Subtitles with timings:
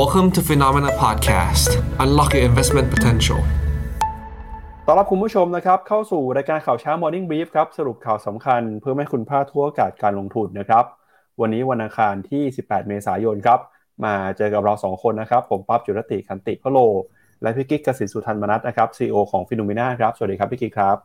[0.00, 1.70] Welcome to Phenomena Podcast.
[2.04, 3.40] Unlock your investment potential.
[4.86, 10.84] ต้อนรับคุณผู้ชมนะครับ เข้าสู่รายการข่าวเช้า Morning Brief ครับ สรุปข่าวสำคัญเพื่อให้คุณพลาดทั่วอากาศการลงทุนนะครับ
[11.40, 13.60] วันนี้วันอังคารที่ 18 เมษายนครับ
[14.04, 16.78] มาเจอกับเรา 2 คนนะครับ ผมปั๊บจุรติคันติพโล
[17.42, 20.96] และพี่กิ๊กกสินสุทันมนัทนะครับ CEO ของฟิโนเมนาครับ สวัสดีครับพี่กิ๊กครับ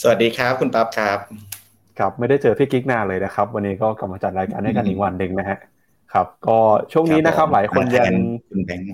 [0.00, 1.18] สวัสดีครับคุณปั๊บครับ
[1.98, 5.58] ครับไม่ได้เจอพี่กิ๊กนานเลยนะครับ วันนี้ก็กลับมาจัดรายการให้กันอีกวันหนึ่งนะฮะ
[6.12, 6.58] ครับ ก็
[6.92, 8.14] ช่วงนี้นะครับ หลายคนยัง
[8.50, 8.86] คุณแบงค์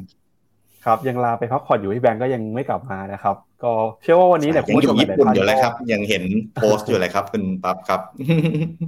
[0.85, 3.73] ครับยังลาไปพักผ่อนอยู่ที่แบงก์ก็ยังไม่กลับมานะครับ ก็
[4.03, 6.25] เชื่อว่าวันนี้เนี่ยคุณยังผู้อชมยู่หญี่ลายๆปุ่นท่านอยู่เลยก็ครับ ยังเห็น
[6.57, 8.01] โพสต์อยู่เลยครับคุณปั๊บครับ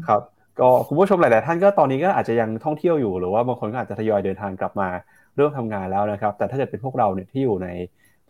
[0.09, 0.21] ครับ
[0.61, 4.89] ก็คุณผู้ชมหลาย ๆ ท่านก็ตอนนี้ก็อาจจะยังท่องเที่ยวอยู่หรือว่าบางคนก็อาจจะทยอยเดินทางกลับมา
[5.37, 7.69] เริ่มทำงานแล้วนะครับ แต่ถ้าเกิดเป็นพวกเราเนี่ยที่อยู่ใน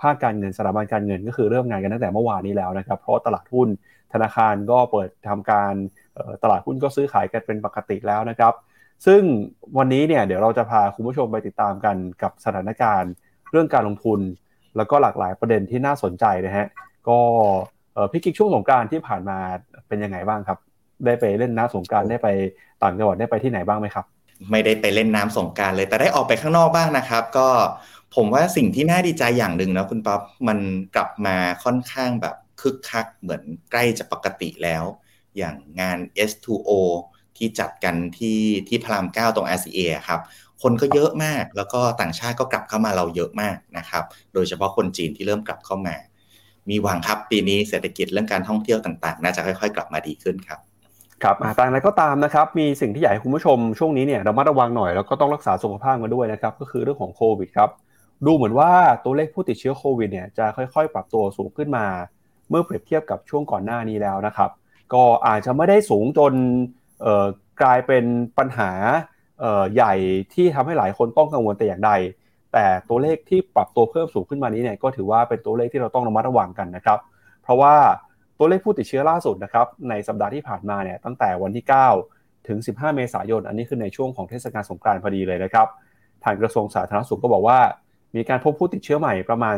[0.00, 3.68] ภาคการเงินสถาบันการเงินก็คือเริ่มงานกันตั้งแต่เมื่อวานนี้แล้วนะครับ เพราะตลาดหุ้น
[4.12, 5.74] ธนาคารก็เปิดทำการ
[6.14, 8.52] เอ่อตลาดหุ้นก็ซื้อขายกันเป็นปกติแล้วนะครับ
[9.06, 9.22] ซึ่ง
[9.78, 13.12] วันนี้เนี่ยเดี๋ยวเราจะพาคุณผู้ชมไปติดตามกันกับสถานการณ์
[13.50, 14.20] เรื่องการลงทุน
[14.76, 16.66] แล้วก็หลากหลายประเด็นที่น่าสนใจนะฮะ
[17.08, 17.18] ก็
[18.12, 19.38] พี่กิ๊กช่วงสงการที่ผ่านมา
[19.88, 20.58] เป็นยังไงบ้างครับ
[21.06, 22.28] ได้ไปเล่นน้ำสงการได้ไป
[22.82, 24.04] ต่างจังหวัดได้ไปที่ไหนบ้างไหมครับ
[24.50, 27.48] ไม่ได้ไปเล่นน้ำสงการเลย แต่ได้ออกไปข้างนอกบ้างนะครับ ก็
[28.16, 30.58] ผมว่าสิ่งที่น่าดีใจอย่างหนึ่งนะคุณป๊อปมัน
[30.96, 34.84] กลับมาค่อนข้างแบบคึกคักเหมือนใกล้จะปกติแล้ว
[35.36, 35.98] อย่างงาน
[36.30, 36.70] S2O
[37.40, 38.38] ที่จัดกันที่
[38.68, 40.20] ที่พรามเก้าตรง RCA ครับ
[40.62, 45.96] คนก็เยอะมาก แล้วก็ต่างชาติก็กลับเข้ามาเราเยอะมากนะครับ โดยเฉพาะคนจีนที่เริ่มกลับเข้ามา
[46.70, 50.60] มีหวังครับปีนี้เศรษฐกิจเรื่องการท่องเที่ยวต่างๆ น่าจะค่อยๆ กลับมาดีขึ้นครับ
[51.22, 57.70] ครับอ่าแต่อย่างไรก็ตามนะครับ มีสิ่งที่อยากให้คุณผู้ชมช่วงนี้เนี่ยเรามาระวังหน่อยแล้วก็ต้องรักษาสุขภาพกันด้วยนะครับ ก็คือเรื่องของโควิดครับ
[58.26, 58.70] ดูเหมือนว่า
[59.04, 61.86] ตัวเลขผู้ติดเชื้อโควิดเนี่ยจะค่อยๆ ปรับตัวสูงขึ้นมา
[62.48, 64.50] เมื่อเปรียบเทียบกับช่วงก่อนหน้านี้แล้วนะครับ
[64.92, 66.32] ก็อาจจะไม่ได้สูงจน
[67.62, 68.04] กลายเป็น
[68.38, 68.70] ปัญหา
[69.74, 69.94] ใหญ่
[70.34, 71.92] ที่ทำให้หลายคนต้องกังวลแต่อย่างใด
[72.52, 76.98] แต่ตัวเลขที่ปรับตัวเพิ่มสูงขึ้นมานี้เนี่ยก็ถือว่าเป็นตัวเลขที่เราต้องระมัดระวังกันนะครับ
[77.42, 77.74] เพราะว่า
[78.38, 81.64] ตัวเลขผู้ติดเชื้อล่าสุดนะครับในสัปดาห์ที่ผ่านมาเนี่ยตั้งแต่วันที่
[82.06, 85.66] 9 ถึง 15 เมษายน อันนี้คือในช่วงของเทศกาลสงกรานต์พอดีเลยนะครับ
[86.24, 87.58] ทางกระทรวงสาธารณสุขก็บอกว่า
[88.16, 89.56] มีการพบผู้ติดเชื้อใหม่ประมาณ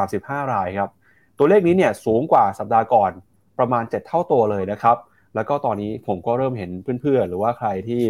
[0.00, 0.90] 435 รายครับ
[1.38, 3.10] ตัวเลขนี้เนี่ยสูงกว่าสัปดาห์ก่อน
[3.58, 4.96] ประมาณ 7 เท่าตัวเลยนะครับ
[5.34, 8.02] แล้วก็ตอนนี้ผมก็เริ่มเห็นเพื่อนๆ หรือว่าใครที่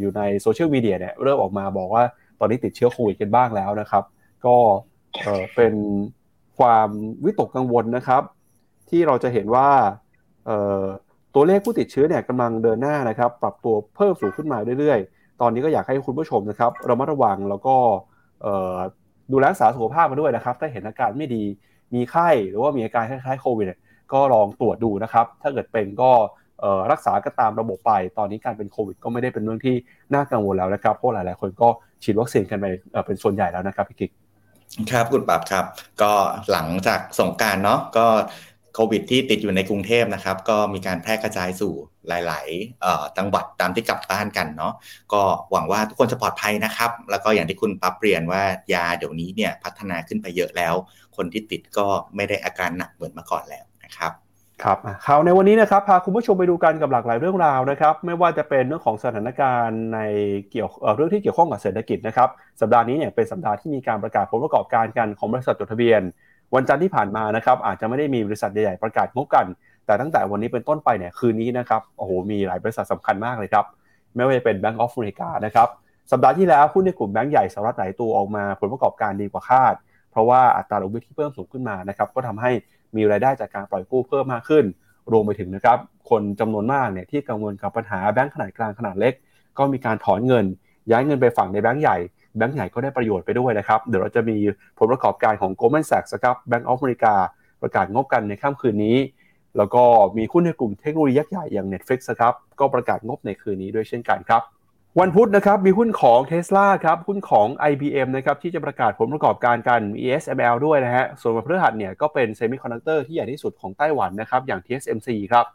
[0.00, 2.04] อยู่ในโซเชียลมีเดียเนี่ยเริ่มออกมาบอกว่า
[2.40, 4.04] ตอนนี้ติดเชื้อโควิดกันบ้างแล้วนะครับ
[4.46, 4.56] ก็
[5.56, 5.74] เป็น
[6.58, 6.88] ความ
[7.24, 8.22] วิตกกังวลนะครับ
[8.90, 9.68] ที่เราจะเห็นว่า
[11.34, 17.76] ตัวเลขผู้ติดเชื้อเนี่ยกำลังเดินหน้านะครับ ปรับตัวเพิ่มสูงขึ้นมาเรื่อยๆ ตอนนี้ก็อยากให้คุณผู้ชมนะครับระมัดระวังแล้วก็
[19.32, 21.44] ดูแลรักษาสุขภาพมาด้วยนะครับ ถ้าเห็นอาการไม่ดี
[21.94, 23.66] มีไข้หรือว่ามีอาการคล้ายๆโควิด
[24.12, 26.10] ก็ลองตรวจดูนะครับ ถ้าเกิดเป็นก็
[26.92, 29.74] รักษากันตามระบบไป ตอนนี้การเป็นโควิด ก็ไม่ได้เป็นเรื่องที่
[30.14, 31.68] น่ากังวลแล้วนะครับ เพราะหลาย ๆ คนก็
[32.02, 32.66] ฉีดวัคซีนกันไป
[33.06, 34.10] เป็นส่วนใหญ่แล้วนะครับพี่กิ๊ก
[34.90, 35.64] ครับคุณปับครับ
[36.02, 36.12] ก็
[36.50, 38.06] หลังจากสงการเนาะก็
[38.74, 41.72] โควิดที่ติดอยู่ในกรุงเทพนะครับ ก็มีการแพร่กระจายสู่
[42.08, 44.72] หลายๆจังหวัดตามที่กลับบ้านกันเนาะ
[45.12, 45.22] ก็
[45.52, 48.42] หวังว่าทุกคนจะปลอดภัยนะครับ แล้วก็อย่างที่คุณปั๊บเรียนว่า
[48.74, 50.74] ยาเดี๋ยวนี้เนี่ยพัฒนาขึ้นไปเยอะแล้ว
[51.16, 51.86] คนที่ติดก็
[52.16, 54.12] ไม่ได้อาการหนักเหมือนเมื่อก่อนแล้วนะครับ
[54.62, 60.00] ครับข่าวในวันนี้นะครับพาคุณผู้ชมไปดูกันกับหลากหลายเรื่องราวนะครับ ไม่ว่าจะเป็นเรื่องของสถานการณ์ใน
[60.50, 62.28] เกี่ยวเเรื่องที่เกี่ยวข้องกับเศรษฐกิจนะครับ
[62.60, 66.00] สัปดาห์นี้เนี่ยเป็นสัปดาห์ที่มีการประกาศผลประกอบการกันของบริษัทจดทะเบียน
[66.54, 69.46] วันจันทร์ที่ผ่านมานะครับอาจจะไม่ได้มีบริษัทใหญ่ๆประกาศงบกัน
[69.86, 73.64] แต่ตั้งแต่วันนี้เป็นต้นไปเนี่ยคืนนี้นะครับโอ้โหมีหลายบริษัทสำคัญมากเลยครับ
[74.14, 75.68] ไม่ว่าจะเป็น Bank of America นะครับ
[76.10, 79.74] สัปดาห์ที่แล้วหุ้นในกลุ่มแบงก์ใหญ่สหรัฐหลายตัวออกมาผลประกอบการดีกว่าคาด
[80.14, 82.50] เพราะว่าอัตราดอกเบี้ยที่เพิ่มสูงขึ้นมานะครับก็ทำให้
[82.96, 84.64] มีรายได้จากการปล่อยกู้เพิ่มมากขึ้น
[85.12, 85.78] รวมไปถึงนะครับ
[86.10, 89.14] คนจำนวนมากเนี่ยที่กังวลกับปัญหาแบงก์ขนาดกลางขนาดเล็ก
[89.58, 90.44] ก็มีการถอนเงิน
[90.90, 91.96] ย้ายเงินไปฝั่งในแบงก์ใหญ่
[92.36, 94.36] แบงก์ใหญ่ก็ได้ประโยชน์ไปด้วยนะครับ เดี๋ยวเราจะมี
[94.78, 97.14] ผลประกอบการของ Goldman Sachs นะครับ Bank of America
[97.62, 98.96] ประกาศงบกันในค่ำคืนนี้
[99.56, 99.82] แล้วก็
[100.16, 104.42] มีหุ้นในกลุ่มเทคโนโลยียักษ์ใหญ่อย่าง Netflix นะครับ ก็ประกาศงบในคืนนี้ด้วยเช่นกันครับ
[105.00, 115.46] วันพุธนะครับมีหุ้นของ Tesla ครับหุ้นของ IBM นะครับที่จะประกาศผลประกอบการกันมี ASML ด้วยนะฮะส่วนวันพฤหัสเนี่ยก็เป็น semiconductor ที่ใหญ่ที่สุดของไต้หวันนะครับอย่าง TSMC ครับ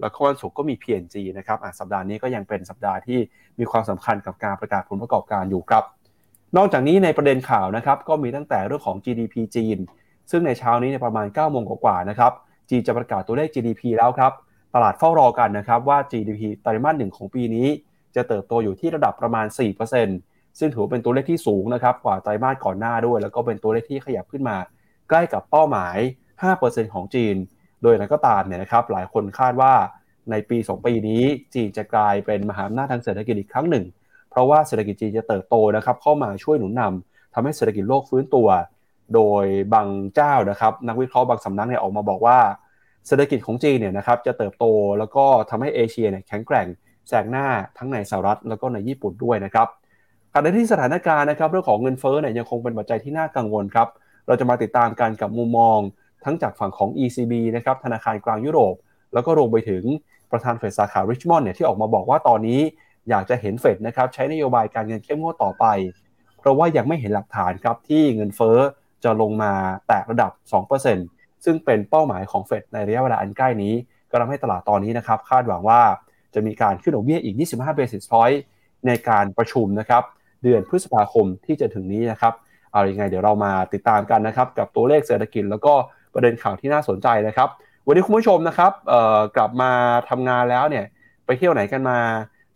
[0.00, 3.18] แล้วก็วันศุกร์ก็มี P&G นะครับอะสัปดาห์นี้ก็ยังเป็นสัปดาห์ที่
[3.58, 5.84] มีความสำคัญกับการประกาศผลประกอบการอยู่ครับ
[6.56, 9.78] นอกจากนี้ในประเด็นข่าวนะครับก็มีตั้งแต่เรื่องของ GDP จีน
[10.30, 12.32] ซึ่งในเช้านี้เนี่ยประมาณ9โมงกว่าๆนะครับ
[12.70, 14.32] จีนจะประกาศตัวเลข GDP แล้วครับ
[14.74, 17.68] ตลาดเฝ้ารอกันนะครับว่า GDP ไตรมาสหนึ่งของปีนี้
[18.16, 19.46] จะเติบโตอยู่ที่ระดับประมาณ
[20.02, 24.56] 4%ซึ่งถือเป็นตัวเลขที่สูงนะครับกว่าไตรมาสก่อนหน้าด้วย แล้วก็เป็นตัวเลขที่ขยับขึ้นมา
[25.08, 25.96] ใกล้กับเป้าหมาย
[26.46, 27.36] 5%ของจีน
[27.82, 29.72] โดยอะไรก็ตามเนี่ยนะครับหลายคนคาดว่า
[30.30, 31.22] ในปี 2 ปีนี้
[31.54, 33.84] จีนจะกลายเป็นมหาอำนาจทางเศรษฐกิจอีกครั้งหนึ่ง
[34.30, 38.48] เพราะว่าเศรษฐกิจจีนจะเติบโตนะครับเข้ามาช่วยหนุนนำทำให้เศรษฐกิจโลกฟื้นตัว
[39.14, 42.38] โดยบางเจ้านะครับนักวิเคราะห์บางสำนักเนี่ยออกมาบอกว่า
[43.06, 44.64] เศรษฐกิจของจีนเนี่ยนะครับจะเติบโต
[44.98, 46.66] แล้วก็ทำให้เอเชียเนี่ยแข็งแกร่ง
[47.10, 47.46] แซงหน้า
[47.78, 49.68] ทั้งในสหรัฐแล้วก็ในญี่ปุ่นด้วยนะครับ
[50.32, 53.88] ขณะที่สถานการณ์นะครับเรื่องของเงินเฟ้อเนี่ยยังคงเป็นปัจจัยที่น่ากังวลครับ
[54.26, 55.78] เราจะมาติดตามกันกับมุมมอง
[56.24, 58.74] ทั้งจากฝั่งของ ECB นะครับธนาคารกลางยุโรป
[59.12, 59.82] แล้วก็รวมไปถึง
[60.30, 62.60] ประธานเฟดสาขาริชมอนด์เนี่ยที่ออกมาบอกว่าตอนนี้
[63.08, 65.64] อยากจะเห็นเฟดนะครับใช้นโยบายการเงินเข้มงวดต่อไป
[66.38, 68.58] เพราะว่ายังไม่เห็นหลักฐานครับที่เงินเฟ้อ
[69.04, 69.52] จะลงมา
[69.86, 70.32] แตะระดับ
[70.88, 73.74] 2%ซึ่งเป็นเป้าหมายของเฟดในระยะเวลาอันใกล้นี้
[74.10, 75.80] ก็ทำให้ตลาดตอนนี้นะครับคาดหวังว่า
[76.34, 78.38] จะมีการขึ้นดอกเบี้ยอีก 25 basis point
[78.86, 80.02] ในการประชุมนะครับ
[80.42, 82.34] เดือนพฤษภาคมที่จะถึงนี้นะครับ
[82.72, 85.72] เอาอยัางไงเดี๋ยวเรามาติดตามกันนะครับกับตัวเลขเศรษฐกิจแล้วก็
[86.14, 87.48] ประเด็นข่าวที่น่าสนใจนะครับ
[87.86, 88.72] วันนี้คุณผู้ชมนะครับ
[89.36, 89.70] กลับมา
[90.10, 90.84] ทำงานแล้วเนี่ย
[91.26, 91.98] ไปเที่ยวไหนกันมา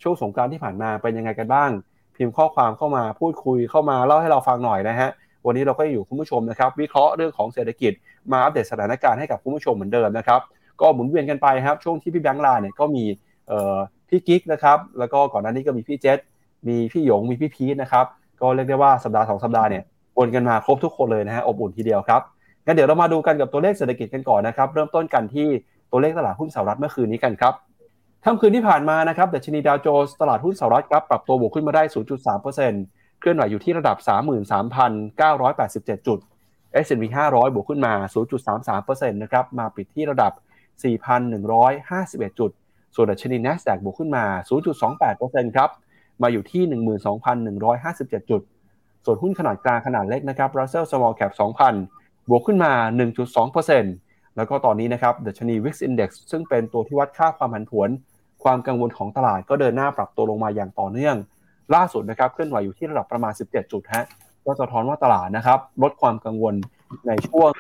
[0.02, 1.70] ช่วงสงการที่ผ่านมาเป็นยังไงกันบ้าง
[2.16, 5.10] พิมพ์ข้อความเข้ามาพูดคุยเข้ามาเล่าให้เราฟังหน่อยนะฮะ
[5.46, 7.92] วันนี้เราก็อยู่คุณผู้ชมนะครับ วิเคราะห์เรื่องของเศรษฐกิจ
[8.32, 10.40] มาอัปเดตสถานการณ์ให้กับคุณผู้ชมเหมือนเดิมนะครับ
[10.80, 13.04] ก็หมุนเวียนกันไปครับช่วงที่พี่แบงค์ลาเนี่ยก็มี
[14.08, 16.18] พี่กิ๊กนะครับแล้วก็ก่อนหน้านี้ก็มีพี่เจษ
[16.68, 18.06] มีพี่หยงมีพี่พีทนะครับ
[18.40, 19.82] ก็เรียกได้ว่าสัปดาห์สองสัปดาห์เนี่ย
[20.18, 22.20] วนกันมาครบทุกคนเลยนะฮะอบอุ่นทีเดียวครับ
[22.66, 25.48] งั้นเดี๋ยวเรามาดูกันกับตัวเลขเศรษฐกิจกันก่อนนะครับเริ่มต้นกันที่
[25.90, 27.54] ตัวเลขตลาดหุ้นสหรัฐเมื่อคืนนี้กันครับ
[28.24, 31.82] ท่าคืนที่ผ่านมานะครับดัชนีดาวโจนส์ตลาดหุ้นสหรัฐครับปรับตัวบวกขึ้นมาได้
[32.32, 33.96] 0.3%เคลื่อนไหวอยู่ที่ระดับ
[35.22, 36.18] 33,987 จุด
[36.84, 37.94] S&P 500 บวกขึ้นมา
[38.52, 40.32] 0.33%นะครับมาปิดที่ระดับ
[41.14, 42.50] 4,151 จุด
[42.94, 44.24] ส่วนดัชนี NASDAQ บวกขึ้นมา
[44.90, 45.70] 0.28%ครับ
[46.22, 46.62] มาอยู่ที่
[47.66, 48.42] 12,157 จุด
[49.04, 51.32] ส่วนหุ้นขนาดกลางขนาดเล็กนะครับ Russell Small Cap
[51.80, 52.72] 2,000 บวกขึ้นมา
[53.54, 57.88] 1.2%แล้วก็ตอนนี้นะครับดัชนี Wix Index ซึ่งเป็นตัวที่วัดค่าความผันผวน
[58.44, 61.16] ความกังวลของตลาดก็เดินหน้าปรับตัวลงมาอย่างต่อเนื่อง
[61.74, 64.04] ล่าสุดนะครับเคลื่อนไหวอยู่ที่ระดับประมาณ 17 จุดฮะ
[64.44, 66.54] ก็สะท้อนว่าตลาดนะครับลดความกังวล
[67.06, 67.50] ในช่วง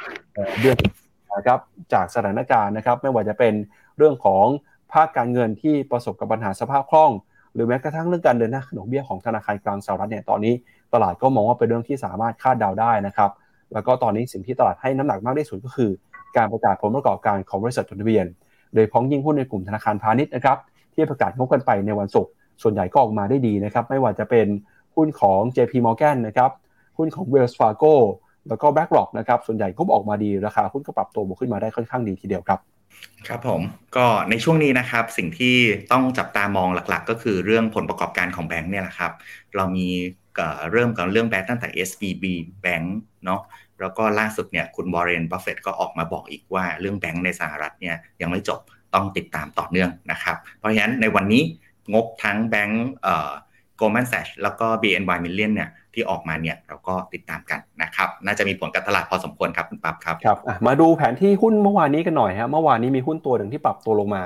[0.60, 0.78] เดือน
[1.36, 1.58] นะครับ
[1.92, 3.54] จากสถานการณ์นะครับไม่ว่าจะเป็น
[3.98, 4.46] เรื่องของ
[4.94, 7.10] ภาคการเงินที่ประสบกับปัญหาสภาพคล่อง
[7.54, 10.54] หรือแม้กระทั่งเรื่องการเดินหน้าขนมเบี้ยของธนาคารกลางสหรัฐเนี่ยตอนนี้
[10.94, 13.30] ตลาดก็มองว่าเป็นเรื่องที่สามารถคาดเดาได้นะครับ
[13.72, 15.90] แล้วก็ตอนนี้สิ่งที่ตลาดให้น้ำหนักมากที่สุดก็คือ
[16.36, 18.26] การประกาศผลประกอบการของบริษัทจดทะเบียน
[18.74, 20.58] โดยพ้องยิ่งหุ้นในกลุ่มธนาคารพาณิชย์นะครับ
[20.94, 22.30] ที่ประกาศงบกันไปในวันศุกร์
[22.62, 24.46] ส่วนใหญ่ก็ออกมาได้ดีนะครับไม่ว่าจะเป็น
[24.96, 26.50] หุ้นของ JP Morgan นะครับ
[26.98, 27.94] หุ้นของ Wells Fargo
[28.48, 32.60] แล้วก็ BlackRock นะครับส่วนใหญ่ก็ออกมาดีราคาหุ้นก็ปรับตัวบวกขึ้นมาได้ค่อนข้างดีทีเดียวครับ
[33.28, 33.60] ครับผม
[33.96, 35.56] ก็ในช่วงนี้นะครับสิ่งที่
[35.92, 39.12] ต้องจับตามองหลักๆ ก็คือเรื่องผลประกอบการของแบงค์เนี่ยแหละครับ
[39.56, 39.88] เรามี
[40.72, 42.24] เริ่มกับเรื่องแบงค์ตั้งแต่ SVB
[42.64, 42.86] Bank
[43.24, 43.40] เนาะ
[43.80, 48.60] แล้วก็ล่าสุดเนี่ยคุณ Warren Buffett ก็ออกมาบอกอีกว่าเรื่องแบงค์ในสหรัฐเนี่ยยังไม่จบ
[48.94, 51.42] ต้องติดตามต่อเนื่องนะครับ เพราะฉะนั้นในวันนี้
[51.94, 53.32] งบทั้งแบงค์เอ่อ
[53.80, 64.24] Goldman Sachs แล้วก็ BNY Mellon เนี่ย ที่ออกมาเนี่ยเราก็ติดตามกันนะครับ น่าจะมีผลกับตลาดพอสมควรครับคุณปั๊บครับครับมาดูแผนที่หุ้นเมื่อวานนี้กันหน่อยฮะเมื่อวานนี้มีหุ้นตัวหนึ่งที่ปรับตัวลงมา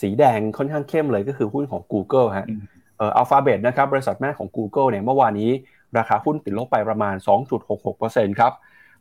[0.00, 2.46] สีแดงค่อนข้างเข้มเลยก็คือหุ้นของ Google ฮะ
[2.98, 5.50] เอ่ออัลฟาเบตนะครับบริษัทแม่ของ Google เนี่ยเมื่อวานนี้
[5.98, 7.14] ราคาหุ้นติดลบไปประมาณ
[7.76, 8.52] 2.66%ครับ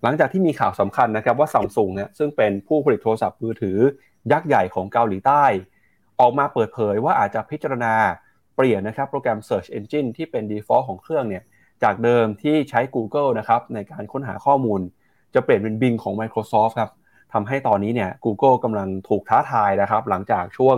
[0.03, 3.77] หลังจากที่มีข่าวสำคัญนะครับว่าซัมซุงเนี่ยซึ่งเป็นผู้ผลิตโทรศัพท์มือถือ
[4.31, 5.43] ยักษ์ใหญ่ของเกาหลีใต้
[6.19, 7.93] ออกมาเปิดเผยว่าอาจจะพิจารณา
[8.55, 11.43] เปลี่ยนนะครับโปรแกรม Search Engine ที่เป็น default ของเครื่องเนี่ย
[11.83, 14.81] จากเดิมที่ใช้ Google นะครับในการค้นหาข้อมูล
[15.33, 16.91] จะเปลี่ยนเป็น Bing ของ Microsoft ครับ
[17.33, 20.75] ทำให้ตอนนี้เนี่ย Google กำลังถูกท้าทายนะครับ หลังจากช่วง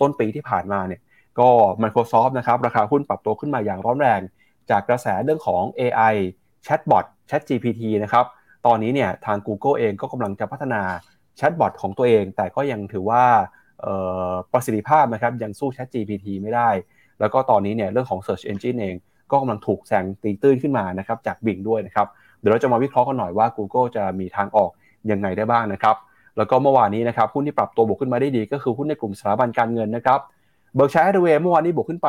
[0.00, 1.00] ต้นปีที่ผ่านมาเนี่ย
[1.40, 1.48] ก็
[1.82, 4.20] Microsoft นะครับราคาหุ้นปรับตัวขึ้นมาอย่างร้อนแรง
[4.70, 6.14] จากกระแสเรื่องของ AI
[6.66, 8.24] Chatbot ChatGPT นะครับ
[8.66, 10.82] ตอนนี้เนี่ยทาง Google เองก็กำลังจะพัฒนา
[11.36, 13.24] แชทบอทของตัวเอง แต่ก็ยังถือว่า
[14.52, 16.70] ประสิทธิภาพนะครับยังสู้ ChatGPT ไม่ได้
[17.20, 18.94] แล้วก็ตอนนี้เนี่ยเรื่องของ Search Engine เอง
[19.30, 22.06] ก็กำลังถูกแซงตีตื้นขึ้นมานะครับจาก Bing ด้วยนะครับ
[22.40, 24.70] เดี๋ยวเราจะมาวิเคราะห์กันหน่อยว่า Google จะมีทางออก
[25.10, 25.96] ยังไงได้บ้างนะครับ
[26.36, 30.20] แล้วก็เมื่อวานนี้นะครับหุ้นที่ปรับตัวบวกขึ้นมาได้ดี ก็คือหุ้นในกลุ่มสถาบันการเงินนะครับ
[30.74, 32.08] Berkshire Hathaway เมื่อวานนี้บวกขึ้นไป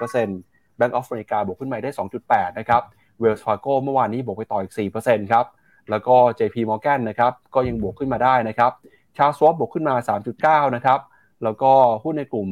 [0.00, 1.90] 1.27% Bank of America บวกขึ้นมาได้
[2.24, 2.82] 2.8 นะครับ
[3.20, 4.72] Wells Fargo เมื่อวานนี้บวกไปต่ออีก
[5.02, 5.44] 4%ครับ
[5.90, 8.72] แล้วก็ JP Morgan นะครับก็ยังบวกขึ้นมาได้นะครับ
[9.16, 9.94] Charles Schwab บวกขึ้นมา
[10.34, 11.00] 3.9 นะครับ
[11.44, 11.72] แล้วก็
[12.04, 12.48] หุ้นในกลุ่ม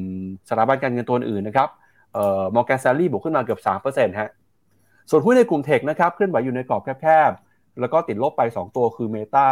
[0.49, 1.69] สถาบันการเงินตัวอื่นนะครับ
[2.15, 4.31] เอ่อมอร์แกนซารีบวกขึ้นมาเกือบ3%ฮะ
[5.11, 9.49] ส่วนหุ้นในกลุ่มเทคนะครับเคลื่อนไหวอยู่ในกรอบแคบๆ แล้วก็ติดลบไป 2 ตัวคือ Meta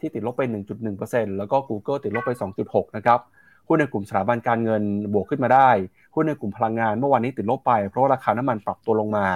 [0.00, 0.42] ที่ติดลบไป
[0.90, 2.30] 1.1%แล้วก็ Google ติดลบไป
[2.64, 3.20] 2.6 นะครับ
[3.68, 4.82] หุ้นในกลุ่มสถาบันการเงิน
[5.14, 5.70] บวกขึ้นมาได้
[6.14, 9.26] หุ้นในกลุ่มพลังงานเมื่อวานนี้ติดลบไปเพราะราคาน้ำมันปรับตัวลงมา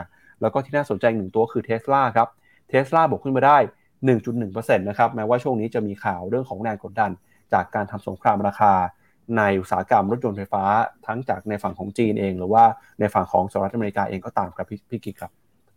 [0.40, 2.28] แล้วก็ที่น่าสนใจหนึ่งตัวคือเทสลาครับ
[2.68, 3.58] เทสลาบวกขึ้นมาได้
[4.22, 7.10] 1.1%นะครับแม้ว่าช่วงนี้จะมีข่าวเรื่องของแรงกดดัน
[7.52, 8.72] จากการทำสงครามราคา
[9.36, 10.64] ในอุตสาหกรรมรถยนต์ไฟฟ้า
[11.06, 12.64] ทั้งจากในฝั่งของจีนเอง หรือว่า
[13.00, 15.32] ในฝั่งของสหรัฐอเมริกาเองก็ตามครับพี่กิกครับ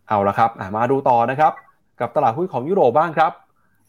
[0.08, 1.54] เอาละครับมาดูต่อนะครับ
[2.00, 3.32] กับตลาดหุ้นของยุโรปบ้างครับ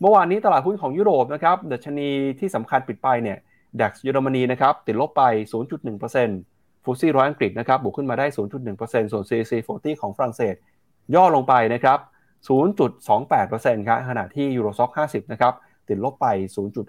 [0.00, 2.08] เมื่อวานนี้ตลาดหุ้นของยุโรปนะครับดัชนี
[2.38, 3.38] ที่สำคัญปิดไปเนี่ย
[3.80, 5.22] ดัคเยอรมนีนะครับติดลบไป
[6.02, 10.54] 0.1%ฟูซี่ร้อยอังกฤษนะครับบวกขึ้นมาได้ 0.1%ส่วน CAC 40 ของฝรั่งเศส
[11.14, 11.98] ย่อลงไปนะครับ
[12.48, 15.54] 0.28%ครับขณะที่ Euro Stoxx 50 นะครับ
[15.88, 16.26] ติดลบไป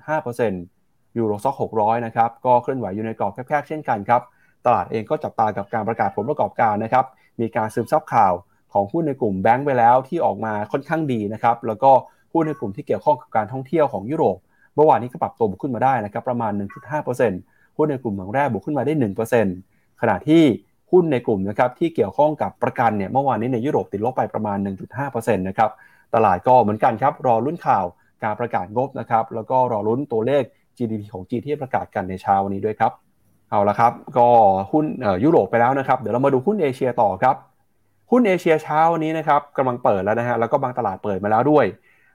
[0.08, 0.76] 0.5%
[1.18, 4.22] Euro Stoxx 600 นะครับก็เคลื่อนไหวอยู่ในกรอบแคบๆเช่นกันครับ
[4.66, 7.06] ตลาดเองก็จับตากับการประกาศผลประกอบการนะครับ
[7.40, 8.34] มีการซึมซับข่าว
[8.74, 11.92] ของหุ้นในกลุ่มแบงก์ไปแล้วที่ออกมาค่อนข้างดีนะครับ แล้วก็
[12.34, 14.38] หุ้นในกลุ่มที่เกี่ยวข้องกับการท่องเที่ยวของยุโรป
[14.76, 16.52] เมื่อวานนี้ก็ปรับตัวบวกขึ้นมาได้นะครับประมาณ
[17.16, 18.94] 1.5%หุ้นในกลุ่มเหมืองแร่บวกขึ้นมาได้
[19.48, 20.44] 1%ขณะที่
[20.92, 24.58] หุ้นในกลุ่มนะครับที่เกี่ยวข้องกับประกันเนี่ยเมื่อวานนี้ในยุโรปติดลบไปประมาณ
[24.98, 25.70] 1.5%นะครับ
[26.16, 27.86] ตลาดก็เหมือนกันครับรอรุ่นข่าว
[28.24, 30.44] การประกาศงบนะครับแล้วก็รอรุ้นตัวเลข
[30.77, 32.91] GDP ของจีนที่ประกาศกันในเช้าวันนี้ด้วยครับ
[33.50, 34.27] เอาละครับ ก็
[34.72, 34.86] หุ้น
[35.24, 37.36] ยุโรปไปแล้วนะครับ เดี๋ยวเรามาดูหุ้นเอเชียต่อครับ
[38.12, 41.65] หุ้นเอเชียเช้าวันนี้นะครับกำลังเปิดแล้วนะฮะ แล้วก็บางตลาดเปิดมาแล้วด้วย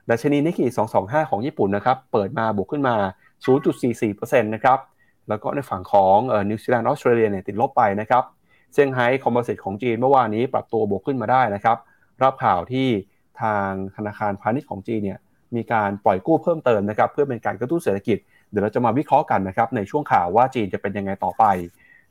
[0.09, 0.65] ดัชนีนิกเกิ
[0.99, 2.95] 225 ของญี่ปุ่นนะครับ เปิดมาบวกขึ้นมา
[3.73, 4.79] 0.44%นะครับ
[5.29, 6.17] แล้วก็ในฝั่งของ
[6.49, 8.23] นิวซีแลนด์ออสเตรเลียเนี่ยติดลบไปนะครับ
[8.73, 11.77] เซี่ยงไฮ้คอมโพสิตของจีนเมื่อวานนี้ปรับตัวบวกขึ้นมาได้นะครับ
[12.23, 12.87] รับข่าวที่
[13.41, 15.19] ทางธนาคารพาณิชย์ของจีนเนี่ย
[15.55, 18.17] มีการปล่อยกู้เพิ่มเติมนะครับ เพื่อเป็นการกระตุ้นเศรษฐกิจ
[18.53, 21.43] เดี๋ยวเราจะมาวิเคราะห์กันนะครับในช่วงข่าวว่าจีนจะเป็นยังไงต่อไป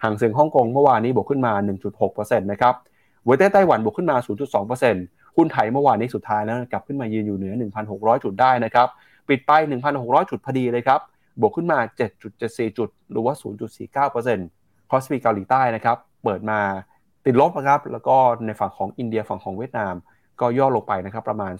[0.02, 1.52] ห่างเสียงฮ่องกงเมื่อวานนี้บวกขึ้นมา
[1.96, 2.74] 1.6%นะครับ
[3.24, 4.16] เวทไต้หวันบวกขึ้นมา
[4.76, 7.54] 0.2%หุ้นไทยเมื่อวานนี้สุดท้ายแล้วกลับขึ้นมายืนอยู่เหนือ
[7.88, 8.88] 1,600 จุดได้นะครับ
[9.28, 9.50] ปิดไป
[9.92, 11.00] 1,600 จุดพอดีเลยครับ
[11.40, 11.78] บวกขึ้นมา
[12.28, 13.34] 7.74 จุด หรือว่า
[14.12, 16.58] 0.49% KOSPI เกาหลีใต้นะครับ เปิดมา
[17.26, 19.94] ติดลบนะครับ แล้วก็ในฝั่งของอินเดียฝั่งของเวียดนาม
[20.40, 21.52] ก็ย่อลงไปนะครับประมาณ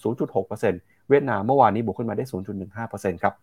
[0.51, 2.25] 0.6%เวียดนามเมื่อวานนี้บวกขึ้นมาได้
[2.75, 3.35] 0.15%ครับ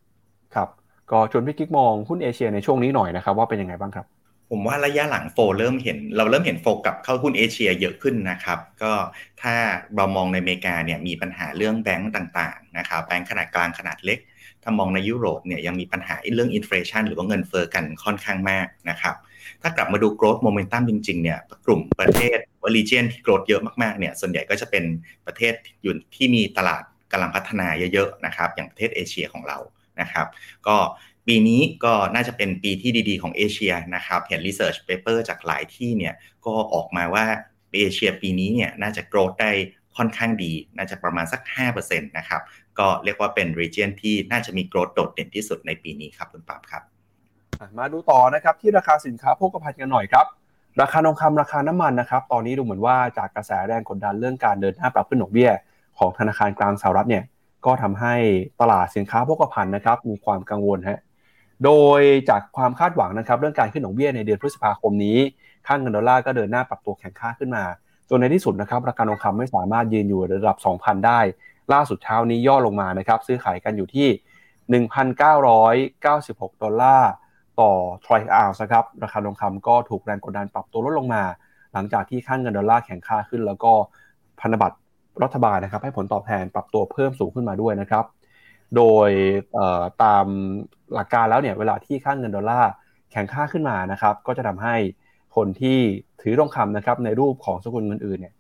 [0.56, 0.70] ครับ
[1.12, 4.06] ก็ชวนพี่กิ๊กมองหุ้นเอเชียในช่วงนี้หน่อยนะครับว่าเป็นยังไงบ้างครับ
[4.52, 8.94] ผมว่าระยะหลัง flow เริ่มเห็น เราเริ่มเห็น flow กลับเข้าหุ้นเอเชียเยอะขึ้นนะครับ ก็
[9.42, 9.56] ถ้า
[9.96, 14.20] เรามองในอเมริกาเนี่ยมีปัญหาเรื่องแบงก์ต่างๆนะครับแบงก์ขนาดกลางขนาดเล็ก
[14.64, 19.16] ถ้ามองในยุโรปเนี่ยยังมีปัญหาเรื่องอินฟลชันหรือว่าเงินเฟอ้อกันค่อนข้างมากนะครับ
[19.62, 24.84] ถ้ากลับมาดู growth momentum จริงๆ เนี่ย กลุ่มประเทศว่า region ที่ growth เยอะมากๆ เนี่ย ส่วนใหญ่ก็จะเป็น
[25.28, 29.58] ประเทศอยู่ที่มีตลาดกำลังพัฒนาเยอะๆ นะครับ อย่างประเทศเอเชียของเรา
[30.02, 30.28] นะครับ
[30.68, 30.78] ก็
[31.28, 36.14] ปีนี้ก็น่าจะเป็นปีที่ดีๆของเอเชียนะครับ เห็น research paper จากหลายที่เนี่ย
[36.46, 37.26] ก็ออกมาว่า
[37.80, 39.52] เอเชียปีนี้เนี่ยน่าจะ growth ได้
[39.98, 41.42] ค่อนข้างดี น่าจะประมาณสัก
[41.76, 42.42] 5%นะครับ
[42.80, 46.84] ก็เรียกว่าเป็น region ที่น่าจะมี growth โดดเด่นที่สุดในปีนี้ครับคุณปั๊บครับ
[47.78, 50.26] มาดูต่อนะครับที่ราคาสินค้าโภคภัณฑ์กันหน่อยครับ
[50.82, 55.52] ราคาทองคำราคาน้ำมันนะครับ ตอนนี้ดูเหมือนว่าจากกระแสแรงกดดันเรื่องการเดินหน้าปรับขึ้นดอกเบี้ย
[56.00, 57.24] ของธนาคารกลางสหรัฐเนี่ย
[57.66, 58.16] ก็ทำให้
[58.62, 61.00] ตลาดสินค้าโภคภัณฑ์นะครับมีความกังวลฮะ
[61.66, 65.18] โดยจากความคาดหวังนะครับเรื่องการขึ้นดอกเบี้ยในเดือนพฤษภาคมนี้
[65.68, 67.64] ค่าเงินดอลลาร์ก็เดินหน้าปรับตัวแข็งค่าขึ้นมา
[68.10, 71.20] จนในที่สุดนะครับราคาทองคำไม่สามารถยืนอยู่ระดับ 2,000 ได้
[71.74, 74.08] ล่าสุดเช้านี้ย่อลงมานะครับซื้อขายกันอยู่ที่
[74.82, 77.12] 1,996 ดอลลาร์
[77.60, 77.72] ต่อ
[78.06, 81.24] troy ounce ครับราคาทองคำก็ถูกแรงกดดันปรับตัวลดลงมา
[81.74, 83.72] หลังจากที่ค่าเงินดอลลาร์แข็งค่าขึ้น แล้วก็
[84.40, 84.78] พันธบัตร
[85.24, 88.06] รัฐบาลนะครับ ให้ผลตอบแทนปรับตัวเพิ่มสูงขึ้นมาด้วยนะครับ
[88.76, 89.10] โดย
[90.04, 90.26] ตาม
[90.94, 92.72] หลักการแล้วเนี่ยเวลาที่ค่าเงินดอลลาร์
[93.12, 94.76] แข็งค่าขึ้นมานะครับ ก็จะทำให้
[95.36, 95.80] คนที่
[96.22, 98.34] ถือทองคำนะครับในรูปของสกุลเงินอื่นเนี่ย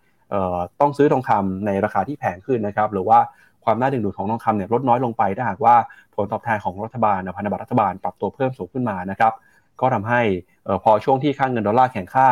[0.79, 3.19] ต้องซื้อทองคำในราคาที่แพงขึ้นนะครับ หรือว่า
[3.65, 5.75] ความน่าดึงดูดของทองคำเนี่ยลดน้อยลงไปถ้าหากว่า
[6.15, 9.33] ผลตอบแทนของรัฐบาลพันธบัตรรัฐบาลปรับตัวเพิ่มสูงขึ้นมานะครับ
[9.81, 10.21] ก็ทำให้
[10.83, 12.27] พอช่วงที่ค่าเงินดอลลาร์แข็งค่า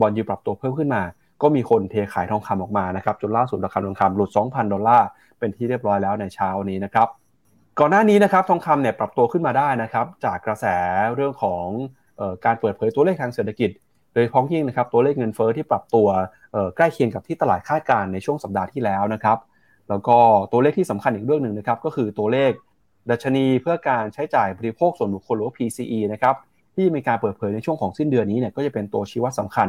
[0.00, 1.02] bond yield ปรับตัวเพิ่มขึ้นมา
[1.42, 5.06] ก็มีคนเทขายทองคำออกมานะครับจนล่าสุดราคาทองคำหลุด 2,000 ดอลลาร์
[5.38, 7.08] เป็นที่เรียบร้อยแล้วในเช้านี้นะครับ
[7.78, 10.66] ก่อนหน้านี้นะครับทองคำเนี่ยปรับตัวขึ้นมาได้นะครับจากกระแส
[11.14, 11.66] เรื่องของ
[12.20, 13.70] อการเปิดเผยตัวเลขทางเศรษฐกิจ
[14.14, 16.08] โดยพ้องยิ่งนะครับตัวเลขเงินเฟอ้อที่ปรับตัว
[16.76, 19.38] ใกล้เคียงกับที่ตลาดคาดการณ์ในช่วงสัปดาห์ที่แล้วนะครับ
[19.88, 20.16] แล้วก็
[20.52, 22.50] ตัวเลขที่สำคัญอีกเรื่องหนึ่งนะครับก็คือตัวเลข
[23.10, 26.34] ดัชนีเพื่อการใช้จ่ายบริโภคส่วนบุคคลหรือ PCE นะครับ
[26.76, 29.68] ที่มีการเปิดเผยในช่วงของสิ้นเดือนนี้เนี่ยก็จะเป็นตัวชี้วัดสำคัญ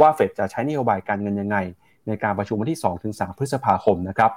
[0.00, 1.56] ว่าเฟดจะใช้นโยบายการเงินยังไง
[2.06, 4.30] ในการประชุมวันที่ 2-3 พฤษภาคมนะครับ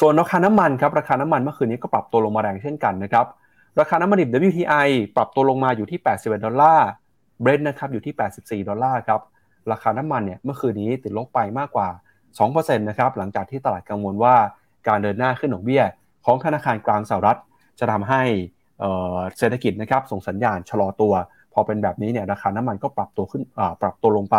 [0.00, 3.26] ส่วนราคาน้ำมันครับราคาน้ำมันเมื่อคืนนี้ก็ปรับตัวลงมาแรงเช่นกันนะครับ
[3.80, 6.88] ราคาน้ำมันดิบ WTI ปรับตัวลงมาอยู่ที่ 81 ดอลลาร์
[7.40, 9.20] Brent นะครับอยู่ที่ 84 ดอลลาร์ครับ
[9.72, 11.88] ราคาน้ำมันเนี่ยเมื่อคืนนี้ติดลบไปมากกว่า
[12.38, 14.34] 2%นะครับหลังจากที่ตลาดกังวลว่า
[14.88, 15.82] การเดินหน้าขึ้นดอกเบี้ย
[16.24, 17.38] ของธนาคารกลางสหรัฐ
[17.78, 18.22] จะทำให้
[19.38, 21.12] เศรษฐกิจนะครับส่งสัญญาณชะลอตัว
[21.52, 23.42] พอเป็นแบบนี้เนี่ยราคาน้ำมันก็ปรับตัวขึ้น
[23.82, 24.36] ปรับตัวลงไป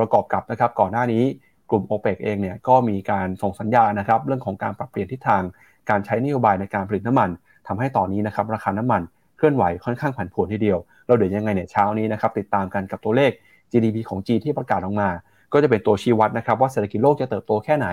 [0.00, 1.24] ประกอบกับนะครับก่อนหน้านี้
[1.70, 5.42] กลุ่มโอเปกเองเนี่ยก็มีการส่งสัญญาณนะครับเรื่องของการปรับเปลี่ยนทิศทาง
[5.90, 7.30] การใช้นโยบายในการผลิตน้ำมัน
[7.66, 9.02] ทำให้ตอนนี้นะครับราคาน้ำมัน
[9.36, 13.30] เคลื่อนไหวค่อนข้างผันผวนทีเดียว เราเดี๋ยวยังไงเนี่ยเช้านี้นะครับติดตามกันกับตัวเลข
[13.72, 15.08] GDP ของจีนที่ประกาศออกมา
[15.52, 17.88] ก็จะเป็นตัวชี้วัดนะครับว่าเศรษฐกิจโลกจะเติบโตแค่ไหน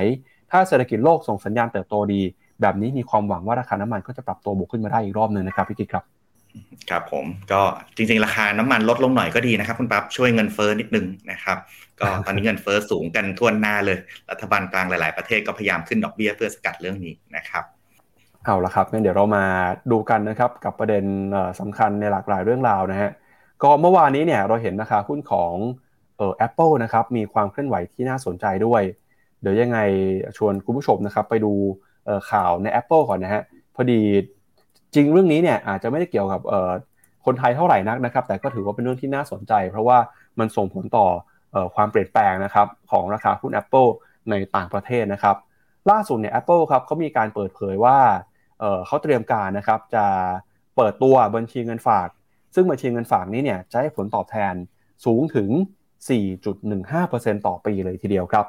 [0.51, 2.21] ถ้าเศรษฐกิจโลกส่งสัญญาณเติบโตดี
[2.61, 6.16] แบบนี้มีความหวังว่าราคาน้ำมันก็จะปรับตัวบวกขึ้นมาได้อีกรอบหนึ่งนะครับพี่กิ๊กครับ
[6.89, 7.61] ครับผมก็
[7.95, 11.57] จริงๆ ราคาน้ำมันลดลงหน่อยก็ดีนะครับ คุณปั๊บช่วยเงินเฟ้อนิดนึงนะครับ
[11.99, 13.97] ก็ตอนนี้เงินเฟ้อสูงกันทั่วหน้าเลย
[14.31, 17.63] รัฐบาลกลางหลาย ๆ ประเทศก็พยายามขึ้นดอกเบี้ยเพื่อสกัดเรื่องนี้นะครับ
[18.45, 19.45] เอาละครับงั้นเดี๋ยวเรามา
[19.91, 21.03] ดูกันนะครับกับประเด็น
[21.59, 23.11] สำคัญในหลากหลายเรื่องราวนะฮะ
[23.63, 25.53] ก็เมื่อวานนี้เนี่ยเราเห็นนะคะหุ้นของ
[26.17, 28.81] เอ่อแอปเปิลนะครับมีความเคลื่อนไหวที่น่าสนใจด้วย
[29.41, 29.79] เดี๋ยวยังไง
[30.37, 31.53] ชวนคุณผู้ชมนะครับไปดู
[32.31, 33.43] ข่าวใน Apple ก่อนนะฮะ
[33.75, 34.01] พอดี
[34.93, 36.41] จริงเรื่องนี้เนี่ยอาจจะไม่ได้เกี่ยวกับ
[37.25, 39.97] คนไทยเท่าไหร่นักนะครับ แต่ก็ถือว่าเป็นเรื่องที่น่าสนใจ เพราะว่า
[40.39, 41.07] มันส่งผลต่อ
[41.75, 43.89] ความเปลี่ยนแปลงนะครับของราคาหุ้น Apple
[44.29, 45.35] ในต่างประเทศนะครับ
[45.91, 47.97] ล่าสุดเนี่ย Apple ครับเขามีการเปิดเผยว่า
[48.87, 50.05] เขาเตรียมการนะครับจะ
[50.75, 52.09] เปิดตัวบัญชีเงินฝาก
[52.55, 54.53] ซึ่งบัญชีเงินฝากนี้เนี่ยจะให้ผลตอบแทน
[55.05, 55.49] สูงถึง
[56.23, 58.45] 4.15%ต่อปีเลยทีเดียวครับ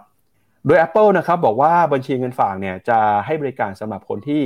[0.66, 4.42] โดย Apple นะครับบอกว่าบัญชีเงินฝากเนี่ยจะให้บริการสำหรับคนที่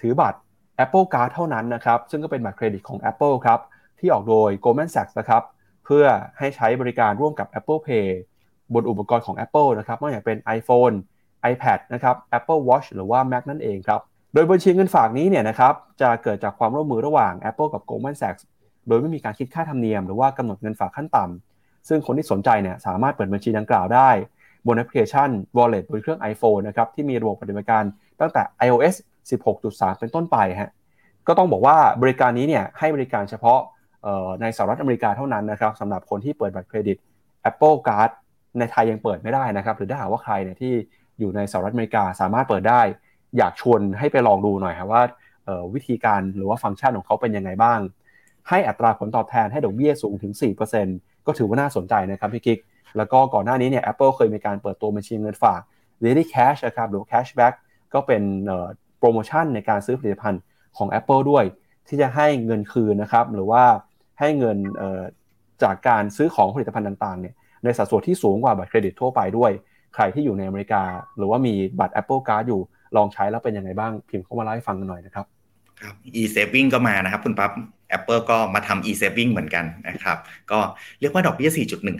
[0.00, 0.38] ถือบัตร
[0.84, 3.60] Apple Card เท่านั้นนะครับ ซึ่งก็เป็นบัตรเครดิตของ Apple ครับ
[3.98, 5.42] ที่ออกโดย Goldman Sachs นะครับ
[5.84, 6.04] เพื่อ
[6.38, 8.06] ให้ใช้บริการร่วมกับ Apple Pay
[8.74, 10.94] บนอุปกรณ์ของ Apple นะครับไม่ว่าจะเป็น iPhone
[11.52, 14.00] iPad นะครับ Apple Watch หรือว่า Mac นั่นเองครับ
[14.34, 18.42] โดยบัญชีเงินฝากนี้เนี่ยนะครับ จะเกิดจากความร่วมมือระหว่าง Apple กับ Goldman Sachs
[18.88, 24.10] โดยไม่มีการคิดค่าธรรมเนียมหรือว่ากำหนดเงินฝากขั้นต่ำ ซึ่งคนที่สนใจเนี่ยสามารถเปิดบัญชีดังกล่าวได้
[24.66, 27.84] บนแอปพลิเคชัน Wallet บนเครื่อง iPhone นะครับที่มีระบบปฏิบัติการ
[28.20, 28.94] ตั้งแต่ iOS
[29.30, 30.70] 16.3 เป็นต้นไปฮะ
[31.26, 33.60] ก็ต้องบอกว่าบริการนี้เนี่ยให้บริการเฉพาะ
[34.40, 36.96] ในสหรัฐอเมริกาเท่านั้นนะครับสำหรับคนที่เปิดบัตรเครดิต
[37.50, 38.10] Apple Card
[38.58, 40.72] ในไทยยังเปิดไม่ได้นะครับ หรือถ้าหากว่าใครเนี่ยที่
[41.18, 42.80] อยู่ในสหรัฐอเมริกาสามารถเปิดได้
[43.36, 45.02] อยากชวนให้ไปลองดูหน่อยครับว่า
[45.74, 47.80] วิธีการหรือว่าฟังก์ชันของเขาเป็นยังไงบ้าง
[48.48, 50.32] ให้อัตราผลตอบแทนให้ดอกเบี้ยสูงถึง
[50.80, 52.58] 4%ก็ถือว่าน่าสนใจนะครับพี่กิ๊ก
[52.96, 55.60] แล้วก็ก่อนหน้านี้เนี่ย Apple เคยมีการเปิดตัวบัญชีเงินฝาก
[56.04, 57.54] Daily Cash นะครับหรือ Cashback
[57.94, 58.22] ก็เป็น
[58.98, 60.42] โปรโมชั่นในการซื้อผลิตภัณฑ์
[60.76, 61.44] ของ Apple ด้วย
[61.88, 63.64] ที่จะให้เงินคืนนะครับ หรือว่า
[64.20, 64.56] ให้เงิน
[65.62, 69.50] จากการซื้อของผลิตภัณฑ์ต่างๆเนี่ยในสัดส่วนที่สูงกว่าบัตรเครดิตทั่วไปด้วย
[69.94, 70.82] ใครที่อยู่ในอเมริกา
[71.16, 72.60] หรือว่ามีบัตร Apple Card อยู่
[72.96, 75.26] ลองใช้แล้วเป็นยังไงบ้างพิมพ์เข้ามาเล่าให้ฟังกันหน่อยนะครับ
[75.80, 77.52] ครับ e-saving ก็มานะครับคุณปั๊บ
[77.96, 80.18] Apple ก็มาทำ e-saving เหมือนกันนะครับ
[80.50, 80.58] ก็
[81.00, 81.50] เรียกว่าดอกเบี้ย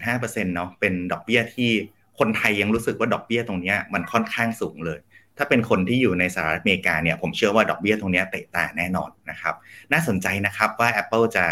[0.03, 1.71] 4.15%เนาะเป็นดอกเบี้ยที่
[2.19, 4.99] คนไทยยังรู้สึกว่าดอกเบี้ยตรงนี้มันค่อนข้างสูงเลย
[5.39, 9.55] ถ้าเป็นคนที่อยู่ในสหรัฐอเมริกาเนี่ยผมเชื่อว่าดอกเบี้ยตรงนี้เตะตาแน่นอนนะครับ
[9.93, 11.47] น่าสนใจนะครับว่า Apple จะ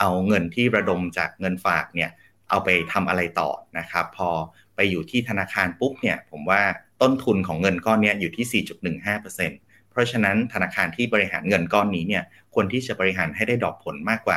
[0.00, 2.10] เอาเงินที่ระดมจากเงินฝากเนี่ย
[2.50, 4.28] เอาไปทำอะไรต่อนะครับ พอ
[4.76, 6.62] ไปอยู่ที่ธนาคารปุ๊บเนี่ยผมว่า
[7.02, 8.64] ต้นทุนของเงินก้อนนี้อยู่ที่
[9.00, 12.22] 4.15%เพราะฉะนั้นธนาคารที่บริหารเงินก้อนนี้เนี่ย
[12.54, 14.36] ควรที่จะบริหารให้ได้ดอกผลมากกว่า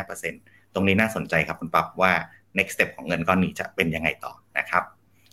[0.00, 2.12] 4.15%ตรงนี้น่าสนใจครับคุณปั๊บว่า
[2.58, 4.82] next step ของเงินก้อนนี้จะเป็นยังไงต่อนะครับ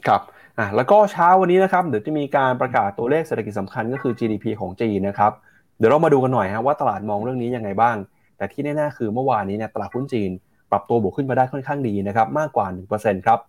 [0.08, 0.22] ครับ
[0.58, 5.32] อะแล้วก็เช้าวันนี้นะครับเดี๋ยวจะมีการประกาศตัวเลขเศรษฐกิจสำคัญก็คือ GDP ของจีนนะครับ
[5.78, 7.96] เดี๋ยวเรามาดูกันหน่อยฮะว่าตลาดมองเรื่องนี้ยังไงบ้าง
[8.38, 10.32] แต่ที่แน่ๆคือเมื่อวานนี้เนี่ยตลาดหุ้นจีน
[10.72, 13.40] ปรับตัวบวกขึ้นมาได้ค่อนข้างดีนะครับมากกว่า 1%ครับ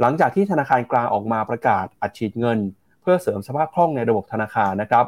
[0.00, 2.58] หลังจากที่ธนาคารกลางออกมาประกาศอัดฉีดเงิน
[3.00, 5.06] เพื่อเสริมสภาพคล่องในระบบธนาคารนะครับ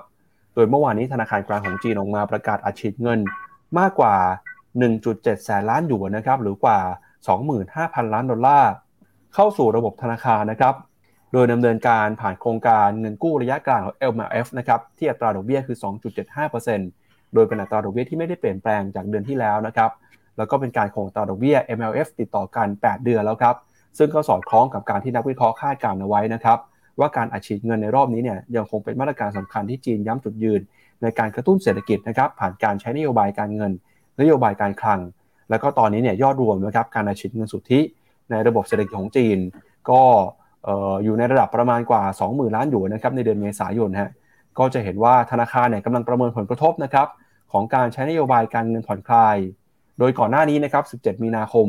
[0.55, 3.21] โดยเมื่อวานนี้ธนาคารกลางของจีนออกมาประกาศอัดฉีดเงิน
[3.79, 4.15] มากกว่า
[4.81, 6.79] 1.7 แสนล้านหยวนนะครับหรือกว่า
[7.47, 8.73] 25,000 ล้านดอลลาร์
[9.35, 10.75] เข้าสู่ระบบธนาคารนะครับ
[11.37, 15.77] ดยดำเนินการผ่านโครงการเงินกู้ระยะกลางของ LMF นะครับที่อัตราดอกเบี้ยคือ
[16.35, 19.91] 2.75%โดยเป็นอัตราดอกเบี้ยที่ไม่ได้เปลี่ยนแปลงจากเดือนที่แล้วนะครับ
[20.37, 23.57] แล้วก็เป็นการคงอัตราดอกเบี้ย MLF ติดต่อกัน 8 เดือนแล้วครับ
[23.99, 26.59] ซึ่งก็สอดคล้องกับการที่นักวิเคราะห์คาดการณ์เอาไว้นะครับ
[27.01, 30.61] ว่าการอัดฉีดเงินในรอบนี้เนี่ยยังคงเป็นมาตรการสำคัญที่จีนย้ำจุดยืน
[31.03, 33.73] ในการกระตุ้นเศรษฐกิจนะครับผ่านการใช้นโยบายการเงิน
[34.21, 35.01] นโยบายการคลัง
[35.51, 37.81] แล้วก็ตอนนี้เนี่ยยอดรวมนะครับการอัดฉีดเงินสุทธิ
[38.31, 39.39] ในระบบเศรษฐกิจของจีน
[39.91, 40.03] ก็
[41.05, 44.11] อยู่ในระดับประมาณกว่า 20,000 ล้านหยวนนะครับในเดือนเมษายนฮะ
[44.59, 47.09] ก็จะเห็นว่าธนาคารเนี่ยกำลังประเมินผลกระทบนะครับ
[47.53, 49.37] ของการใช้นโยบายการเงินผ่อนคลาย
[49.99, 51.67] โดยก่อนหน้านี้นะครับ 17 มีนาคม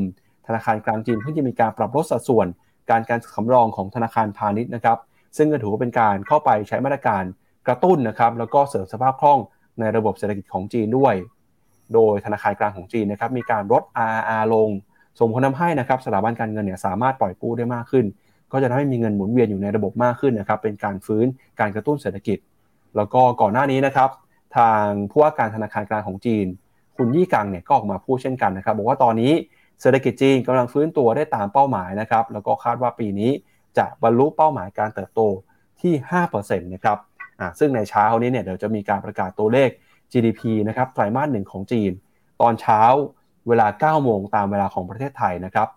[0.48, 2.48] ธนาคารกลางจีนเพิ่งจะมีการปรับลดสัดส่วน
[2.90, 4.98] การการสำรองของธนาคารพาณิชย์นะครับ
[5.38, 7.24] ซึ่งก็ถือว่าเป็นการเข้าไปใช้มาตรการ
[7.68, 9.40] กระตุ้นนะครับ แล้วก็เสริมสภาพคล่อง
[9.80, 11.16] ในระบบเศรษฐกิจของจีนด้วย
[11.94, 13.84] โดยธนาคารกลางของจีนนะครับมีการลด
[14.16, 14.70] RR ลง
[15.20, 18.06] ส่งผลทำให้นะครับสถาบันการเงินเนี่ยสามารถปล่อยกู้ได้มากขึ้น
[18.52, 21.26] ก็จะทำให้มีเงินหมุนเวียนอยู่ในระบบมากขึ้นนะครับ เป็นการฟื้น
[21.60, 22.38] การกระตุ้นเศรษฐกิจ
[22.96, 24.10] แล้วก็ก่อนหน้านี้นะครับ
[24.58, 26.46] ทางผู้ว่าการธนาคารกลางของจีน
[26.98, 29.32] คุณยี่กังเนี่ยก็ออกมาพูดเช่นกันนะครับ บอกว่าตอนนี้
[29.82, 33.32] เศรษฐกิจจีนกำลังฟื้นตัวได้ตามเป้าหมายนะครับ แล้วก็คาดว่าปีนี้
[33.78, 35.22] จะบรรลุเป้าหมายการเติบโต
[35.82, 35.94] ที่
[36.30, 36.98] 5%นะครับ
[37.40, 39.70] อ่าซึ่งในเช้านี้เนี่ยเดี๋ยวจะมีการประกาศตัวเลข
[40.12, 41.92] GDP นะครับไตรมาสหนึ่งของจีน
[42.42, 42.82] ตอนเช้า
[43.48, 45.68] เวลา 9 โมงตามเวลาของประเทศไทยนะครับ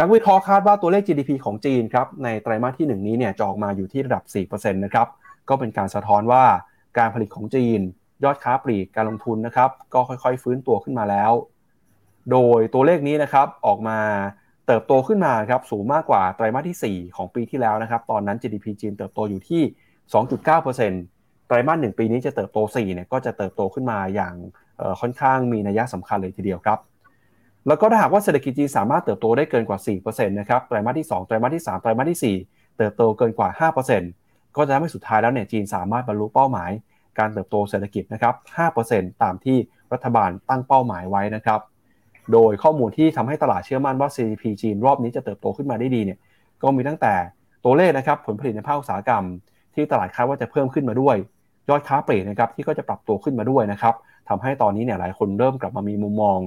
[0.00, 5.06] นักวิเคราะห์คาดว่าตัวเลข GDP ของจีนครับในไตรมาสที่ 1 นี้เนี่ยจะออกมาอยู่ที่ระดับ 4%นะครับ
[5.48, 6.44] ก็เป็นการสะท้อนว่า
[6.98, 7.80] การผลิตของจีน
[8.24, 11.32] ยอดค้าปลีกการลงทุนนะครับก็ค่อยๆ ฟื้นตัวขึ้นมาแล้ว
[12.30, 13.98] โดยตัวเลขนี้นะครับออกมา
[14.66, 19.62] เติบโตขึ้นมาครับสูงมากกว่าไตรมาสที่ 4 ของปีที่แล้วนะครับตอนนั้น GDP จีนเติบโตอยู่ที่
[20.34, 24.34] 2.9%ไตรมาสหนึ่งปีนี้จะเติบโต4เนี่ยก็จะเติบโตขึ้นมาอย่าง
[25.00, 26.78] ค่อนข้างมีนัยสำคัญเลยทีเดียวครับ
[27.68, 33.70] แล้วก็ถ้าหากว่าเศรษฐกิจจีนสามารถเติบโตได้เกินกว่า 4%นะครับไตรมาสที่ 2 ไตรมาสที่ 3 ไตรมาสที่ 4 เติบโตเกินกว่า
[34.02, 36.70] 5%ก็จะทำให้สุดท้ายแล้วเนี่ยจีนสามารถบรรลุเป้าหมาย
[37.18, 38.34] การเติบโตเศรษฐกิจนะครับ
[38.78, 39.56] 5%ตามที่
[39.92, 41.60] รัฐบาลตั้งเป้าหมายไว้นะครับ
[42.32, 46.18] โดยข้อมูลที่ทำให้ตลาดเชื่อมั่นว่า GDP จีนรอบนี้จะเติบโตขึ้นมาได้ดีเนี่ย
[46.62, 47.14] ก็มีตั้งแต่
[47.64, 49.24] ตัวเลขนะครับผลผลิตในภาคอุตสาหกรรม
[49.74, 51.16] ที่ตลาดคาดว่าจะเพิ่มขึ้นมาด้วย
[51.68, 53.94] ยอดค้าปลีกนะครับที่ก็จะปรับตัวขึ้นมาด้วยนะครับ
[54.28, 56.38] ทำให้ตอนนี้เนี่ยหลายคนเริ่มกลับมามีมุมมอง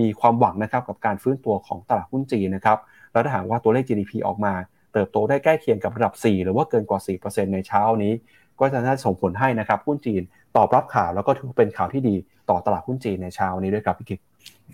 [0.00, 2.78] มีความหวังนะครับกับการฟื้นตัวของตลาดหุ้นจีนนะครับ
[3.12, 4.52] แล้วถ้าหากว่าตัวเลข GDP ออกมา
[4.92, 8.12] เติบโตได้ใกล้เคียงกับระดับ 4 หรือว่าเกินกว่า 4%ในเช้านี้
[8.60, 10.22] ก็จะน่าส่งผลให้นะครับหุ้นจีน
[10.56, 12.14] ตอบรับข่าวแล้วก็ถือเป็นข่าวที่ดี
[12.50, 14.20] ต่อตลาดหุ้นจีนในเช้านี้ด้วยครับพี่กิ๊ก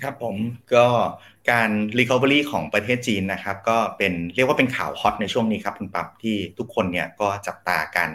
[0.02, 0.36] ครับผม
[0.74, 0.86] ก็
[1.50, 8.08] การ recovery ของประเทศจีนนะครับก็เป็นเรียกว่าเป็นข่าวฮอตในช่วงนี้ครับคุณปั๊บที่ทุกคนเนี่ยก็จับตากัน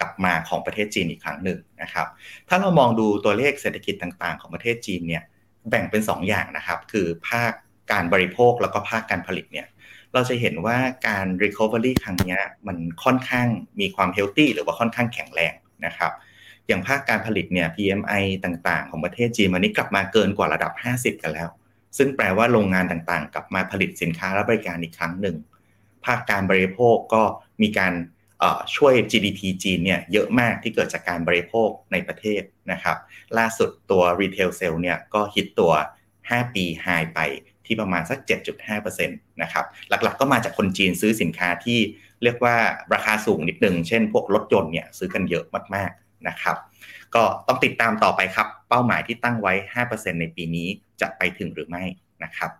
[0.00, 2.06] กลับมาของประเทศจีนอีกครั้งหนึ่งนะครับ
[2.48, 5.22] ถ้าเรามองดูตัวเลขเศรษฐกิจต่างๆ ของประเทศจีนเนี่ย
[5.70, 7.52] แบ่งเป็น2ออย่างนะครับ คือภาค
[7.92, 9.66] การบริโภคแล้วก็ภาคการผลิตเนี่ย
[10.14, 13.46] เราจะเห็นว่าการ recovery ครั้งนี้มันค่อนข้าง
[13.80, 15.54] มีความ healthy หรือว่าค่อนข้างแข็งแรง
[15.86, 16.12] นะครับ
[16.66, 21.48] อย่างภาคการผลิตเนี่ย PMI ต่างๆ ของประเทศจีนวันนี้กลับมาเกินกว่าระดับ 50 กันแล้ว
[21.98, 25.36] ซึ่งแปลว่าโรงงานต่างๆ กลับมาผลิตสินค้าและบริการอีกครั้งหนึ่ง
[26.04, 27.22] ภาคการบริโภคก็
[27.62, 27.92] มีการ
[28.76, 32.96] ช่วย GDP จีนเนี่ยเยอะมากที่เกิดจากการบริโภคในประเทศนะครับ
[33.38, 35.72] ล่าสุดตัว Retail Sale เนี่ยก็ฮิตตัว
[36.12, 37.20] 5 ปีไฮไป
[37.66, 38.18] ที่ประมาณสัก
[38.64, 41.78] 7.5%นะครับหลักๆก็มาจากคนจีนซื้อสินค้าที่
[42.22, 42.56] เรียกว่า
[42.94, 45.44] ราคาสูงนิดนึง เช่นพวกรถยนต์เนี่ยซื้อกันเยอะ
[45.74, 46.56] มากๆนะครับ
[47.14, 49.52] ก็ต้องติดตามต่อไปครับ เป้าหมายที่ตั้งไว้
[49.86, 50.68] 5%ในปีนี้
[51.00, 51.84] จะไปถึงหรือไม่
[52.24, 52.50] นะครับ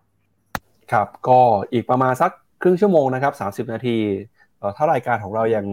[0.93, 1.41] ครับก็
[1.73, 2.31] อีกประมาณสัก
[2.63, 3.97] ครึ่งชั่วโมงนะครับ 30 นาที
[4.77, 5.65] ถ้ารายการของเรายัง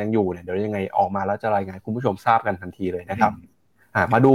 [0.00, 3.32] ยังอยู่เนี่ยเดี๋ยวยังไงออกมาแล้วจะรายงานคุณผู้ชมทราบกันทันทีเลยนะครับ
[4.12, 4.34] มาดู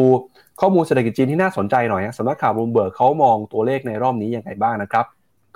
[0.62, 5.06] ข้อมูลเศรษฐกิจจีนที่น่าสนใจหน่อยสำนักข่าวรูมเบิร์กเขามองตัวเลขในรอบนี้ยังไงบ้างนะครับ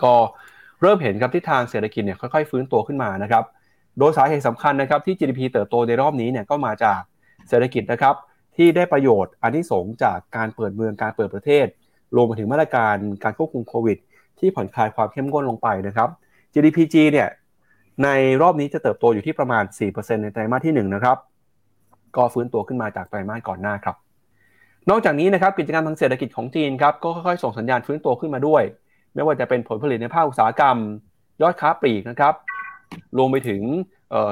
[0.04, 0.14] ก็
[0.82, 3.44] เริ่มเห็นครับที่ทางเศรษฐกิจเนี่ยค่อยๆฟื้นตัวขึ้นมานะครับ
[4.00, 7.00] โดยสาเหตุสำคัญนะครับที่ GDP เติบโตในรอบนี้เนี่ยก็มาจาก
[7.50, 8.16] เศรษฐกิจนะครับ
[8.56, 11.66] ที่ได้ประโยชน์อันที่สงจากการเปิดเมืองการเปิดประเทศ
[12.16, 13.98] รวมไปถึงมาตรการการควบคุมโควิด
[14.40, 16.10] ที่ผ่อนคลายความเข้มข้นลงไปนะครับ
[16.54, 17.28] GDP จีเนี่ย
[18.04, 18.10] ใน
[18.42, 21.18] รอบนี้จะเติบโตอยู่ที่ประมาณ 4%ในไตรมาสที่ 1 นะครับ
[22.16, 23.96] ก็ฟื้นตัวขึ้นมาจากไตรมาสก่อนหน้าครับ
[24.90, 28.64] นอกจากนี้นะครับกิจการทางเศรษฐกิจของจีนครับก็ค่อยๆส่งสัญญาณฟื้นตัวขึ้นมาด้วย
[29.14, 30.78] ไม่ว่าจะเป็นผลผลิตในภาคอุตสาหกรรม
[31.42, 32.34] ยอดค้าปลีกนะครับ
[33.18, 33.62] รวมไปถึง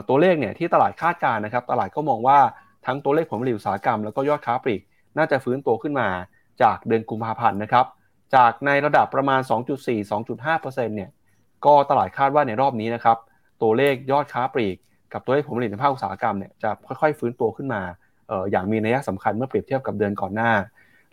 [0.09, 2.39] ตัวเลขเนี่ยที่ตลาดคาดการนะครับ ตลาดก็มองว่า
[2.85, 4.81] ทั้งตัวเลขผลผลิตอุตสาหกรรมแล้วก็ยอดค้าปลีก
[5.17, 6.07] น่าจะฟื้นตัวขึ้นมา
[6.61, 7.85] จากเดือนกุมภาพันธ์นะครับ
[8.35, 9.41] จากในระดับประมาณ
[10.07, 11.09] 2.4-2.5%เนี่ย
[11.65, 13.17] ก็ตลาดคาดว่าในรอบนี้นะครับ
[13.63, 14.75] ตัวเลขยอดค้าปลีก
[15.13, 17.81] กับตัวเลขผลผลิตในภาคอุตสาหกรรมเนี่ยจะค่อยๆ ฟื้นตัวขึ้นมา
[18.51, 20.51] อย่างมีนัยสำคัญเมื่อเปรียบเทียบกับเดือนก่อนหน้า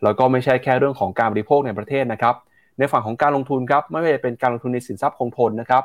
[0.03, 2.35] แล้วก็ไม่ใช่แค่เรื่องของการบริโภคในประเทศนะครับ
[2.79, 5.85] ในฝั่งของการลงทุนครับไม่ว่าจะเป็นการลงทุนในสินทรัพย์คงทนนะครับ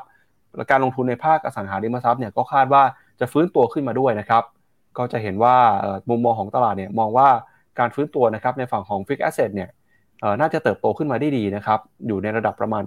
[0.56, 2.82] และการลงทุนในภาคอสังหาริมทรัพย์เนี่ยก็คาดว่า
[3.20, 4.44] จะฟื้นตัวขึ้นมาด้วยนะครับ
[4.98, 5.56] ก็จะเห็นว่า
[6.08, 7.28] มุมมองของตลาดเนี่ยมองว่า
[7.78, 9.70] การฟื้นตัวนะครับในฝั่งของ fixed asset เนี่ย
[10.40, 12.84] น่าจะเติบโตขึ้นมาได้ดีนะครับ อยู่ในระดับประมาณ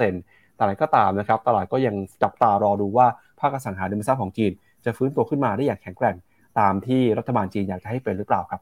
[0.00, 3.06] 5% แต่อะไรก็ตามนะครับ ตลาดก็ยังจับตารอดูว่า
[3.40, 4.52] ภาคอสังหาริมทรัพย์ของจีน
[4.84, 6.16] จะฟื้นตัวขึ้นมาได้อย่างแข็งแกร่ง
[6.58, 8.60] ตามที่รัฐบาลจีนอยากจะให้เป็นหรือเปล่าครับ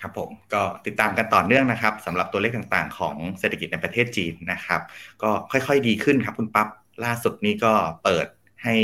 [0.00, 4.80] ครับผมก็ติดตามกันต่อเนื่องนะครับสำหรับตัวเลขต่างๆ ของเศรษฐกิจในประเทศจีนนะครับ
[5.22, 6.68] ก็ค่อยๆดีขึ้นครับคุณปั๊บ
[7.04, 7.72] ล่าสุดนี้ก็
[8.04, 8.26] เปิด
[8.64, 8.74] ให้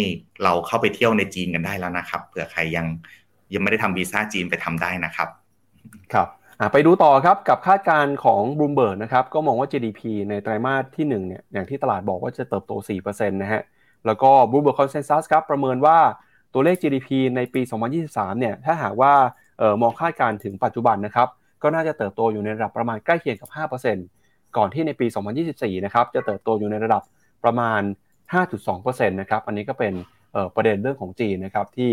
[0.43, 2.87] เราเข้าไปเที่ยวในจีนกันได้แล้วนะครับเผื่อใครยัง
[3.55, 5.29] ยังไม่ได้ทำวีซ่าจีนไปทำได้นะครับ
[6.13, 6.29] ครับ
[6.73, 12.73] ไปดูต่อครับกับคาดการณ์ของบลูเบิร์กนะครับก็มองว่า GDP ในไตรมาสที่1เนี่ยอย่างที่ตลาดบอกว่าจะเติบโต
[13.05, 13.63] 4%นะฮะ
[14.07, 15.99] แล้วก็ Bloomberg Consensus ครับประเมินว่า
[16.53, 17.61] ตัวเลข GDP ในปี
[18.01, 19.13] 2023 เนี่ยถ้าหากว่า
[19.61, 21.29] ออมองคาดการณ์ถึงปัจจุบันนะครับ
[21.63, 23.51] ก็น่าจะเติบโตอยู่ในระดับประมาณใกล้เคียงกับ
[23.97, 25.07] 5%ก่อนที่ในปี
[25.47, 27.03] 2024 นะครับจะเติบโตอยู่ในระดับ
[27.45, 27.81] ประมาณ
[28.33, 29.93] 5.2%นะครับอันนี้ก็เป็น
[30.55, 31.91] ประเด็นเรื่องของจีนนะครับที่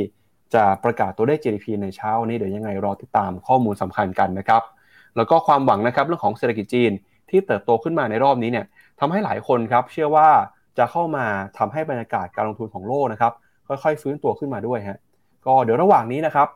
[0.56, 4.62] จะประกาศตัวเลข GDP ในเช้านี้เดี๋ยวยังไงรอติดตามข้อมูลสำคัญกันนะครับ
[5.16, 6.92] แล้วก็ความหวังนะครับเรื่องของเศรษฐกิจจีน
[7.30, 8.66] ที่เติบโตขึ้นมาในรอบนี้เนี่ย
[9.00, 10.30] ทำให้หลายคนครับเชื่อว่า
[10.78, 11.26] จะเข้ามา
[11.58, 13.34] ทำให้บรรยากาศการลงทุนของโลกนะครับ
[13.68, 15.00] ค่อยๆ ฟื้นตัวขึ้นมาด้วยฮะ
[15.46, 16.48] ก็เดี๋ยวระหว่างนี้นะครับ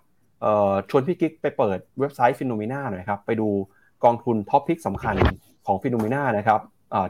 [0.90, 3.48] ชวนพี่กิ๊กไปเปิดเว็บไซต์ Finnomena หน่อยครับไปดู
[4.04, 5.16] กองทุน top pick สำคัญ
[5.66, 6.60] ของ Finnomena นะครับ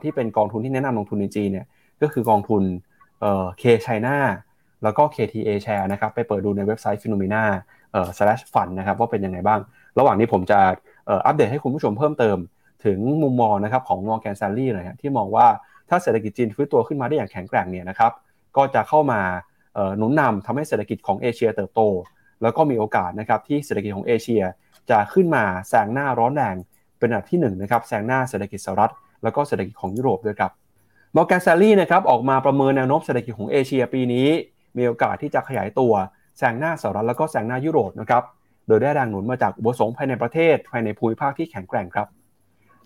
[0.03, 1.65] ที่เป็นกองทุนที่แนะนำลงทุนในจีนเนี่ย
[2.01, 2.63] ก็คือกองทุน
[3.59, 4.17] K China
[4.85, 7.43] แล้วก็ KT A share นะครับไปเปิดดูในเว็บไซต์ Finnomena
[7.91, 9.59] เอ่อ slash fund นะครับว่าเป็นยังไงบ้าง
[9.99, 10.59] ระหว่างนี้ผมจะ
[11.07, 12.37] อัปเดตให้คุณผู้ชมเพิ่มเติม
[12.85, 15.47] ถึงมุมมองนะครับของ Morgan Stanley เลยที่มองว่า
[15.89, 18.11] ถ้าเศรษฐกิจจีนฟื้นตัวขึ้นมาได้อย่างแข็งแกร่งเนี่ยนะครับ
[18.57, 19.21] ก็จะเข้ามา
[19.97, 21.81] หนุนนำทำให้เศรษฐกิจของเอเชียเติบโต
[22.41, 24.43] แล้วก็มีโอกาสนะครับที่เศรษฐกิจของเอเชีย
[24.89, 26.55] จะขึ้นมาแซงหน้าร้อนแรง
[26.99, 28.91] เป็นอันดับที่1นะครับแซงหน้าเศรษฐกิจสหรัฐ
[29.23, 30.51] แล้วก็เศรษฐกิจของยุโรปด้วยครับ
[31.15, 34.27] Morgan Stanley นะครับออกมาประเมินแนวโน้มเศรษฐกิจของเอเชียปีนี้
[34.77, 35.93] มีโอกาสที่จะขยายตัว
[36.37, 38.23] แซงหน้าสหรัฐแล้วก็แซงหน้ายุโรปนะครับ
[38.67, 42.07] โดยได้แรงหนุนมาจากอุปสงค์ภายในประเทศ ภายในภูมิภาคที่แข็งแกร่งครับ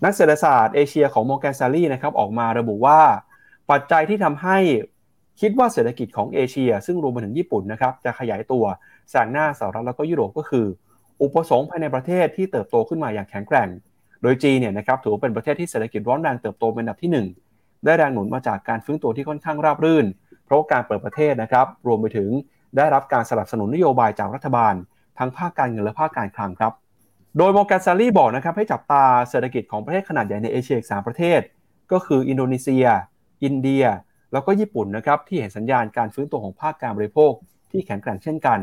[0.03, 2.99] นักเศรษฐศาสตร์เอเชียของ Morgan Stanley นะครับออกมาระบุว่า
[3.71, 4.57] ปัจจัยที่ทำให้
[5.41, 8.63] คิดว่าเศรษฐกิจของเอเชีย ซึ่งรวมไปถึงญี่ปุ่นนะครับจะขยายตัว
[9.09, 10.65] แซงหน้าสหรัฐแล้วก็ยุโรปก็คือ
[11.21, 13.69] อุปสงค์ภายในประเทศที่เติบโตขึ้นมาอย่างแข็งแกร่ง
[14.21, 20.05] โดยจีนเนี่ยนะครับถือว่าเป็นประเทศที่เศรษฐกิจร้อนแรงเติบโตเป็นอันดับที่ 1 ได้แรงหนุนมาจากการฟื้นตัวที่ค่อนข้างราบรื่น
[20.49, 22.29] เพราะการเปิดประเทศนะครับ รวมไปถึง
[22.77, 24.73] ได้รับการสนับสนุนนโยบายจากรัฐบาล
[25.19, 26.73] ทั้งภาคการเงินและภาคการคลังครับ
[27.37, 31.41] โดยมอร์แกนซารีบอกนะครับให้จับตาเศรษฐกิจของประเทศขนาดใหญ่ในเอเชียอีก 3 ประเทศ
[31.91, 32.85] ก็คืออินโดนีเซีย
[33.43, 33.85] อินเดีย
[34.31, 37.31] แล้วก็ญี่ปุ่นนะครับที่เห็นสัญญาณการฟื้นตัวของภาคการบริโภค
[37.71, 38.59] ที่แข็งแกร่งเช่นกัน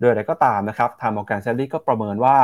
[0.00, 2.38] โดยอะไรก็ตามนะครับทาง Morgan Stanley ก็ประเมินว่า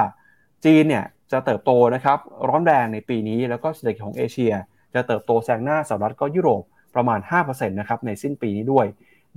[0.65, 2.19] จีนเนี่ยจะเติบโตนะครับ
[2.49, 4.53] ร้อนแรงในปีนี้แล้วก็เศรษฐกิจของเอเชีย
[4.95, 6.63] จะเติบโตแซงหน้าสหรัฐก็ยุโรป
[6.95, 8.87] ประมาณ5%นะครับในสิ้นปีนี้ด้วย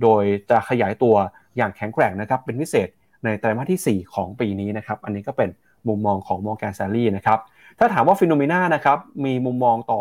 [0.02, 1.14] โดยจะขยายตัว
[1.56, 2.88] อย่างแข็งแกร่งนะครับเป็นพิเศษ
[3.24, 5.50] ในไตรมาสที่ 4 ของปีนี้นะครับอันนี้ก็เป็น
[5.88, 7.38] มุมมองของ Morgan Stanley นะครับ
[7.78, 10.00] ถ้าถามว่า Finnomena นะครับมีมุมมองต่อ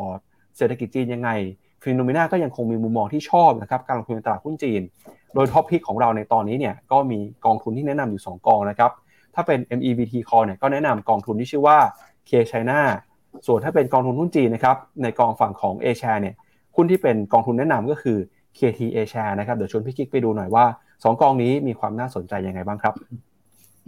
[0.57, 1.29] เศรษฐกิจจีนยังไง
[1.83, 4.81] Finnomena ก็ยังคงมีมุมมองที่ชอบนะครับการลงทุนในตลาดหุ้นจีน
[5.33, 8.91] โดย top pick ของเราในตอนนี้เนี่ยก็มีกองทุนที่แนะนำอยู่ 2 กองนะครับ
[9.35, 11.77] ถ้าเป็น MEVT Call เนี่ยก็แนะนำกองทุนที่ชื่อว่า
[12.29, 12.79] K China
[13.47, 16.35] ส่วนถ้าเป็นกองทุนหุ้นจีนนะครับในกองฝั่งของ A share เนี่ย
[16.77, 18.17] หุ้นที่เป็นกองทุนแนะนำก็คือ
[18.57, 22.93] KT A share นะครับ เดี๋ยวชวนพี่กิ๊กไปดูหน่อยว่า 2 กองนี้มีความน่าสนใจยังไงบ้างครับ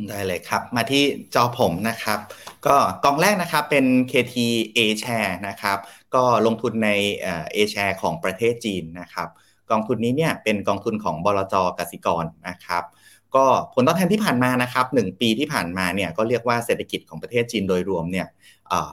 [0.07, 1.03] ได้เลยครับ มาที่
[1.35, 2.19] จอผมนะครับ
[2.65, 2.75] ก็
[3.05, 4.35] กองแรกนะครับเป็น KT
[4.77, 5.77] A share นะครับ
[6.15, 6.89] ก็ลงทุนใน
[7.55, 9.27] A share ของประเทศจีนนะครับ
[9.71, 12.83] กองทุนนี้เนี่ยเป็นกองทุนของบลจกสิกรนะครับ
[13.35, 18.27] ก็ผลตอบแทนที่ผ่านมานะครับหปีที่ผ่านมาเนี่ยก็เรียกว่าเศรษฐกิจของประเทศจีนโดยรวมเนี่ย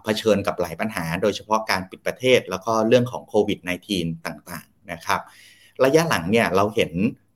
[0.04, 3.58] เผชิญกับหลายปัญหา โดยเฉพาะการปิดประเทศ แล้วก็เรื่องของโควิด
[3.92, 5.20] -19 ต่างๆนะครับ
[5.84, 6.92] ระยะหลังเนี่ยเราเห็น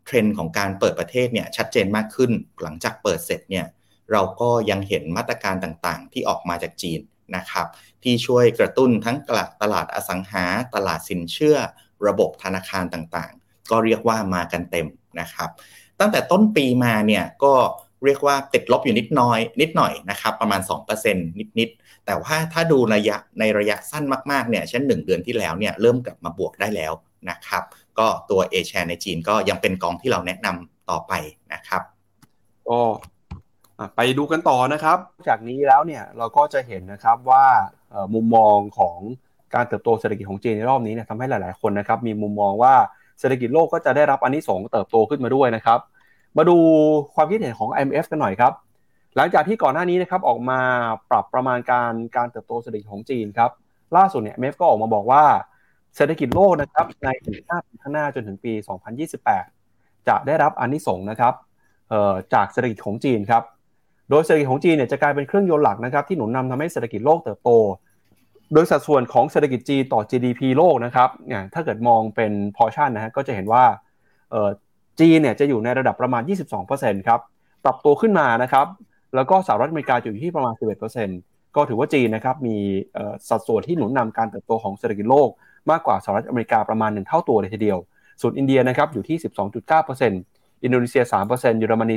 [0.06, 2.30] เทรนด์ของการเปิดประเทศเนี่ยชัดเจนมากขึ้น
[2.62, 3.66] หลังจากเปิดเสร็จเนี่ย
[4.12, 7.00] เราก็ยังเห็นมาตรการต่างๆ ที่ออกมาจากจีน
[7.36, 7.66] นะครับ
[8.02, 11.56] ที่ช่วยกระตุ้นทั้งตลาดตลาดอสังหา ตลาดสินเชื่อ
[12.06, 14.86] ระบบธนาคารต่างๆ ก็เรียกว่ามากันเต็ม
[15.20, 15.50] นะครับ
[16.00, 17.54] ตั้งแต่ต้นปีมาเนี่ยก็
[18.06, 20.60] เรียกว่าติดลบอยู่นิดน้อย นิดหน่อยนะครับประมาณ
[21.00, 21.14] 2%
[21.58, 26.92] นิดๆแต่ว่าถ้าดูระยะในระยะสั้นมากๆเนี่ยเช่น 1 เดือนที่แล้วเนี่ยเริ่มกลับมาบวกได้แล้ว
[27.30, 27.62] นะครับ
[27.98, 31.12] ก็ตัวเอแชในจีนก็ยังเป็นกองที่เราแนะนำต่อไป
[31.52, 31.82] นะครับ
[32.68, 32.80] ก็
[33.96, 37.46] ไปดูกันต่อนะครับ จากนี้แล้วเนี่ยเราก็จะเห็นนะครับว่า
[38.14, 38.98] มุมมองของ
[39.54, 42.74] การเติบโตเศรษฐกิจของจีนในรอบนี้เนี่ยทำให้หลาย ๆ คนนะครับมีมุมมองว่า
[43.20, 45.80] เศรษฐกิจโลกก็จะได้รับอันนี้สงเติบโตขึ้นมาด้วยนะครับ
[46.36, 46.56] มาดู
[47.14, 48.52] ความคิดเห็นของ IMF กันหน่อยครับ
[49.16, 50.60] หลังจากที่ก่อนหน้านี้นะครับออกมา
[51.10, 53.50] ปรับประมาณการการเติบโตเศรษฐกิจของจีนครับ
[53.96, 55.24] ล่าสุดเนี่ย IMF ก็ออกมาบอกว่า
[55.96, 58.52] เศรษฐกิจโลกนะครับในถึง5ปีข้างหน้าจนถึงปี
[59.30, 61.34] 2028 จะได้รับอนนี้สงนะครับ
[62.34, 63.42] จากเศรษฐกิจของจีนครับ
[64.10, 67.50] โดยเศรษฐกิจของจีนเนี่ยจะกลายเป็นเครื่องยนต์หลักนะครับที่หนุนนำทำให้เศรษฐกิจโลกเติบโต
[68.54, 73.64] โดยสัดส่วนของเศรษฐกิจจีนต่อ GDP โลกนะครับเนี่ยถ้าเกิดมองเป็นพอชั่นนะฮะก็จะเห็นว่า
[75.00, 76.22] จีนเนี่ยจะอยู่ในระดับประมาณ
[76.64, 77.20] 22%ครับ
[77.64, 78.66] ปรับตัวขึ้นมานะครับ
[79.14, 80.54] แล้วก็สหรัฐอเมริกาอยู่ที่ประมาณ
[81.04, 82.56] 11%ก็ถือว่าจีนนะครับมี
[83.28, 85.28] สัดส่วนที่หนุนนำการเติบโตของเศรษฐกิจโลก
[85.70, 87.78] มากกว่าสหรัฐอเมริกาประมาณ 1 เท่าตัวเลยทีเดียว
[88.20, 89.16] ส่วนอินเดียนะครับอยู่ที่
[89.90, 91.96] 12.9%อินโดนีเซีย 3%เยอรมนี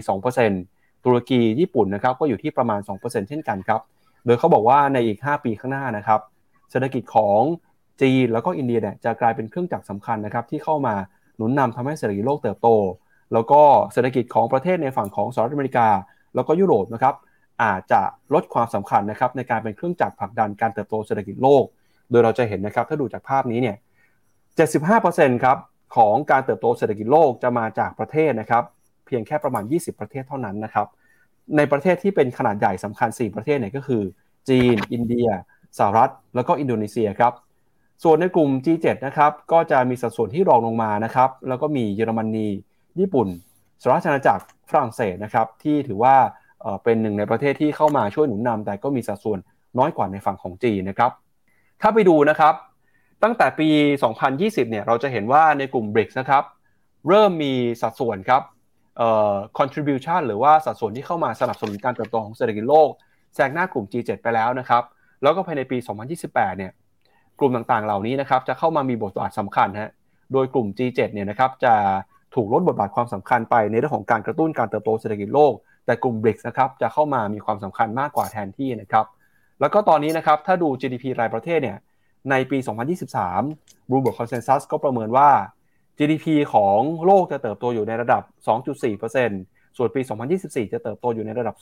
[0.52, 3.82] 2%ตุรกีญี่ปุ่นนะครับก็อยู่ที่ประมาณ 2%เช่นกันครับ
[4.26, 6.20] โดยเขาบอกว่าในอีก 5 ปีข้างหน้านะครับ
[6.72, 7.42] เศรษฐกิจของ
[8.02, 10.96] จีนแล้วก็อินเดียเนี่ยจะกลายเป็นเครื่องจักรสาคัญนะครับที่เข้ามา
[11.38, 12.70] หนุนนำทำให้เศรษฐกิจโลกเติบโต
[13.34, 13.62] แล้วก็
[13.94, 15.88] เศรษฐกิจของประเทศในฝั่งของสหรัฐอเมริกา
[16.36, 17.16] แล้วก็ยุโรปนะครับ
[17.64, 18.02] อาจจะ
[18.34, 21.64] ลดความสำคัญนะครับในการเป็นเครื่องจักรผลักดันการเติบโตเศรษฐกิจโลก
[22.12, 23.78] โดยเราจะเห็นนะครับถ้าดูจากภาพนี้เนี่ย
[24.80, 25.58] 75%ครับ
[25.96, 28.64] ของการเติบโตเศรษฐกิจโลกจะมาจากประเทศนะครับ
[29.06, 30.88] เพียงแค่ประมาณ 20 ประเทศเท่านั้นนะครับ
[31.58, 34.02] ในประเทศที่เป็นขนาดใหญ่สำคัญ 4 ประเทศเนี่ยก็คือ
[34.50, 35.28] จีน อินเดีย
[35.78, 37.34] สหรัฐ แล้วก็อินโดนีเซียครับ
[38.04, 42.48] ส่วนในกลุ่ม G7 นะครับก็จะมีสัดส่วนที่รองลงมานะครับแล้วก็มีเยอรมนี
[43.00, 43.28] ญี่ปุ่น
[43.82, 46.16] สหรัฐอาณาจักรฝรั่งเศสนะครับที่ถือว่า
[46.84, 49.40] เป็นหนึ่งในประเทศที่เข้ามาช่วยหนุนนำแต่ก็มีสัดส่วน
[49.78, 51.12] น้อยกว่าในฝั่งของจีนนะครับ
[51.82, 52.54] ถ้าไปดูนะครับ
[53.24, 53.70] ตั้งแต่ปี
[54.20, 56.44] 2020 เนี่ยเราจะเห็นว่าในกลุ่ม BRICS นะครับ
[57.08, 58.42] เริ่มมีสัดส่วนครับ
[59.60, 62.90] contribution หรือว่าสัดส่วนที่เข้ามาสนับสนุนการเติบโตของเศรษฐกิจโลก
[63.36, 64.84] แซงหน้ากลุ่ม G7 ไปแล้วนะครับ
[65.22, 65.78] แล้วก็ภายในปี
[66.18, 66.72] 2028 เนี่ย
[67.40, 69.92] กลุ่มต่างๆ เหล่านี้นะครับจะเข้ามามีบทบาทสำคัญฮะ
[70.34, 71.74] โดยกลุ่ม G7 เนี่ยนะครับจะ
[72.36, 75.54] ถูกลดบทบาทความสำคัญไปในเรื่องของการกระตุ้นการเติบโตเศรษฐกิจโลก
[75.86, 79.06] แต่กลุ่ม BRICS นะครับจะเข้ามามีความสำคัญมากกว่าแทนที่นะครับ
[79.60, 81.78] แล้วก็ตอนนี้นะครับถ้าดู GDP รายประเทศเนี่ย
[82.30, 82.58] ในปี
[83.24, 85.30] 2023 Bloomberg Consensus ก็ประเมินว่า
[85.98, 88.24] GDP ของโลกจะเติบโตอยู่ในระดับ
[89.00, 90.02] 2.4%ส่วนปี
[90.38, 91.56] 2024 จะเติบโตอยู่ในระดับ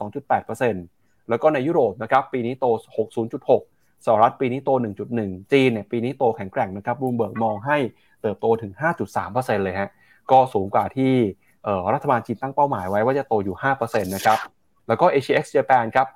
[0.61, 2.65] 2.8%แล้วก็ในยุโรปนะครับปีนี้โต
[3.27, 4.69] 60.6 สหรัฐปีนี้โต
[5.11, 7.77] 1.1 จีนเนี่ยปีนี้โตแข็งแกร่งนะครับบูมเบิร์กมองให้
[8.21, 8.71] เติบโตถึง
[9.17, 9.89] 5.3%เลยฮะ
[10.31, 11.13] ก็สูงกว่าที่
[11.93, 14.39] รัฐบาลจีนตั้งเป้าหมายไว้ว่าจะโตอยู่ 5%นะครับ
[14.87, 16.07] แล้วก็ ACX Japan ครับ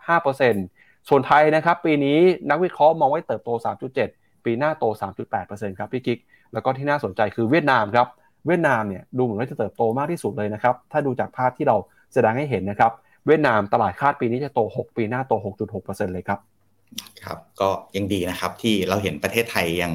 [0.50, 2.18] 5%ส่วนไทยนะครับ ปีนี้
[2.50, 3.50] นักวิเคราะห์มองไว้เติบโต
[3.98, 4.86] 3.7 ปีหน้าโต
[5.32, 6.20] 3.8%ครับพี่กิ๊ก
[6.54, 8.08] แล้วก็ที่น่าสนใจคือเวียดนามครับ
[8.48, 11.78] เวียดนามเนี่ยดูเหมือนว่าจะเติบโตมากที่สุดเลยนะครับ ถ้าดูจากภาพที่เรา
[12.14, 12.92] แสดงให้เห็นนะครับ
[13.28, 15.34] เวียดนามตลาดคาดปีนี้จะโต 6 ปีหน้าโต
[15.74, 16.40] 6.6%เลยครับ
[17.24, 19.94] ครับก็ยังดีนะครับที่เราเห็นประเทศไทยยัง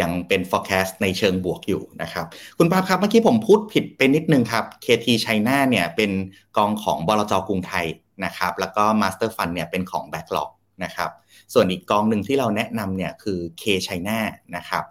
[0.00, 2.26] ยังเป็น forecast ในเชิงบวกอยู่นะครับ
[2.58, 6.10] คุณปาครับเมื่อกี้ผมพูดผิดไปนิดนึงครับ KT China เนี่ยเป็น
[6.56, 7.86] กองของบลจกรุงไทย
[8.24, 10.50] นะครับ แล้วก็ Master Fund เนี่ยเป็นของ Backlog
[10.84, 11.10] นะครับ
[11.54, 14.18] ส่วนอีกกองหนึ่งที่เราแนะนำเนี่ยคือ K China
[14.56, 14.84] นะครับ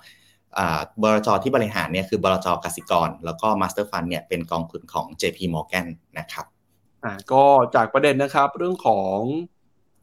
[1.01, 5.87] บลจที่บริหารเนี่ยคือบลจกสิกร แล้วก็ Master Fund เนี่ยเป็นกองทุนของ JP Morgan
[6.19, 6.45] นะครับ
[7.31, 7.43] ก็
[7.75, 9.17] จากประเด็นนะครับเรื่องของ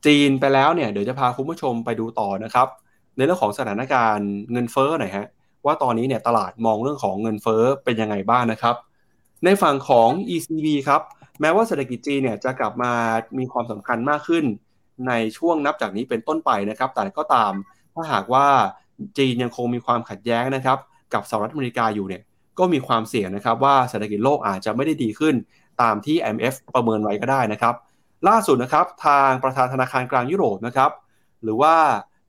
[0.07, 2.69] จีนไปแล้วเนี่ยเดี๋ยวจะพาคุณผู้ชมไปดูต่อนะครับ
[3.17, 5.27] ในเรื่องของสถานการณ์เงินเฟ้อหน่อยฮะ
[5.67, 8.77] ว่าตอนนี้เนี่ยตลาดมองเรื่องของเงินเฟ้อเป็นยังไงบ้างนะครับ
[9.45, 11.03] ในฝั่งของ ECB ครับ
[11.41, 12.93] แม้ว่าเศรษฐกิจจีนเนี่ยจะกลับมา
[13.39, 14.45] มีความสำคัญมากขึ้น
[15.09, 17.53] ในช่วงนับจากนี้เป็นต้นไปนะครับ แต่ก็ตาม
[17.95, 18.47] ถ้าหากว่า
[19.19, 20.79] จีนยังคงมีความขัดแย้งนะครับ
[21.15, 22.23] กับสหรัฐอเมริกาอยู่เนี่ย
[22.59, 25.35] ก็มีความเสี่ยงนะครับว่าเศรษฐกิจโลกอาจจะไม่ได้ดีขึ้น
[25.83, 27.75] ตามที่ IMF ประเมินไว้ก็ได้นะครับ
[28.29, 30.91] ล่าสุดนะครับทางประธานธนาคารกลางยุโรปนะครับ
[31.43, 31.75] หรือว่า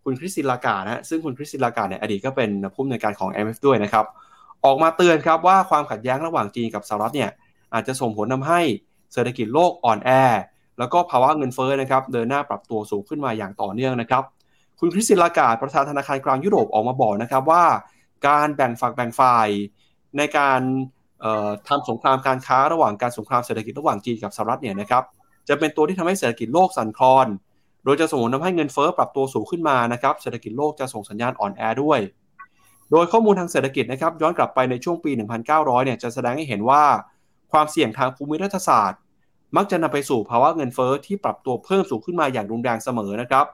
[0.04, 4.06] คุณคริสตินลากานะซึ่งคุณคริสตินลากาเนี่ยอดีตก็เป็นผู้อำนวยการของ IMF ด้วยนะครับ
[4.66, 7.30] ออกมาเตือนครับว่าความขัดแย้งระหว่างจีนกับสหรัฐเนี่ย
[7.74, 8.62] อาจจะส่งผลทาให้
[9.14, 10.10] เศรษฐกิจโลกอ่อนแอ
[10.80, 14.24] แล้วก็ภาวะเงินเฟ้อนะครับเดินหน้าปรับตัวสูงขึ้นมาอย่างต่อเนื่องนะครับ
[14.80, 17.64] คุณคริสตินลากาประธานธนาคารกลางยุโรปออกมาบอกนะครับว่า
[18.28, 19.48] การแบ่งฝักแบ่งฝ่าย
[20.18, 20.60] ในการ
[21.68, 25.04] ทำสงครามการค้าระหว่างการสงครามเศรษฐกิจระหว่างจีนกับสหรัฐเนี่ยนะครับ
[25.50, 27.28] จะเป็นตัวที่ทำให้เศรษฐกิจโลกสั่นคลอน
[27.84, 32.00] โดยจะส่งผลทำให้เงินเฟ้อปรับตัวสูงขึ้นมานะครับ เศรษฐกิจโลกจะส่งสัญญาณอ่อนแอด้วย
[32.92, 35.12] โดยข้อมูลทางเศรษฐกิจนะครับย้อนกลับไปในช่วงปี
[35.48, 36.84] 1900 เนี่ยจะแสดงให้เห็นว่า
[37.52, 39.00] ความเสี่ยงทางภูมิรัฐศาสตร์
[39.56, 43.46] มักจะนำไปสู่ภาวะเงินเฟ้อที่ปรับตัวเพิ่มสูงขึ้นมาอย่างรุนแรงเสมอนะครับ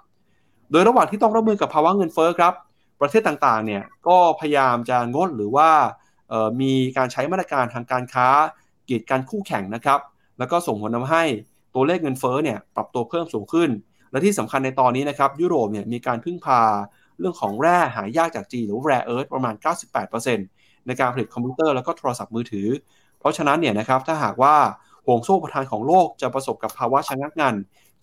[0.71, 2.53] โดยระหว่างที่ต้องรับมือกับภาวะเงินเฟ้อครับ
[3.01, 5.69] ประเทศต่างๆ เนี่ยก็พยายามจะงดหรือว่า
[6.61, 8.27] มีการใช้มาตรการทางการค้า
[8.89, 9.99] กีดกันคู่แข่งนะครับ
[10.37, 11.23] แล้วก็ส่งผลทาให้
[11.75, 13.69] ตัวเลขเงินเฟ้อเนี่ยปรับตัวเพิ่มสูงขึ้น
[14.11, 16.61] และที่สำคัญในตอนนี้นะครับยุโรปเนี่ยมีการพึ่งพา
[17.19, 19.53] เรื่องของแร่หายากจากจีนหรือ Rare Earth ประมาณ
[20.21, 22.67] 98%ในการผลิตคอมพิวเตอร์แล้วก็โทรศัพท์มือถือ
[23.19, 24.55] เพราะฉะนั้นเนี่ยนะครับถ้าหากว่า
[25.05, 27.55] ห่วงโซ่อุปทานของโลกจะประสบกับภาวะชะงักงัน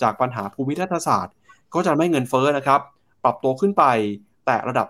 [0.02, 1.34] จากปัญหาภูมิรัฐศาสตร์
[1.74, 2.80] ก็จะมีเงินเฟ้อนะครับ
[3.24, 3.84] ปรับตัวขึ้นไป
[4.46, 4.86] แตะระดับ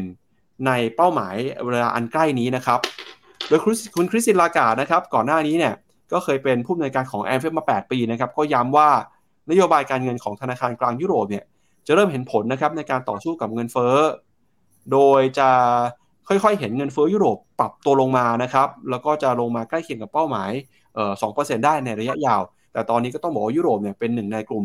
[0.00, 2.80] 5%ในเป้าหมายเวลาอันใกล้นี้นะครับ
[3.48, 3.60] โดย
[3.96, 5.74] คุณคริสตินลาการ์ดนะครับ ก่อนหน้านี้เนี่ย
[6.12, 8.88] ก็เคยเป็นผู้อำนวยการของ IMF มา 8 ปีนะครับก็ย้ำว่า
[9.50, 11.44] นโยบายการเงินของธนาคารกลางยุโรปเนี่ย
[11.86, 13.96] จะเริ่มเห็นผลนะครับในการต่อสู้กับเงินเฟ้อ
[14.92, 15.50] โดยจะ
[16.28, 20.50] ค่อยๆ เห็นเงินเฟ้อยุโรปปรับตัวลงมานะครับ แล้วก็จะลงมาใกล้เคียงกับเป้าหมาย
[20.94, 22.42] เอ่อ2%ได้ในระยะยาว
[22.72, 24.64] แต่ตอนนี้ก็ต้องบอกว่ายุโรปเนี่ยเป็นหนึ่งในกลุ่ม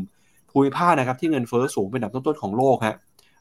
[0.51, 2.95] ภูมิภาคนะครับที่เงินเฟ้อสูงเป็นอันดับต้นๆของโลกฮะ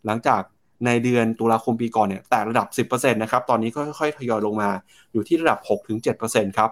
[0.06, 0.42] หลังจาก
[0.86, 4.70] ในเดือนตุลาคมปีก่อนเนี่ยแต่ระดับ 10%นะครับ ตอนนี้ก็ค่อยๆ ทยอยลงมา
[5.12, 6.70] อยู่ที่ระดับ 6-7%ครับ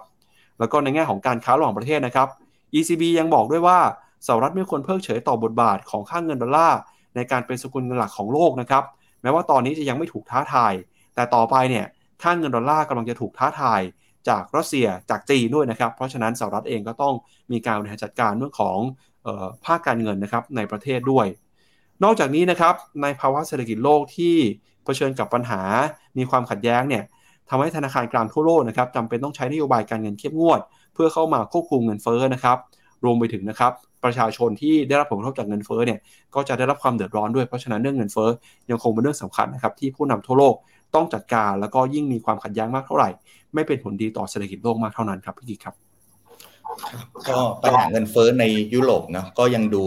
[0.59, 2.27] แล้วก็ในแง่ของการค้าระหว่างประเทศนะครับ
[2.75, 3.79] ECB ยังบอกด้วยว่า
[4.27, 6.79] สหรัฐไม่ควรเพิกเฉยต่อบทบาทของค่างเงินดอลลาร์
[7.15, 8.83] ในการเป็นสกุลเงินหลักของโลกนะครับ
[9.21, 10.73] แม้ว่าตอนนี้จะยังไม่ถูกท้าทาย
[11.15, 11.85] แต่ต่อไปเนี่ย
[12.23, 13.81] ค่างเงินดอลลาร์กำลังจะถูกท้าทาย
[14.29, 17.13] จากรัสเซียจากจีนด้วยนะครับ เพราะฉะนั้นสหรัฐเองก็ต้อง
[17.51, 18.77] มีการบริหารจัดการเรื่องของ
[19.65, 21.27] ภาคการเงินนะครับในประเทศด้วย
[22.03, 24.35] นอกจากนี้นะครับในภาวะเศรษฐกิจโลกที่
[24.83, 25.61] เผชิญกับปัญหา
[26.17, 27.03] มีความขัดแย้งเนี่ย
[27.49, 30.59] ทำให้ธนาคารกลางทั่วโลกนะครับจำเป็นต้องใช้นโยบายการเงินเข้มงวด
[30.93, 32.57] เพื่อเข้ามาควบคุมเงินเฟ้อนะครับ
[33.05, 33.71] รวมไปถึงนะครับ
[34.03, 35.99] ประชาชนที่ได้รับผลกระทบจากเงินเฟ้อเนี่ย
[36.35, 38.29] ก็จะได้รับความเดือดร้อนด้วยเพราะฉะนั้นเรื่องเงินเฟ้อ
[38.69, 40.55] ยังคงเป็นเรื่องสำคัญนะครับที่ผู้นำทั่วโลก
[40.95, 43.09] ต้องจัดการแล้วก็ยิ่งมีความขัดแย้งมากเท่าไหร่
[43.53, 45.92] ไม่เป็นผลดีต่อเศรษฐกิจโลกมากเท่านั้นครับพี่กิครับ
[47.27, 49.83] ก็ปัญหาเงินเฟ้อในยุโรปเนาะก็ยังดู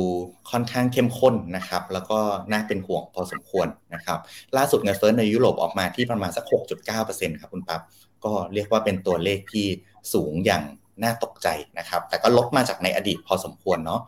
[0.50, 2.18] ค่อนข้างเข้มข้นนะครับ แล้วก็
[2.50, 4.18] น่าเป็นห่วงพอสมควรนะครับ
[4.56, 6.44] ล่าสุดเงินเฟ้อในยุโรปออกมาที่ประมาณสัก
[6.92, 7.80] 6.9%ครับคุณปั๊บ
[8.24, 9.66] ก็เรียกว่าเป็นตัวเลขที่
[10.12, 10.62] สูงอย่าง
[11.02, 11.48] น่าตกใจ
[11.78, 14.00] นะครับ แต่ก็ลดมาจากในอดีตพอสมควรเนาะ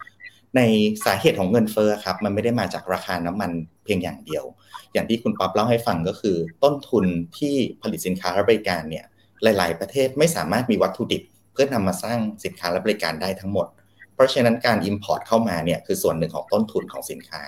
[0.56, 0.60] ใน
[1.04, 3.50] สาเหตุของเงินเฟ้อครับ มันไม่ได้มาจากราคาน้ำมัน
[3.84, 4.44] เพียงอย่างเดียว
[4.92, 7.04] อย่างที่คุณปั๊บเล่าให้ฟังก็คือ ต้นทุน
[7.38, 9.04] ที่ผลิตสินค้าและบริการเนี่ย
[9.42, 11.22] หลาย ๆ ประเทศไม่สามารถมีวัตถุดิบ
[11.60, 13.66] พื่อนำมาสร้างสินค้าและบริการได้ทั้งหมด
[14.14, 17.42] เพราะฉะนั้นการ Import เข้ามาเนี่ยคือส่วนหนึ่งของต้นทุนของสินค้า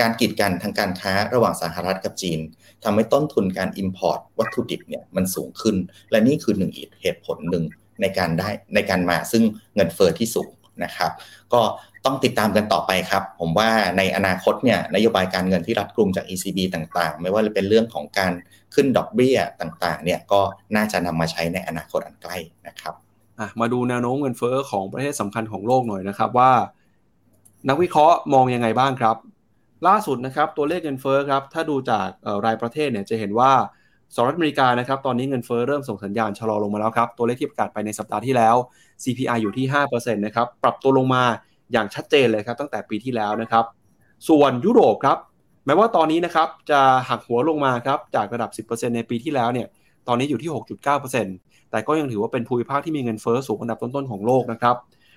[0.00, 2.40] การกีดกันทางการค้าระหว่างสหรัฐกับจีน
[2.84, 5.76] ทำให้ต้นทุนการ Import วัตถุดิบเนี่ยมันสูงขึ้น
[6.10, 6.72] และนี่คือหนึ่ง
[7.02, 7.64] เหตุผลหนึ่ง
[8.00, 9.42] ในการได้ในการมาซึ่ง
[9.74, 10.50] เงินเฟอ้อที่สูง
[10.84, 11.10] นะครับ
[11.52, 11.62] ก็
[12.04, 18.32] ต้องติดตามกันต่อไปครับ ผมว่าในอนาคตเนี่ยนโยบายการเงินที่รัดกลุ่มจาก ECB ต่างๆ ไม่ว่าจะเป็นเรื่องของการ
[18.74, 20.40] ขึ้นดอกเบี้ยต่างๆเนี่ยก็
[20.76, 22.36] น่าจะนำมาใช้ในอนาคตอันใกล้
[22.68, 22.94] นะครับ
[23.60, 26.52] มาดูแนวโน้มเงินเฟอ้อของประเทศสำคัญของโลกหน่อยนะครับว่า
[27.68, 29.16] นักวิเคราะห์มองยังไงบ้างครับ
[29.86, 32.08] ล่าสุดนะครับตัวเลขเงินเฟอ้อครับถ้าดูจาก
[32.46, 33.52] รายประเทศเนี่ยจะเห็นว่า
[34.14, 38.56] สหรัฐอเมริกานะครับตอนนี้เงินเฟอ้อเริ่มส่งสัญญาณชะลอลงมาแล้วครับตัวเลขที่ประกาศไปในสัปดาห์ที่แล้ว
[39.02, 41.22] CPI อยู่ที่5%นะครับปรับตัวลงมา
[41.72, 43.64] อย่างชัดเจนเลยครับตั้งแต่ปีที่แล้วนะครับ
[44.28, 45.18] ส่วนยุโรปครับ
[45.66, 49.68] แม้ว่าตอนนี้นะครับจะหักหัวลงมาครับจากระดับ 10%ในปีที่แล้วเนี่ย
[50.08, 54.76] ตอนนี้อยู่ที่ 6.9% แต่ก็ยังถือว่าเป็นภูมิภาคที่มีเงินเฟอ้อสูงอันดับต้นๆของโลกนะครับ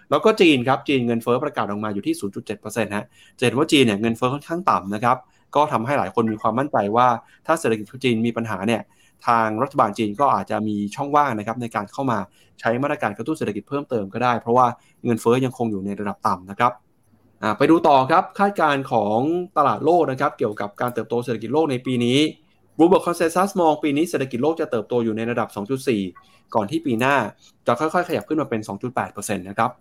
[0.09, 2.15] แล้วก็จีนครับจีนเงินเฟอ้อประกาศออกมาอยู่ที่
[2.55, 3.05] 0.7%ฮะ
[3.39, 5.17] จะเห็นว่าจีนเนี่ยเงินเฟอ้อค่อนข้างต่ำนะครับ
[5.55, 7.07] ก็ทำให้หลายคนมีความมั่นใจว่า
[7.45, 8.81] ถ้าเศรษฐกิจจีนมีปัญหาเนี่ย
[9.27, 12.17] ทางรัฐบาลจีนก็อาจจะมีช่องว่างนะครับในการเข้ามา
[12.59, 14.67] ใช้มาตรการกระตุ้นเศรษฐกิจเพิ่มเติมก็ได้ เพราะว่า
[15.05, 16.71] เงินเฟอ้อยังคงอยู่ในระดับต่ำนะครับ
[17.57, 19.19] ไปดูต่อครับคาดการณ์ของ
[19.57, 22.19] ตลาดโลกนะครับเกี่ยวกับการเติบโตเศรษฐกิจโลกในปีนี้
[22.81, 25.47] Bloomberg consensus มองปีนี้เศรษฐกิจโลกจะเติบโตอยู่ในระดับ
[26.01, 27.15] 2.4 ก่อนที่ปีหน้า
[27.67, 28.61] จะค่อยๆ ขยับขึ้นมาเป็น
[28.99, 29.71] 2.8%นะครับ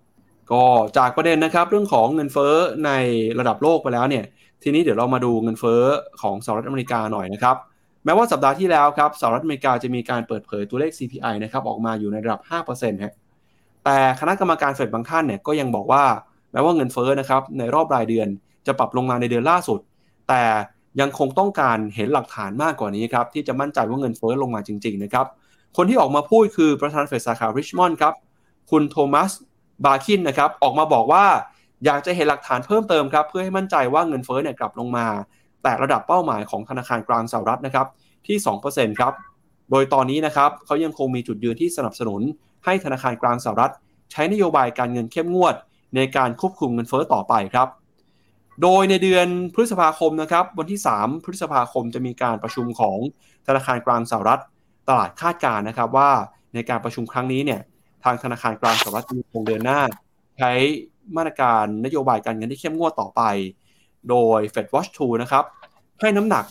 [0.50, 0.62] ก็
[0.98, 2.54] จากประเด็นนะครับเรื่องของเงินเฟ้อ
[2.86, 2.90] ใน
[3.38, 4.24] ระดับโลกไปแล้วเนี่ย
[4.62, 5.82] ทีนี้เดี๋ยวเรามาดูเงินเฟ้อ
[6.22, 7.56] ของสหรัฐอเมริกาหน่อยนะครับ
[8.04, 12.40] แม้ว่าสัปดาห์ที่แล้วครับสหรัฐอเมริกาจะมีการเปิดเผยตัวเลข CPI นะครับออกมาอยู่ในระดับ
[12.70, 13.12] 5%ฮะ
[13.84, 16.04] แต่คณะกรรมการเฟดบางท่านเนี่ยก็ยังบอกว่า
[16.52, 18.28] แม้ว่าเงินเฟ้อนะครับในรอบรายเดือน
[18.66, 19.80] จะปรับลงมาในเดือนล่าสุด
[20.28, 20.42] แต่
[21.00, 25.26] ยังคงต้องการเห็นหลักฐานมากกว่านี้ครับ ที่จะมั่นใจว่าเงินเฟ้อลงมาจริง ๆ นะครับ
[25.76, 28.14] คนที่ออกมาพูดคือประธานเฟดสาขาริชมอนด์ครับ
[28.70, 29.30] คุณโทมัส
[29.84, 31.24] บาคินนะครับ ออกมาบอกว่า
[31.84, 35.06] อยากจะเห็นหลักฐานเพิ่มเติมครับ เพื่อให้มั่นใจว่าเงินเฟ้อเนี่ยกลับลงมา
[35.62, 37.86] แต่ระดับเป้าหมายของธนาคารกลางสหรัฐนะครับ
[38.26, 38.36] ที่
[38.68, 39.12] 2%ครับ
[39.70, 42.20] โดยตอนนี้นะครับเขายังคงมีจุดยืนที่สนับสนุน
[42.64, 43.72] ให้ธนาคารกลางสหรัฐ
[44.12, 45.54] ใช้นโยบายการเงินเข้มงวด
[45.96, 47.68] ในการควบคุมเงินเฟ้อต่อไปครับ
[48.62, 52.98] โดยในเดือนพฤษภาคมนะครับ วันที่ 3 พฤษภาคมจะมีการประชุมของ
[53.46, 54.40] ธนาคารกลางสหรัฐ
[54.88, 56.10] ตลาดคาดการณ์นะครับว่า
[56.54, 57.60] ในการประชุมครั้งนี้เนี่ย
[58.04, 59.80] ทางธนาคารกลางสหรัฐจะคงเดินหน้า
[60.38, 60.52] ใช้
[61.16, 63.22] มาตรการนโยบายการเงินที่เข้มงวดต่อไป
[64.08, 65.44] โดย Fed Watch 2 นะครับ
[66.00, 66.44] ให้น้ำหนัก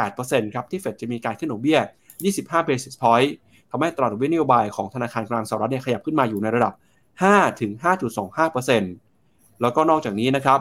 [0.00, 1.78] 88%ครับ ที่เฟดจะมีการขึ้นดอกเบี้ย
[2.24, 3.30] 25 basis point
[3.70, 6.72] ทำให้ตลาดดอกเบี้ยนโยบายของธนาคารกลางสหรัฐเนี่ยขยับขึ้นมาอยู่ในระดับ
[7.16, 7.72] 5ถึง
[8.46, 10.60] 5.25%แล้วก็นอกจากนี้นะครับ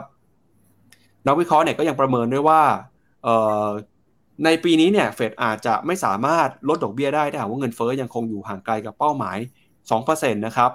[1.28, 2.62] นักวิเคราะห์เนี่ยก็ยังประเมินด้วยว่า
[4.46, 9.38] ในปีนี้เนี่ยเฟดอาจจะไม่สามารถลดดอกเบี้ยได้ถ้าหากว่าเงินเฟ้อยังคงอยู่ห่างไกลกับเป้าหมาย
[9.90, 10.72] 2%นะครับ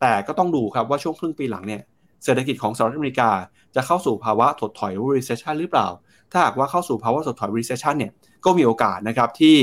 [0.00, 1.82] แต่ก็ต้องดูครับว่าช่วงครึ่งปีหลังเนี่ย
[2.24, 3.30] เศรษฐกิจของสหรัฐอเมริกา
[3.74, 5.88] จะเข้าสู่ภาวะถดถอย recession หรือเปล่า
[6.32, 8.12] ถ้าหากว่าเข้าสู่ภาวะถดถอย recession เนี่ย
[8.44, 9.56] ก็มีโอกาสนะครับที่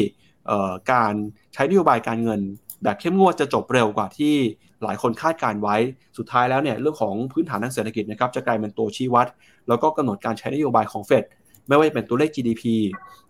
[0.92, 1.14] การ
[1.54, 2.42] ใช้นโยบายการเงิน
[2.84, 4.36] แบบเข้มงวดจะจบเร็วกว่าที่
[4.84, 5.76] หลายคนคาดการไว้
[6.18, 9.28] สุดท้ายแล้วเนี่ยเรื่องของพื้นฐานทางเศรษฐกิจนะครับจะกลายเป็นตัวชี้วัด
[9.68, 11.24] แล้วก็กำหนดการใช้นโยบายของเฟด
[11.68, 12.64] ไม่ว่าจะเป็นตัวเลข GDP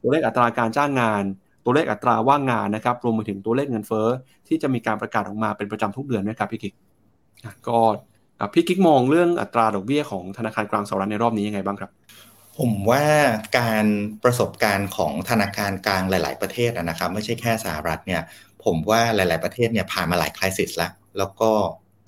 [0.01, 1.23] ตัวเลขอัตราการจ้างงาน
[1.65, 4.07] ตัวเลขอัตราว่างงานนะครับรวมไปถึงตัวเลขเงินเฟ้อ
[4.47, 6.73] ที่จะมีการประกาศออกมาเป็นประจำทุกเดือนนะครับพี่กิ๊ก
[7.67, 7.77] ก็
[8.53, 11.91] พี่กิ๊กมองเรื่องอัตราดอกเบี้ยของธนาคารกลางสหรัฐในรอบนี้ยังไงบ้างครับ
[12.59, 13.05] ผมว่า
[13.59, 13.85] การ
[14.23, 18.21] ประสบการณ์ของธนาคารกลางหลาย ๆ ประเทศนะครับ ไม่ใช่แค่สหรัฐเนี่ย
[18.65, 21.51] ผมว่าหลาย ๆ ประเทศเนี่ยผ่านมาหลายคริสิสแล้ว แล้วก็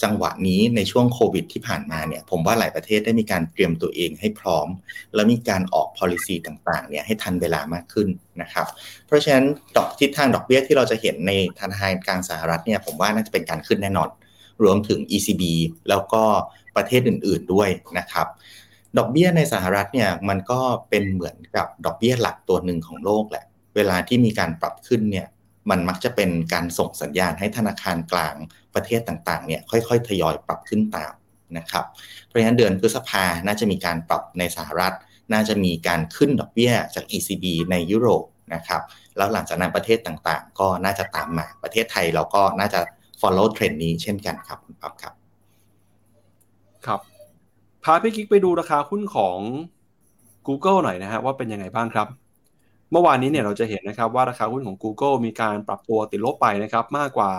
[0.04, 4.68] จังหวะนี้ในช่วงโควิดที่ผ่านมาเนี่ยผมว่าหลายประเทศได้มีการเตรียมตัวเองให้พร้อม
[5.16, 8.08] แล้วมีการออก policy ต่างๆเนี่ยให้ทันเวลามากขึ้น
[8.42, 8.68] นะครับ
[9.08, 9.46] เพราะฉะนั้น
[9.76, 14.10] ดอกทิศทางดอกเบี้ยที่เราจะเห็นในธนาคารกลางสหรัฐเนี่ยผมว่าน่าจะเป็นการขึ้นแน่นอน
[14.64, 15.44] รวมถึง ECB
[15.90, 16.24] แล้วก็
[16.76, 18.28] ประเทศอื่นๆด้วยนะครับ
[18.98, 23.46] ดอกเบี้ยในสหรัฐเนี่ยมันก็เป็นเหมือนกับดอกเบี้ยหลักตัวหนึ่งของโลกแหละ
[23.76, 25.28] เวลาที่มีการปรับขึ้นเนี่ย
[25.70, 28.36] มันมักจะเป็นการส่งสัญญาณให้ธนาคารกลาง
[28.76, 31.14] ประเทศต่างๆเนี่ยค่อยๆ ทยอยปรับขึ้นตาม
[31.58, 31.86] นะครับ
[32.28, 34.96] เพราะฉะนั้นเดือนพฤษภาน่าจะมีการปรับในสหรัฐ
[35.34, 38.24] น่าจะมีการขึ้นดอกเบี้ยจาก ECB ในยุโรป
[38.56, 38.82] นะครับ
[39.18, 42.80] แล้วหลังจากนั้นประเทศต่างๆ ก็น่าจะตามมาประเทศไทยเราก็น่าจะ
[43.22, 45.14] follow เทรนด์นี้เช่นกันครับคุณปั๊บครับ
[46.86, 47.00] ครับ
[47.84, 49.38] พาพี่กิ๊กไปดูราคาหุ้นของ
[50.48, 52.08] Google หน่อยนะฮะว่าเป็นยังไงบ้างครับ
[52.94, 57.32] เมื่อวานนี้เนี่ยเราจะเห็นนะครับว่าราคาหุ้นของ Google มีการปรับตัวติดลบไปนะครับมากกว่า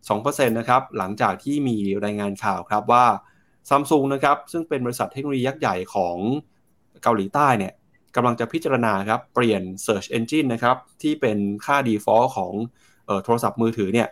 [0.00, 3.04] 2%นะครับหลังจากที่มีรายงานข่าวครับว่า
[3.68, 6.16] ซัมซุงนะครับซึ่งเป็นบริษัทเทคโนโลยียักษ์ใหญ่ของ
[7.02, 7.72] เกาหลีใต้เนี่ย
[8.16, 12.52] กำลังจะพิจารณาครับเปลี่ยน Search Engine นะครับที่เป็นค่า default ของ
[13.24, 14.08] โทรศัพท์มือถือเนี่ย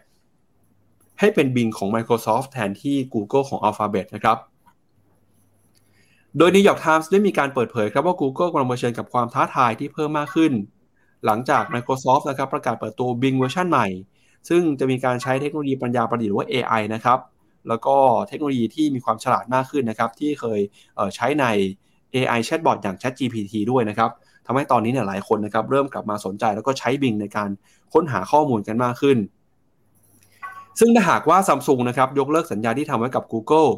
[1.21, 4.39] ให้เป็น Bing ของ Microsoft แทนที่ Google ของ Alphabet นะครับ
[6.39, 10.55] โดย New York Times ได้มีการเปิดเผยครับว่า Google กำลังเผชิญกับความท้าทายที่เพิ่มมากขึ้น
[11.27, 13.87] หลังจาก Microsoft นะครับประกาศเปิดตัว Bing เวอร์ชันใหม่
[14.49, 17.19] ซึ่งจะมีการใช้เทคโนโลยีปัญญาประดิษฐ์หรือว่า AI นะครับ
[17.69, 17.97] แล้วก็
[18.29, 20.61] เทคโนโลยีที่มีความฉลาดมากขึ้นนะครับ ที่เคย
[21.17, 21.45] ใช้ใน
[22.15, 24.11] AI Chatbot อย่าง ChatGPT ด้วยนะครับ
[24.47, 27.51] ทำให้ตอนนี้เนี่ยหลายคนนะครับเริ่มกลับมาสนใจแล้วก็ใช้ Bing ในการ
[27.93, 29.19] ค้นหาข้อมูลกันมากขึ้น
[30.81, 33.71] ซึ่งถ้าหากว่า Samsung นะครับยกเลิกสัญญาที่ทำไว้กับ Google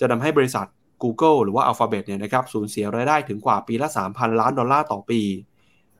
[0.00, 0.66] จะทำให้บริษัท
[1.02, 5.20] Google หรือว่า Alphabet เนี่ยนะครับสูญเสียรายได้ถึงกว่าปีละ 3,000 ล้านดอลลาร์ต่อปี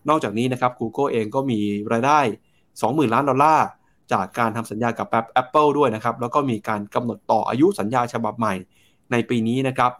[0.08, 1.60] นอกจากนี้นะครับ Google เองก็มี
[1.92, 2.20] รายได้
[2.66, 3.66] 20,000 ล้านดอลลาร์
[4.12, 5.08] จากการทำสัญญากับ
[5.42, 8.54] Apple ด้วยนะครับ แล้วก็มีการกำหนดต่ออายุสัญญาฉบับใหม่
[9.12, 9.92] ในปีนี้นะครับ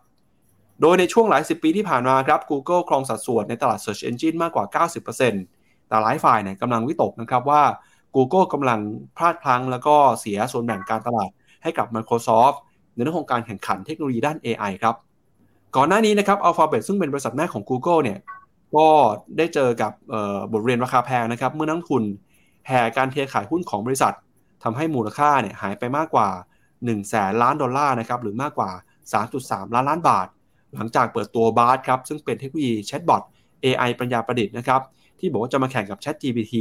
[0.81, 7.63] โดยในช่วงหลายสิบปีที่ผ่านมาครับ Google ครองสัดส่วนในตลาด Search Engine มากกว่า 90%แต่หลายฝ่ายเนี่ยกำลังวิตกนะครับว่า
[8.17, 8.81] Google กำลัง
[9.17, 11.31] พลาดพลั้งแล้วก็เสียส่วนแบ่งการตลาด
[11.63, 12.57] ให้กับ Microsoft
[12.95, 14.95] ในเรื่องของการแข่งขันเทคโนโลยีด้าน AI ครับ
[15.77, 18.19] ก่อนหน้านี้นะครับ Alphabet ซึ่งเป็นบริษัทแม่ของ Google เนี่ย
[18.77, 18.87] ก็
[19.39, 19.93] ได้เจอกับ
[20.53, 22.03] บทเรียนราคาแพงนะครับ เมื่อนักทุน
[22.67, 24.15] แห่การเทขายหุ้นของบริษัท
[24.63, 26.29] ทำให้มูลค่าเนี่ยหายไปมากกว่า
[26.71, 28.71] 1แสนล้านดอลลาร์นะครับหรือมากกว่า
[29.23, 30.27] 3.3 ล้านล้านบาท
[30.75, 33.23] หลังจากเปิดตัว Bard ครับซึ่งเป็นเทคโนโลยีแชทบอท
[33.65, 34.81] AI ปัญญาประดิษฐ์นะครับ
[35.19, 36.55] ที่บอกว่าจะมาแข่งกับ ChatGPT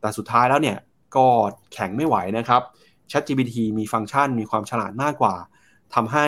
[0.00, 0.76] แต่สุดท้ายแล้วเนี่ย
[1.16, 1.26] ก็
[1.72, 2.62] แข็งไม่ไหวนะครับ
[3.10, 5.34] ChatGPT มีฟังก์ชันมีความฉลาดมากกว่า
[5.94, 6.26] ทำให้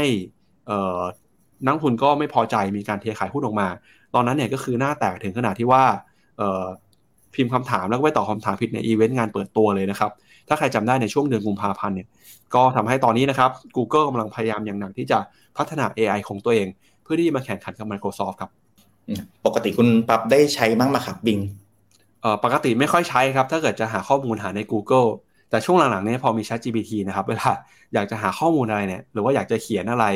[1.66, 3.68] นักทุนก็ไม่พอใจมีการเทขายหุ้นออกมา
[4.14, 5.82] ตอนนั้นเนี่ยก็คือหน้าแตกถึงขนาดที่ว่า
[7.34, 10.10] พิมพ์คำถามแล้วก็ไปตอบคาถามผิดในอีเวนต์งานเปิดตัวเลยนะครับ
[10.48, 12.08] ถ้าใครจำได้ในช่วงเดือนกุมภาพันธ์เนี่ย
[12.54, 15.18] ก็ทำให้ตอนนี้นะครับ Google กำลังพยายามอย่างหนักที่จะ
[15.56, 16.66] พัฒนา AI ของตัวเอง
[17.02, 18.50] เพื่อที่จะมาแข่งขันกับ Microsoft ครับ
[19.46, 21.40] ปกติคุณปรับได้ใช้มั้งไหมครับบิง
[22.44, 25.08] ปกติไม่ค่อยใช้ครับ ถ้าเกิดจะหาข้อมูลหาใน Google
[25.50, 27.50] แต่ช่วงหลังๆนี้พอมี Chat GPT นะครับ เวลา
[27.94, 30.06] อยากจะหาข้อมูลอะไรเนี่ย หรือว่าอยากจะเขียนอะไร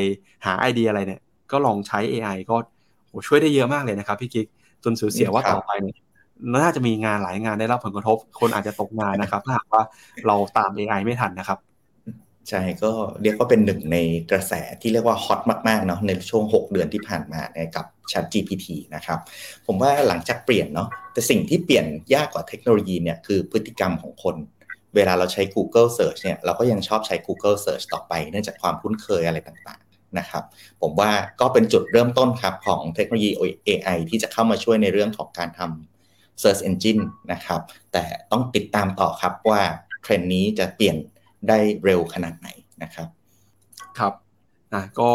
[0.47, 1.21] หาไอเดียอะไรเนี่ย
[1.53, 2.57] ก็ลองใช้ AI ก็
[3.27, 4.47] ช่วยได้เยอะมากเลยนะครับพี่กิ๊ก
[4.85, 5.97] จนสูญเสียว่าต่อไปเนี่ย
[6.63, 9.83] น่าจะมีงานหลายงานได้รับผลกระทบ คนอาจจะตกงานนะครับถ้าหากว่า
[10.27, 11.59] เราตาม AI ไม่ทันนะครับ
[12.49, 12.91] ใช่ก็
[13.23, 13.97] เรียกว่าเป็นหนึ่งใน
[14.31, 17.41] กระแสที่เรียกว่าฮอตมากๆเนาะในช่วง 6 เดือนที่ผ่านมา
[17.77, 19.19] กับ Chat GPT นะครับ
[19.67, 24.37] ผมว่าหลังจากเปลี่ยนเนาะแต่สิ่งที่เปลี่ยนยากกว่าเทคโนโลยีเนี่ยคือพฤติกรรมของคน
[24.97, 29.82] เวลาเราใช้ Google Search เนี่ยเราก็ยังชอบใช้ Google Search ต่อไปเนื่องจากความคุ้นเคยอะไรต่างๆ
[30.19, 30.45] นะครับ
[30.83, 31.11] ผมว่า
[31.41, 33.31] ก็เป็นจุดเริ่มต้นครับของเทคโนโลยี
[33.69, 37.03] AI ที่จะเข้ามาช่วยในเรื่องของการทำ Search Engine
[37.33, 37.61] นะครับ
[37.93, 39.61] แต่ต้องติดตามต่อครับว่า
[40.03, 40.97] เทรนด์นี้จะเปลี่ยน
[41.49, 42.49] ได้เร็วขนาดไหน
[42.83, 43.09] นะครับ
[43.99, 44.13] ครับ
[44.75, 45.11] นะก็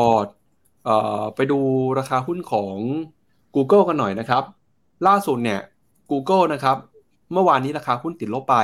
[1.35, 1.59] ไปดู
[1.99, 2.75] ราคาหุ้นของ
[3.55, 4.43] Google กันหน่อยนะครับ
[5.07, 5.59] ล่าสุดเนี่ย
[6.11, 6.77] Google นะครับ
[7.33, 8.55] เมื่อวานนี้ราคาหุ้นติดลบไป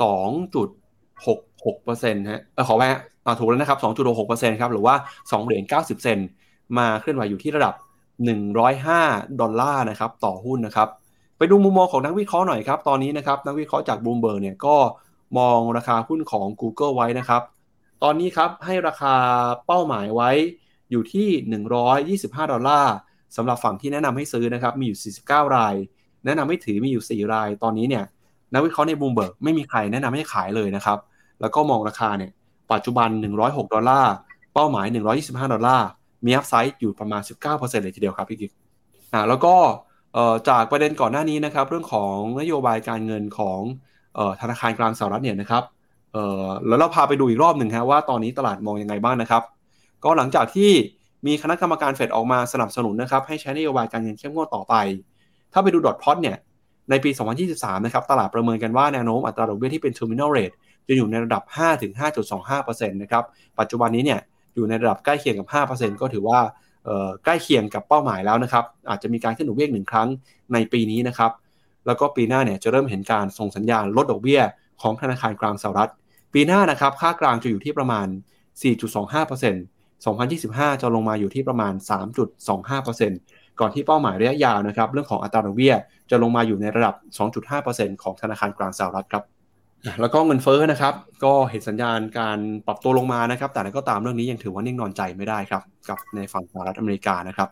[0.00, 2.84] 2.66%ฮะเออขอแป
[3.38, 3.78] ถูกแล้วนะครับ
[4.18, 6.18] 2.6%ครับ หรือว่า 2 เหรียญ 90 เซนต์
[6.78, 7.74] มาเคลื่อนไหวอยู่ที่ระดับ
[8.56, 10.88] 105 ดอลลาร์นะครับ ต่อหุ้นนะครับ
[11.38, 14.76] ไปดูมุมมองของนักวิเคราะห์หน่อยครับ ตอนนี้นะครับ นักวิเคราะห์จากบูมเบิร์กเนี่ยก็
[15.38, 17.42] มองราคาหุ้นของ Google ไว้นะครับ
[18.02, 19.14] ตอนนี้ครับให้ราคา
[19.66, 20.30] เป้าหมายไว้
[20.90, 21.28] อยู่ที่
[22.26, 22.94] 125 ดอลลาร์
[23.36, 25.74] สำหรับฝั่งที่แนะนำให้ซื้อนะครับ มีอยู่ 49 ราย
[26.24, 28.04] แนะนำให้ถือมีอยู่ 4 ราย ตอนนี้เนี่ย
[28.54, 30.98] นักวิเคราะห์ในบูมเบิร์กไม่มีใครแนะนำให้ขายเลยนะครับ
[31.40, 32.30] แล้วก็มองราคาเนี่ย
[32.72, 33.08] ปัจจุบัน
[33.42, 34.14] 106 ดอลลาร์
[34.54, 34.86] เป้าหมาย
[35.20, 35.86] 125 ดอลลาร์
[36.24, 38.52] มี upside อยู่ประมาณ 19%เลยทีเดียวครับพี่กิ๊ก
[39.12, 39.54] อ่าแล้วก็
[40.48, 43.60] จากประเด็นก่อนหน้านี้นะครับเรื่องของนโยบายการเงินของ
[44.40, 45.64] ธนาคารกลางสหรัฐเนี่ยนะครับ
[46.66, 49.42] แล้วเราพาไปดูอีกรอบหนึ่งฮะว่าตอนนี้ตลาดมองยังไงบ้างนะครับ
[50.04, 50.70] ก็หลังจากที่
[51.26, 54.74] มีคณะกรรมการเฟดออกมาสนับสนุนนะครับให้ใช้นโยบายการเงินเข้มงวดต่อไป
[55.52, 56.36] ถ้าไปดูดอทพอตเนี่ย
[56.90, 57.10] ในปี
[57.48, 60.54] 2023 นะครับตลาดประเมินกันว่าแนวโน้มอัตราดอกเบี้ยที่เป็น terminal rate
[60.88, 61.42] จะอยู่ในระดับ
[62.16, 63.24] 5-5.25%นะครับ
[63.58, 64.20] ปัจจุบันนี้เนี่ย
[64.54, 66.40] อยู่ในระดับใกล้เคียงกับ 5%ก็ถือว่า
[67.24, 70.08] ใกล้เคียงกับเป้าหมายแล้วนะครับ อาจจะมีการขึ้นดอกเบี้ยหนึ่งครั้ง
[70.52, 71.32] ในปีนี้นะครับ
[71.86, 74.40] แล้วก็ปีหน้าเนี่ยจะเริ่มเห็นการส่งสัญญาณลดดอกเบี้ย
[74.82, 75.90] ของธนาคารกลางสหรัฐ
[76.34, 78.06] ปีหน้านะครับค่ากลางจะอยู่ที่ประมาณ
[78.64, 81.74] 4.25% 2025 จะลงมาอยู่ที่ประมาณ
[82.46, 85.74] 3.25%ก่อนที่เป้าหมายระยะยาวนะครับ เรื่องของอัตราดอกเบี้ย
[86.10, 86.94] จะลงมาอยู่ในระดับ
[87.48, 89.24] 2.5%ของธนาคารกลางสหรัฐครับ
[90.00, 97.48] แล้วก็เงินเฟ้อนะครับ ก็เห็นสัญญาณการปรับตัวลงมานะครับ แต่ก็ตามเรื่องนี้ยังถือว่านิ่งนอนใจไม่ได้ครับ กับในฝั่งสหรัฐอเมริกานะครับ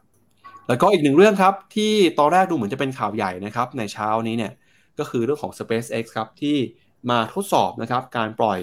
[0.69, 4.53] แล้วก็อีกหนึ่งเรื่องครับ ที่ตอนแรกดูเหมือนจะเป็นข่าวใหญ่นะครับ ในเช้านี้เนี่ย
[4.99, 6.57] ก็คือเรื่องของ SpaceX ครับ ที่
[7.11, 8.59] มาทดสอบนะครับ การปล่อย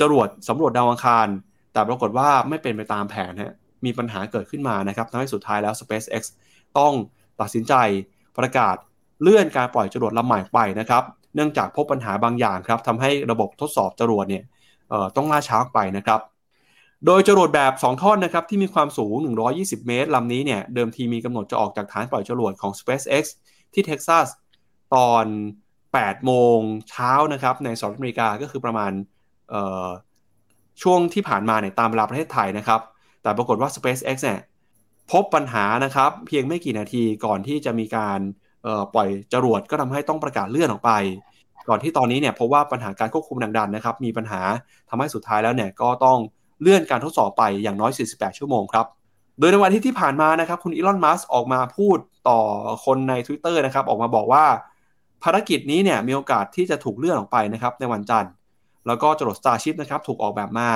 [0.00, 1.28] จรวดสำรวจดาวอังคาร
[1.72, 3.54] แต่ปรากฏว่าไม่เป็นไปตามแผนฮะ
[3.84, 6.22] มีปัญหาเกิดขึ้นมานะครับทำให้สุดท้ายแล้ว SpaceX
[6.78, 6.92] ต้อง
[7.40, 7.74] ตัดสินใจ
[8.38, 8.76] ประกาศ
[9.22, 11.04] เลื่อนการปล่อยจรวดลำใหม่ไปนะครับ
[11.34, 14.44] เนื่องจากพบปัญหาบางอย่างครับทำให้ระบบทดสอบจรวดเนี่ย
[15.16, 16.20] ต้องล่าช้าไปนะครับ
[17.06, 19.14] โดยจรวดแบบ 2 ท่อนนะครับที่มีความสูง
[19.50, 23.24] 120 เมตรลำนี้เนี่ยเดิมทีมีกำหนดจะออกจากฐานปล่อยจรวดของ SpaceX
[23.74, 24.26] ที่เท็กซัส
[24.94, 25.26] ตอน
[25.76, 26.58] 8 โมง
[26.90, 28.92] เช้านะครับในสหรัฐอเมริกาก็คือประมาณ
[30.82, 32.80] ช่วงที่ผ่านมาเนี่ยตามเวลาประเทศไทยนะครับ
[33.22, 34.40] แต่ปรากฏว่า SpaceX เนี่ย
[35.12, 38.20] พบปัญหานะครับเพียงไม่กี่นาทีก่อนที่จะมีการ
[38.94, 40.92] ปล่อยจรวดก็ทำให้ต้องประกาศเลื่อนออกไป
[41.68, 44.40] ก่อนที่ตอนนี้เนี่ยพบว่าปัญหาการควบคุมแรงดันนะครับมีปัญหา
[44.90, 46.18] ทำให้สุดท้ายแล้วเนี่ยก็ต้อง
[46.60, 48.86] เลื่อนการทดสอบไปอย่างน้อย 48 ชั่วโมงครับ
[49.38, 51.98] โดยในวันที่ที่ผ่านมานะครับคุณอีลอนมัสออกมาพูด
[52.28, 52.40] ต่อ
[52.84, 54.44] คนใน Twitter นะครับออกมาบอกว่า
[55.22, 58.32] ภารกิจนี้เนี่ยมีโอกาสที่จะถูกเลื่อนออกไปนะครับในวันจันทร์
[58.86, 60.70] แล้วก็จรวด Starship นะครับถูกออกแบบมา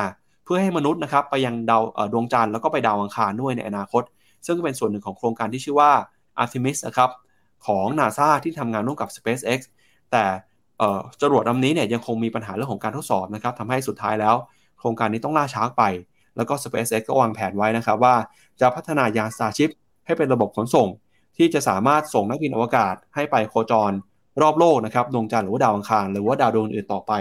[0.44, 1.82] เพื่อให้มนุษย์นะครับไปยังดาว
[2.12, 4.02] ดวงจันทร์แล้วก็ไปดาวอังคารด้วยในอนาคต
[4.46, 5.90] ซึ่งเป็นส่วนหนึ่งของโครงการที่ชื่อว่า
[6.42, 7.10] Artemis นะครับ
[7.66, 9.60] ของ NASA ที่ทำงานร่วมกับ SpaceX
[10.12, 10.24] แต่
[11.20, 14.34] จรวดลำนี้เนี่ยยังคงมีปัญหาเรื่องของการทดสอบนะครับทำให้สุดท้ายแล้ว
[14.78, 15.82] โครงการนี้ต้องล่าช้าไป
[16.36, 18.14] แล้วก็ SpaceX ก็วางแผนไว้นะครับว่า
[18.60, 19.70] จะพัฒนายาน Starship
[20.06, 20.88] ให้เป็นระบบขนส่ง
[21.36, 23.92] ที่จะสามารถส่งนักบินอวกาศให้ไปโคจร
[24.42, 27.12] รอบโลกนะครับดวงจันทร์หรือว่าดาวอังคาร หรือว่าดาวดวงอื่นต่อไป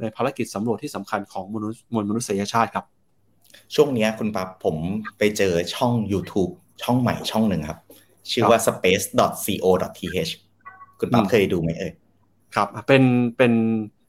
[0.00, 2.84] ในภารกิจสำรวจที่สำคัญของมนุษย์มวลมนุษยชาติครับ
[3.74, 4.76] ช่วงนี้คุณปั๊บผม
[5.18, 6.50] ไปเจอช่อง YouTube
[6.82, 7.78] ช่องใหม่ช่องหนึ่งครับ
[8.30, 10.32] ชื่อว่า space.co.th
[10.98, 11.92] คุณปั๊บเคยดูไหมเอ่ย
[12.54, 13.02] ครับ เป็น
[13.36, 13.52] เป็น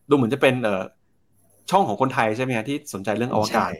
[0.09, 0.84] ดูเหมือนจะเป็นเอ่อ
[1.72, 3.72] ช่องของคนไทยใช่ไหมฮะที่สนใจเรื่องอวกาศ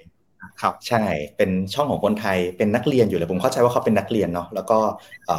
[0.62, 1.04] ครับใช่
[1.38, 4.78] เป็นช่องของคนไทยเป็นนักเรียนอยู่เลยผมเข้าใจว่าเขาเป็นนักเรียนเนาะแล้วก็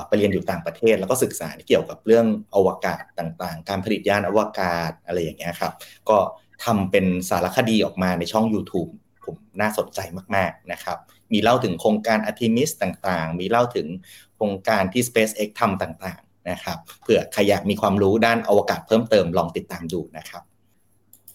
[0.09, 5.73] ไปเรียนอยู่ต่างประเทศ แล้วก็ศึกษาเกี่ยวกับเรื่องอวกาศต่างๆ การผลิตยานอวกาศอะไรอย่างเงี้ยครับ
[6.09, 6.19] ก็
[6.65, 8.91] ทำเป็นสารคดีออกมาในช่อง YouTube
[9.25, 10.01] ผมน่าสนใจ
[10.35, 10.99] มากๆนะครับ
[11.33, 13.87] มีเล่าถึงโครงการอาร์ทิมิสต่างๆ มีเล่าถึง
[14.35, 20.43] โครงการที่ SpaceX ทำต่างๆนะครับเผื่อใครอยากมีความรู้ด้านอวกาศเพิ่มเติมลองติดตามดูนะครับ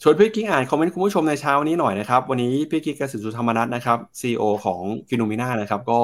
[0.02, 6.00] ชวนพี่กิ๊กอ่านคอมเมนต์คุณผู้ชมในเช้านี้หน่อยนะครับ วันนี้พี่กิ๊กกสิณ สุธรรมมนัสนะครับ CEO ของ Finnomena นะครับก็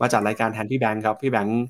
[0.00, 1.60] มาจัดรายการแทนพี่แบงค์ครับพี่แบงค์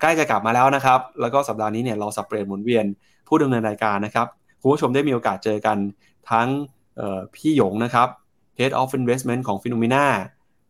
[0.00, 2.86] ใกล้จะกลับมาแล้วนะครับ แล้วก็สัปดาห์นี้เนี่ยเราสับเปลี่ยนหมุนเวียน
[3.28, 4.26] ผู้ดำเนินรายการนะครับ
[4.60, 5.78] คุณผู้ชมได้มีโอกาสเจอกัน
[6.30, 6.48] ทั้ง
[7.34, 8.08] พี่หยงนะครับ
[8.58, 10.04] Head of Investment ของ Finnomena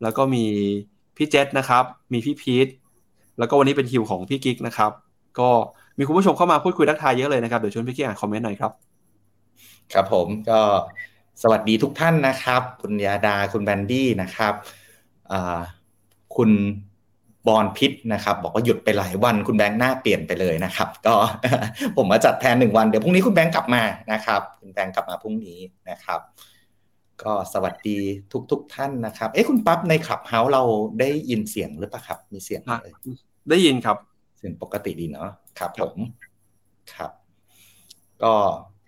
[0.02, 0.44] แล้วก็มี
[1.16, 2.68] พี่เจษนะครับ มีพี่พีท
[3.40, 4.90] แล้วก็วันนี้เป็นคิวของพี่กิ๊กนะครับ
[5.38, 5.48] ก็
[5.98, 8.72] มีคุณผู้ชมเข้ามาพูดคุยทักทายเยอะเลยนะครับ เดี๋ยวชวนพี่กิ๊กอ่านคอมเมนต์หน่อยครับ
[9.92, 10.60] ครับผมก็
[11.42, 14.54] สวัสดีทุกท่านนะครับ คุณยาดาคุณแบนดี้นะครับ
[16.36, 16.50] คุณ
[17.46, 21.14] บอลพิษนะครับ บอกว่าหยุดไปหลายวันคุณแบงค์หน้าเปลี่ยนไปเลยนะครับ ก็
[21.96, 23.82] ผมมาจัดแทนหนึ่งวันเดี๋ยวพรุ่งนี้คุณแบงค์กลับมา
[24.12, 25.58] นะครับคุณแบงค์กลับมาพรุ่งนี้
[25.90, 26.20] นะครับ
[27.22, 27.98] ก็สวัสดี
[28.32, 30.62] ทุกทุกท่านนะครับ เอ๊ะคุณปั๊บในคลับเฮาส์เรา
[31.00, 32.94] ได้ยินเสียงหรือเปล่าครับ มีเสียงเลย
[33.48, 33.96] ได้ยินครับ
[34.38, 35.96] เสียงปกติดีเนาะครับผม
[36.94, 37.10] ครับ
[38.22, 38.34] ก็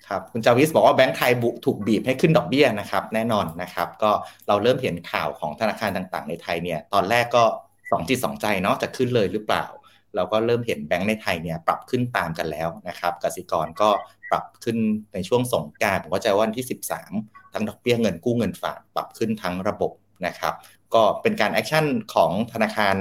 [0.08, 4.10] ครับคุณจาวิสบอกว่าแบงก์ไทยบุถูกบีบให้ขึ้นดอกเบี้ยนะครับ แน่นอนนะครับ ก็
[4.48, 7.44] เราเริ่มเห็นข่าวของธนาคารต่างๆ ในไทยเนี่ย ตอนแรกก็
[7.90, 9.64] สองจิตสองใจเนาะจะขึ้นเลยหรือเปล่า
[10.16, 13.88] เราก็เริ่มเห็นแบงก์ในไทยเนี่ยปรับขึ้นตามกันแล้วนะครับกสิกรก็
[14.30, 14.76] ปรับขึ้น
[15.14, 16.66] ในช่วงสงกรานต์ผมว่าจะวันที่
[17.08, 19.92] 13 ทั้งดอกเบี้ยเงินกู้เงินฝากปรับขึ้นทั้งระบบ
[20.26, 20.54] นะครับ
[20.94, 21.84] ก็เป็นการ action
[22.14, 22.96] ของธนาคาร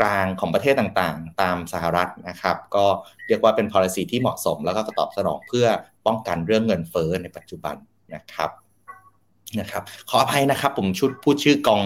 [0.00, 2.86] กลางของประเทศต่างๆ ตามสหรัฐนะครับ ก็
[3.26, 5.66] เรียกว่าเป็น policy ที่เหมาะสม แล้วก็ตอบสนองเพื่อ
[6.06, 7.76] ป้องกันเรื่องเงินเฟ้อในปัจจุบัน
[8.14, 8.50] นะครับ
[9.60, 11.82] นะครับขออภัยนะครับผมชุดพูดชื่อกอง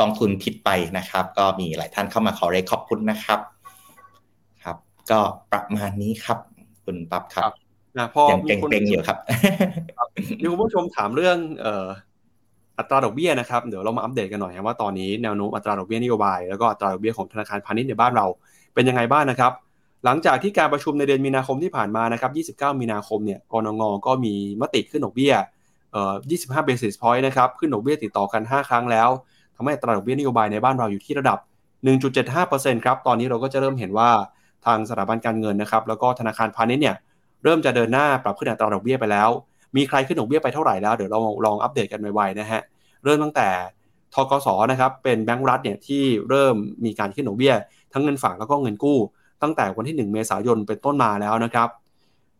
[0.00, 3.40] กองทุนผิดไปนะครับ ก็มีหลายท่านเข้ามาขอเรขอบคุณนะครับ
[4.64, 4.76] ครับ
[5.10, 6.38] ก็ประมาณนี้ครับ
[6.84, 7.44] คุณปั๊บครับ
[7.98, 9.18] นะพอมีคนเก่งอยู่ครับ
[10.40, 18.26] มีคุณผู้ชมถามเรื่องเอัตราดอกเบี้ยนะครับเดี๋ยวเรามาอัปเดตกันหน่อยว่าตอนนี้แนวโน้มอัตราดอกเบี้ยนโยบายแล้วก็อัตราดอกเบี้ยของธนาคารพาณิชย์ในบ้านเรา
[18.74, 19.52] เป็นยังไงบ้างนะครับ
[20.04, 25.34] หลังจากที่การประชุมในเดือนมีนาคมที่ผ่านมานะครับ29 มีนาคมเนี่ยกรงงก็มีมติขึ้นดอกเบี้ย
[25.92, 29.08] เอ่อ25 basis point นะครับขึ้นดอกเบี้ยติดต่อกัน 5 ครั้งแล้ว
[29.56, 31.38] ทำให้อัตราดอกเบี้ยนโยบายในบ้านเราอยู่ที่ระดับ
[32.12, 34.10] 1.75%ครับตอนนี้เราก็จะเริ่มเห็นว่า
[34.66, 36.96] ทางสถาบันการเงินนะครับแล้วก็ธนาคารพาณิชย์เนี่ย
[37.44, 39.30] เริ่มจะเดินหน้าปรับขึ้นอัตราดอกเบี้ยไปแล้ว
[39.76, 42.62] มีใครขึ้นดอกเบี้ยไปเท่าไหร่แล้ว เดี๋ยวเราลองอัปเดตกันไวๆนะฮะ
[43.04, 43.48] เริ่มตั้งแต่
[44.14, 46.54] ทกสนะครับเป็นแบงก์รัฐเนี่ยที่เริ่ม
[46.84, 47.54] มีการขึ้นดอกเบี้ย
[47.92, 48.98] ทั้งเงินฝากแล้วก็เงินกู้
[49.42, 51.68] ตั้งแต่วันที่ 1 เมษายนเป็นต้นมาแล้วนะครับ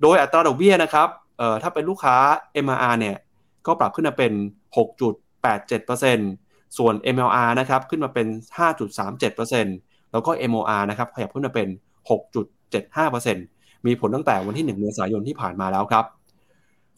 [0.03, 1.09] โดยอัตราดอกเบี้ยนะครับ
[1.39, 2.17] เอ่อถ้าเป็นลูกค้า
[2.65, 3.17] MRR เนี่ย
[3.67, 4.33] ก็ปรับขึ้นมาเป็น
[4.77, 8.27] 6.87%ส่วน MLR นะครับขึ้นมาเป็น
[8.99, 11.69] 5.37%แล้วก็ MOR นะครับขยับขึ้นมาเป็น
[12.97, 16.05] 6.75%มีผลตั้งแต่วันที่ 1 เมษายนที่ผ่านมาแล้วครับ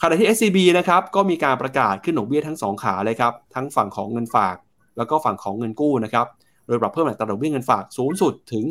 [0.05, 4.57] ขณะที่ SCB นะครับก็มีการประกาศขึ้นดอกเบี้ยทั้ง 2 ขาเลยครับทั้งฝั่งของเงินฝาก
[4.97, 6.27] แล้วก็ฝั่งของเงินกู้นะครับ
[6.67, 8.65] โดยปรับเพิ่มอัตราดอกเบี้ยเงินฝากสูงสุดถึง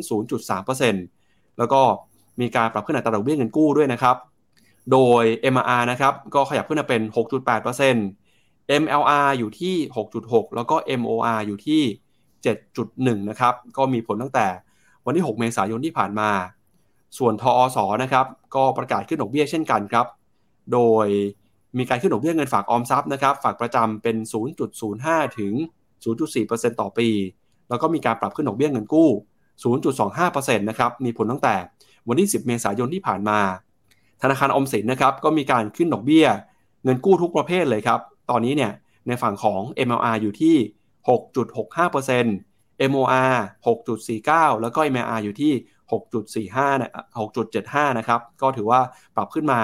[0.76, 1.80] 0.3%แล้วก็
[2.40, 4.16] มีการปรับขึ้นอัตราดอกเบี้ยเงินกู้ด้วยนะครับ
[4.92, 5.22] โดย
[5.54, 7.02] MRR นะครับก็ขยับขึ้นมาเป็น
[7.96, 9.74] 6.8% MLR อยู่ที่
[10.16, 11.82] 6.6 แล้วก็ MOR อยู่ที่
[12.54, 14.46] 7.1 นะครับก็มีผลตั้งแต่
[15.06, 16.30] วันที่ 6 เมษายนที่ผ่านมา
[17.18, 20.06] ส่วนทอสนะครับก็ประกาศขึ้นดอกเบี้ยเช่นกันครับ
[20.72, 21.06] โดย
[21.78, 24.16] มีการขึ้นดอกเบี้ยเงินฝากออมทรัพย์นะครับฝากประจำเป็น
[24.76, 25.52] 0.05 ถึง
[26.02, 27.08] 0.4%ต่อปี
[27.68, 29.08] แล้วก็มีการปรับขึ้นดอกเบี้ยเงินกู้
[29.68, 31.54] 0.25%นะครับมีผลตั้งแต่
[32.08, 33.38] วันที่ 10 เมษายนที่ผ่านมา
[34.22, 36.26] ธนาคารออมสินนะครับก็มีการขึ้นดอกเบี้ย
[36.84, 38.00] เงินกู้ทุกประเภทเลยครับ
[38.30, 38.72] ตอนนี้เนี่ย
[39.06, 40.56] ในฝั่งของ MLR อยู่ที่
[41.08, 43.34] 6.65% MOR
[43.66, 45.52] 6.49 แล้วก็ MLR อยู่ที่
[46.46, 48.80] 6.45 6.75 นะครับ ก็ถือว่า
[49.16, 49.60] ปรับขึ้นมา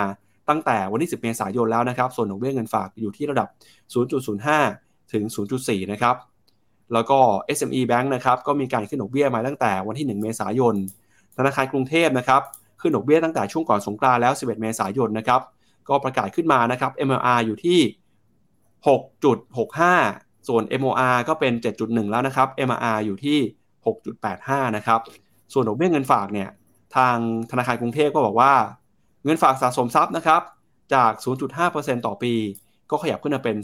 [0.48, 3.48] ตั้งแต่วันที่ 10 เมษายนแล้วนะครับ ส่วนดอกเบี้ยเงินฝากอยู่ที่ระดับ
[4.50, 5.24] 0.05 ถึง
[5.58, 6.16] 0.4 นะครับ
[6.92, 7.18] แล้วก็
[7.58, 10.74] SME Bank นะครับ ก็มีการขึ้นดอกเบี้ยมาตั้งแต่วันที่ 1 เมษายน
[11.36, 12.42] ธนาคารกรุงเทพนะครับ
[12.80, 15.40] ขึ้นดอกเบี้ยตั้งแต่ช่วงก่อนสงกรานต์แล้ว 11 เมษายนนะครับ
[15.88, 17.80] ก็ประกาศขึ้นมานะครับ MLR อยู่ที่
[18.88, 23.38] 6.65 ส่วน MOR ก็เป็น 7.1 แล้วนะครับ MRR อยู่ที่
[24.06, 25.00] 6.85 นะครับ
[25.52, 26.48] ส่วนดอกเบี้ยเงินฝากเนี่ย
[26.96, 27.16] ทาง
[27.50, 28.52] ธนาคารกรุงเทพก็บอกว่า
[29.24, 30.42] เงินฝากสะสมทรัพย์นะครับ
[30.94, 31.12] จาก
[31.54, 32.32] 0.5%ต่อปี
[32.90, 33.56] ก็ขยับขึ้นมาเป็น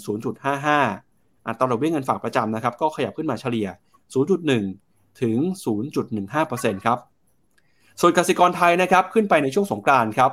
[0.70, 3.68] 0.55 อัตราดอกเบี้ยเงินฝากประจำนะครับ ก็ขยับขึ้นมาเฉลี่ย
[4.44, 5.36] 0.1 ถึง
[6.06, 6.98] 0.15%ครับ
[8.00, 10.32] ส่วนกสิกรไทยนะครับขึ้นไปในช่วงสงกรานต์ครับ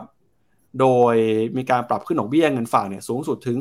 [0.80, 1.16] โดย
[1.58, 3.58] มีการปรับขึ้นดอกเบี้ยเงินฝากเนี่ยสูงสุดถึง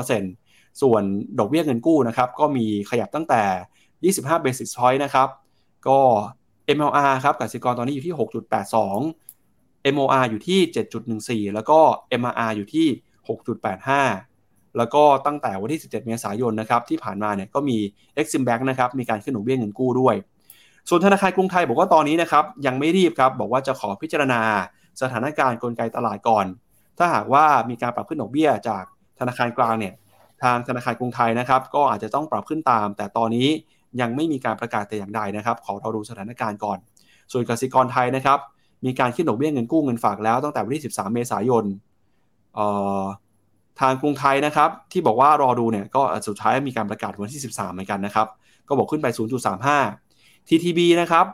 [0.00, 1.02] 0.35%ส่วน
[1.38, 5.28] ดอกเบี้ยเงินกู้นะครับก็มีขยับตั้งแต่ 25 basis point นะครับ
[5.88, 5.98] ก็
[6.76, 8.14] MLR ครับกสิกรตอนนี้อยู่ที่
[8.78, 9.33] 6.82
[9.94, 10.60] MOR อยู่ที่
[11.46, 11.78] 7.14 แล้วก็
[12.20, 12.86] MRR อยู่ที่
[14.02, 17.78] 6.85 แล้วก็ตั้งแต่วันที่ 17 เมษายนนะครับที่ผ่านมาเนี่ยก็มี
[18.20, 20.14] Exim Bank นะครับมีการขึ้นดอกเบี้ยเงินกู้ด้วย
[20.88, 24.40] ส่วนธนาคารกรุงไทยบอกว่าตอนนี้นะครับยังไม่รีบครับบอกว่าจะขอพิจารณา
[25.00, 26.46] สถานการณ์กลไกตลาดก่อน
[26.98, 28.84] ถ้าหากว่ามีการปรับขึ้นดอกเบี้ยจาก
[29.18, 29.94] ธนาคารกลางเนี่ย
[30.42, 33.48] ทางธนาคารกรุงไทยนะครับก็อาจจะต้องปรับขึ้นตาม แต่ตอนนี้
[34.00, 36.78] ยังไม่มีการประกาศแต่อย่างใดนะครับ ขอเราดูสถานการณ์ก่อน
[37.32, 38.38] ส่วนกสิกรไทยนะครับ
[38.84, 41.64] มีการขึ้นดอกเบี้ยเงินกู้เงินฝากแล้วตั้งแต่วันที่ 13 เมษายน
[43.80, 48.26] ทางกรุงไทยนะครับ ที่บอกว่ารอดูเนี่ยก็สุดท้ายมีการประกาศวันที่ 13 เหมือนกันนะครับ
[48.68, 49.06] ก็บอกขึ้นไป
[49.78, 51.26] 0.35 TTB นะครับ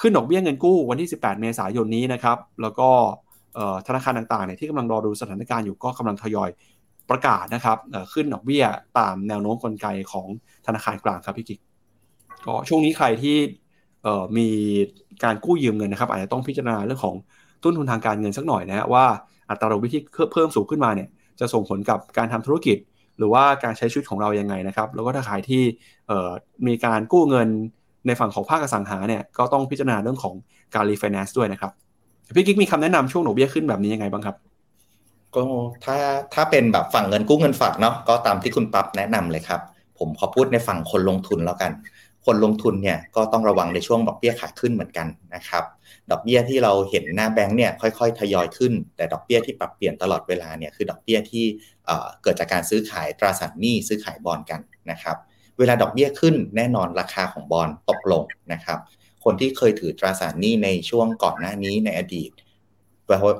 [0.00, 2.88] ขึ้นดอกเบี้ยเงินกู้วันที่ 18 เมษายนนี้นะครับ แล้วก็
[3.86, 6.50] ธนาคารต่างๆเนี่ยที่กำลังรอดูสถานการณ์อยู่ก็กำลังทยอย
[7.10, 7.78] ประกาศนะครับ
[8.12, 8.64] ขึ้นดอกเบี้ย
[8.98, 10.26] ตามแนวโน้มกลไกของ
[10.66, 11.60] ธนาคารกลางครับพี่กิก
[12.46, 13.36] ก็ช่วงนี้ใครที่
[14.36, 14.48] มี
[15.24, 17.14] การกู้ยืมเงินนะครับ อาจจะต้องพิจารณาเรื่องของ
[17.62, 19.04] ต้นทุนทางการเงินสักหน่อยนะว่า
[19.50, 20.02] อัตราดอกเบี้ยที่
[20.32, 21.08] เพิ่มสูงขึ้นมาเนี่ย
[21.40, 22.76] จะส่งผลกับการทำธุรกิจ
[23.18, 25.62] หรือว่าการใช้ชีวิตของเรายังไงนะครับแล้วก็ถ้าขายที่
[26.66, 27.48] มีการกู้เงิน
[28.06, 30.34] ในฝั่งของภาคอสังหาเนี่ยก็ต้องพิจารณาเรื่องของ
[30.74, 31.72] การรีไฟแนนซ์ด้วยนะครับ
[32.36, 34.36] พี่กิ๊กมีคำแนะนำช่วงดอกเบี้ยขึ้นแบบนี้ยังไงบ้างครับ
[35.34, 35.42] ก็
[35.84, 35.96] ถ้า
[36.34, 39.60] ถ้าเป็นแบบฝั่งเงินกู้เงินฝากเนาะก็ตามที่คุณปั๊บแนะนำเลยครับ
[39.98, 41.70] ผมขอพูดในฝั่งคนลงทุนแล้วกัน
[42.26, 45.64] คนลงทุนเนี่ยก็ต้องระวังในช่วงดอกเบี้ยขาขึ้นเหมือนกันนะครับ
[46.10, 51.44] ดอกเบี้ยที่เราเห็นหน้าแบงค์เนี่ยค่อยๆ ทยอยขึ้น แต่ดอกเบี้ยที่ปรับเปลี่ยนตลอดเวลาเนี่ยคือดอกเบี้ยที่
[52.22, 54.60] เกิดจากการซื้อขายตราสารหนี้ซื้อขายบอลกัน
[54.90, 55.16] นะครับ
[55.58, 58.22] เวลาดอกเบี้ยขึ้นแน่นอนราคาของบอลตกลง
[58.52, 58.78] นะครับ
[59.24, 62.30] คนที่เคยถือตราสารหนี้ในช่วงก่อนหน้านี้ในอดีต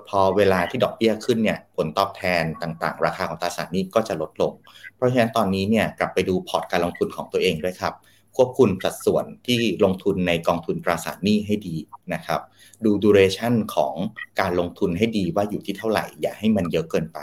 [0.08, 4.52] พอเวลาที่ดอกเบี้ยขึ้นเนี่ยผลตอบแทนต่างๆ ราคาของตราสารหนี้ก็จะลดลง
[4.96, 7.94] เพราะฉะนั้นตอนนี้เนี่ยกลับไปดูพอร์ตการลงทุนของตัวเองด้วยครับ
[8.36, 11.76] ควบคุมสัดส่วนที่ลงทุนในกองทุนตราสารหนี้ให้ดี
[12.14, 12.40] นะครับ
[12.84, 13.94] ดูดูเรชั่นของ
[14.40, 17.18] การลงทุนให้ดีว่าอยู่ที่เท่าไหร่ อย่าให้มันเยอะเกินไป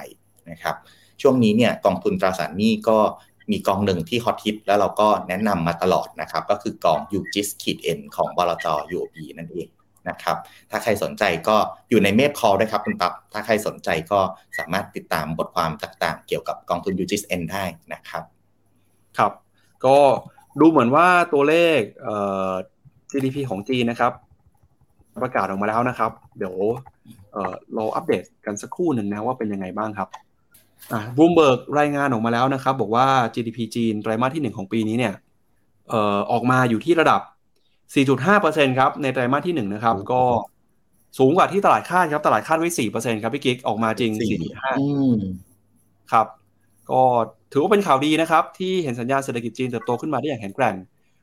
[0.50, 0.76] นะครับ
[1.22, 2.98] ช่วงนี้เนี่ยกองทุนตราสารหนี้ก็
[3.52, 9.68] มีกองหนึ่งที่ฮอตฮิตแล้วเราก็แนะนำมาตลอดนะครับ ก็คือกอง u g i s ขีด N ของบลจ UOB นั่นเอง
[10.10, 10.38] นะครับ
[10.72, 11.58] ถ้าใครสนใจก็
[11.90, 14.20] อยู่ในเมพคอลด้วยครับคุณปั๊บ ถ้าใครสนใจก็
[14.58, 18.24] สามารถติดตามบทความต่างๆ เกี่ยวกับกองทุน u g i s N ได้นะครับ
[19.18, 19.32] ครับ
[19.86, 19.98] ก็
[20.60, 21.80] ดูเหมือนว่าตัวเลข
[23.12, 24.12] GDP ของจีนนะครับ
[25.24, 26.56] ประกาศออกมาแล้วนะครับ เดี๋ยว
[27.76, 30.10] เราอัปเดตกันสักครู่หนึ่งนะว่าเป็นยังไงบ้างครับ
[31.18, 35.14] บูมเบิร์กรายงานออกมาแล้วนะครับ บอกว่า GDP จีนไตรมาสที่1ของปีนี้เนี่ย
[36.32, 37.22] ออกมาอยู่ที่ระดับ
[38.20, 40.22] 4.5%ครับในไตรมาสที่1นะครับ ก็
[41.20, 44.74] สูงกว่าที่ตลาดคาดครับ ตลาดคาดไว้สี่เปอร์เซ็นครับพี่กิ๊กออกมาจริงสี่ห้า
[46.12, 46.28] ครับ
[46.92, 47.02] ก็
[47.54, 50.76] ถือว่าเป็นข่าวดีนะครับ ที่เห็นสัญญาณเศรษฐกิจจีนเติบโตขึ้นมาได้อย่างแข็งแกร่ง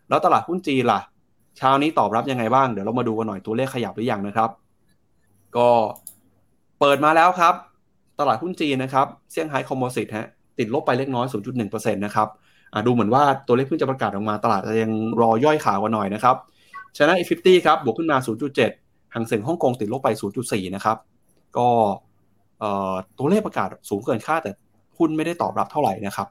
[0.08, 1.00] แล้วตลาดหุ้นจีนล่ะ
[1.58, 4.50] เช้านี้ตอบรับยังไงบ้าง เดี๋ยวเรามาดูกันหน่อยตัวเลขขยับหรือยังนะครับ
[5.56, 5.68] ก็
[6.80, 7.54] เปิดมาแล้วครับ
[8.20, 10.28] ตลาดหุ้นจีนนะครับเซี่ยงไฮ้คอมโพสิตฮะ
[10.58, 11.26] ติดลบไปเล็กน้อย
[11.60, 12.28] 0.1%นะครับ
[12.86, 16.36] ดูเหมือนว่าตัวเลขเพิ่งจะประกาศออกมาตลาดยังรอย่อยข่าวกันหน่อยนะครับ
[16.96, 18.16] ชนะ F50 ครับบวกขึ้นมา
[18.66, 20.08] 0.7หังเส็งฮ่องกงติดลบไป
[20.42, 20.96] 0.4 นะครับ
[21.56, 21.68] ก็
[23.18, 24.52] ตัวเลขประกาศสูงเกินคาดแต่
[25.00, 26.28] หุ้นไม่ได้ตอบรับเท่าไหร่นะครับ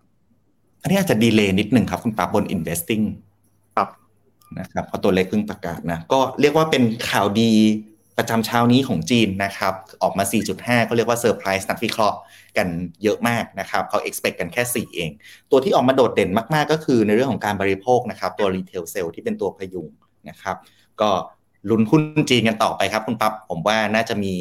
[0.81, 3.05] อันนี้อาจจะดีเลย์นิดหนึ่งครับ คุณปาบน investing
[3.75, 3.89] ครับ
[4.59, 7.51] นะครับเพราะตัวเลขเพิ่งประกาศนะ ก็เรียกว่าเป็นข่าวดี
[8.17, 10.23] ประจำเช้านี้ของจีนนะครับ ออกมา
[10.55, 12.17] 4.5 ก็เรียกว่าเซอร์ไพรส์นักวิเคราะห์
[12.57, 12.67] กัน
[13.03, 15.09] เยอะมากนะครับ เขา expect กันแค่ 4 เอง
[15.51, 19.87] ตัวที่ออกมาโดดเด่นมาก ๆ ก็คือในเรื่องของการบริโภคนะครับ ตัว retail sales ที่เป็นตัวพยุง
[20.29, 20.57] นะครับ
[21.01, 21.09] ก็
[21.69, 24.33] ลุ้นหุ้นจีนกันต่อไปครับ คุณปั๊บผมว่าน่าจะมี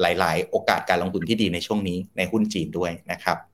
[0.00, 3.51] หลาย ๆ โอกาสการลงทุนที่ดีในช่วงนี้ในหุ้นจีนด้วยนะครับครับอะ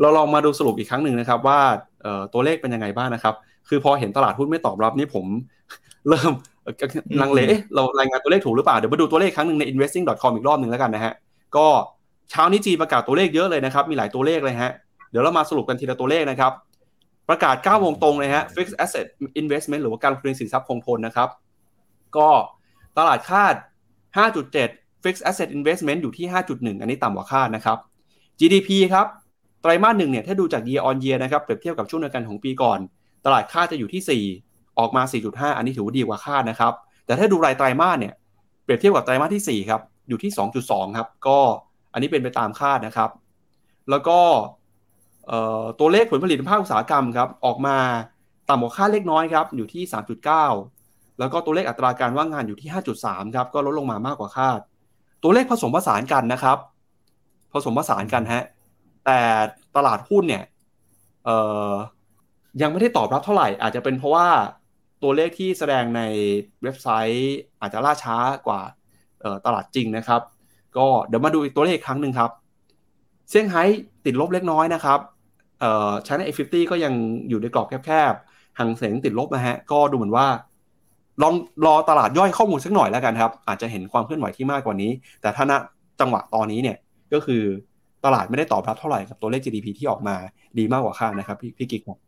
[0.00, 1.60] เราลองมาดูสรุปอีกครั้งหนึ่งนะครับ ว่า
[2.32, 3.34] ตัวเลขเป็นยังไงบ้างนะครับ
[3.68, 5.24] คือพอเห็นตลาดหุ้นไม่ตอบรับนี่ผม
[6.08, 6.32] เริ่ม
[7.22, 7.40] ลังเล
[7.74, 11.12] เรารายงานตัวเลขถูกหรือเปล่า เดี๋ยวมาดูตัวเลขครั้งหนึ่งใน investing.com อีกรอบหนึ่งแล้วกันนะฮะ
[11.56, 11.66] ก็
[12.30, 14.70] เช้านี้จีประกาศตัวเลขเยอะเลยนะครับ มีหลายตัวเลขเลยฮะ
[15.10, 16.52] เดี๋ยวเรามาสรุปกันทีละตัวเลขนะครับ
[17.28, 19.06] ประกาศ9โมงตรงเลยฮะ fixed asset
[19.40, 21.28] investment หรือว่าการลงทุนสินทรัพย์คงทนนะครับ
[22.16, 22.28] ก็
[22.98, 23.54] ตลาดคาด
[24.24, 27.78] 5.7 fixed asset investment อยู่ที่ 5.1 อันนี้ต่ำกว่าคาดนะครับ
[28.40, 29.06] GDP ครับ
[29.62, 32.78] ไตรมาสหนึ่งเนี่ยถ้าดูจาก year on year นะครับเปรียบเทียบกับช่วงเดียวกันของปีก่อน
[33.24, 36.72] ตลาดคาดจะอยู่ที่ 4 ออกมา 4.5 อันนี้ถือว่าดีกว่าคาดนะครับ
[37.06, 38.14] แต่ถ้าดูรายไตรมาสเนี่ย
[38.64, 40.30] เปรียบเทียบกับไตรมาสที่ 4 ครับ อยู่ที่
[40.64, 41.38] 2.2 ครับ ก็
[41.92, 43.10] อันนี้เป็นไปตามคาดนะครับ
[43.90, 44.18] แล้วก็
[45.80, 47.76] ตัวเลขผลผลิตภาคอุตสาหกรรมครับออกมา
[48.48, 49.82] ต่ำกว่าคาดเล็กน้อยครับอยู่ที่
[50.46, 52.68] 3.9 แล้วก็ตัวเลขอัตราการว่างงานอยู่ที่
[53.02, 54.60] 5.3 ครับก็ลดลงมามากกว่าคาด
[55.22, 56.58] ตัวเลขผสมผสานกันนะครับ
[57.52, 58.44] ผสมผสานกันฮะ
[59.06, 59.20] แต่
[59.76, 60.44] ตลาดหุ้นเนี่ย
[62.62, 64.28] ยังไม่ได้ตอบรับเท่าไหร่ อาจจะเป็นเพราะว่า
[65.02, 66.02] ตัวเลขที่แสดงใน
[66.62, 68.60] เว็บไซต์อาจจะล่าช้ากว่า
[69.46, 70.22] ตลาดจริงนะครับ
[70.76, 72.30] ก็เดี๋ยวมาดูอีกตัวเลขครั้งหนึ่งครับ
[73.30, 73.64] เซี่ยงไฮ้
[74.04, 74.98] ติดลบเล็กน้อยนะครับ
[75.60, 76.92] เอ่อชา n น A50 ก็ยัง
[77.28, 80.26] อยู่ในกรอบแคบๆหังเสียงติดลบนะฮะก็ดูเหมือนว่า
[81.22, 81.34] ลอง
[81.66, 84.90] รอตลาดย่อยข้อมูลสักหน่อยแล้วกันครับ อาจจะเห็นความเคลื่อนไหวที่มากกว่านี้
[85.20, 85.52] แต่ถ้าณ
[86.00, 86.76] จังหวะตอนนี้เนี่ย
[87.12, 87.42] ก็คือ
[88.04, 90.16] ตลาดไม่ได้ตอบรับเท่าไหร่กับตัวเลข GDP ที่ออกมา
[90.58, 91.98] ดีมากกว่าคาดนะครับพี่พี่กิ๊กครับ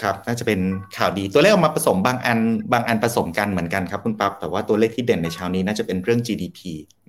[0.00, 0.60] ครับน่าจะเป็น
[0.96, 2.38] ข่าวดีตัวเลขออกมาผสมบางอัน
[2.72, 6.60] บางอันผสมกันเหมือนกันครับคุณปั๊บแต่ว่าตัวเลขที่เด่นในเช้านี้น่าจะเป็นเรื่อง GDP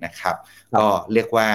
[0.04, 0.36] นะครับ
[0.74, 1.48] ก็เรียกว่า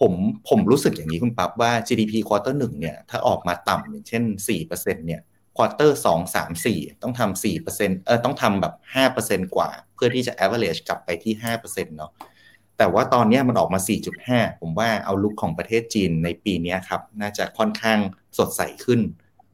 [0.00, 0.12] ผม
[0.48, 5.20] ผมรู้สึกอย่างนี้คุณปั๊บว่า GDP ควอเตอร์หนึ่งเนี่ยถ้าออกมาต่ำอย่างเช่น4%เนี่ย
[5.56, 12.12] quarter สองสามสี่ต้องทำสี่เปอร์เซ็นต์เออต้องทำแบบห้าเปอร์เซ็นต์กว่า เพื่อที่จะ average กลับไปที่ห้าเปอร์เซ็นต์เนาะ
[12.78, 13.80] แต่ว่าตอนนี้มันออกมา
[14.20, 17.98] 4.5 ผมว่า outlook ของประเทศจีนในปีนี้ครับ น่าจะค่อนข้าง
[18.38, 19.00] สดใสขึ้น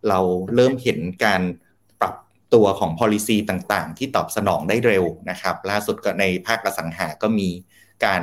[0.08, 0.20] เรา
[0.54, 1.42] เริ่มเห็นการ
[2.00, 2.14] ปรับ
[2.54, 7.48] ตัวของ policy ต่างๆ ที่ตอบสนองได้เร็วนะครับ ล่าสุดก็ในภาคอสังหาก็มี
[8.04, 8.22] การ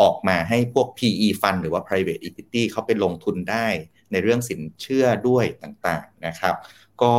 [0.00, 3.66] ออกมาให้พวก PE fund หรือว่า private equity เขาไปลงทุนได้
[4.12, 6.54] ในเรื่องสินเชื่อด้วยต่างๆนะครับ
[7.02, 7.14] ก็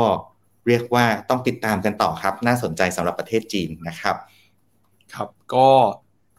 [0.67, 4.15] เรียกว่าต้องติดตามกันต่อครับ น่าสนใจสำหรับประเทศจีนนะครับ
[5.13, 5.69] ครับก็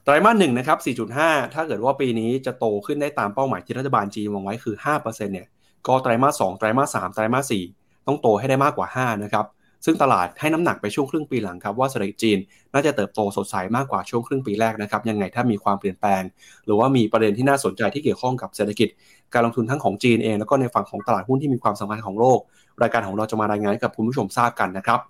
[0.08, 0.78] ไตรมาสหนึ่งนะครับ
[1.16, 5.46] 4.5 ถ้าเกิดว่าปีนี้จะโตขึ้นได้ตามเป้าหมายที่รัฐบาลจีนวางไว้คือ 5%เนี่ย
[5.86, 9.46] ก็ไตรมาส2ไตรมาส3ไตรมาส4ต้องโตให้ได้มากกว่า 5 นะครับ
[9.84, 12.38] ซึ่งตลาดให้น้ำหนักไปช่วงครึ่งปีหลังครับว่าเศรษฐกิจจีน
[12.72, 16.22] น่าจะเติบโตสดใสมากกว่าช่วงครึ่งปีแรกนะครับ ยังไงถ้ามีความเปลี่ยนแปลง
[16.64, 18.88] หรือว่ามีประเด็นที่น่าสนใจที่เกี่ยวข้องกับเศรษฐกิจ
[19.34, 22.38] การลงทุนทั้งของจีนเอง แล้วก็ในฝั่งของตลาดหุ้นที่มีความสำคัญของโลก
[22.82, 25.00] รายการของเราจะมารายงานกับคุณผู้ชมทราบกันนะครับ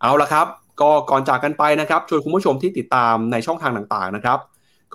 [0.00, 0.46] เอาละครับ
[0.80, 4.38] ก็ก่อนจากกันไปนะครับชวนคุณผู้ชมที่ติดตามในช่องทางต่างๆนะครับ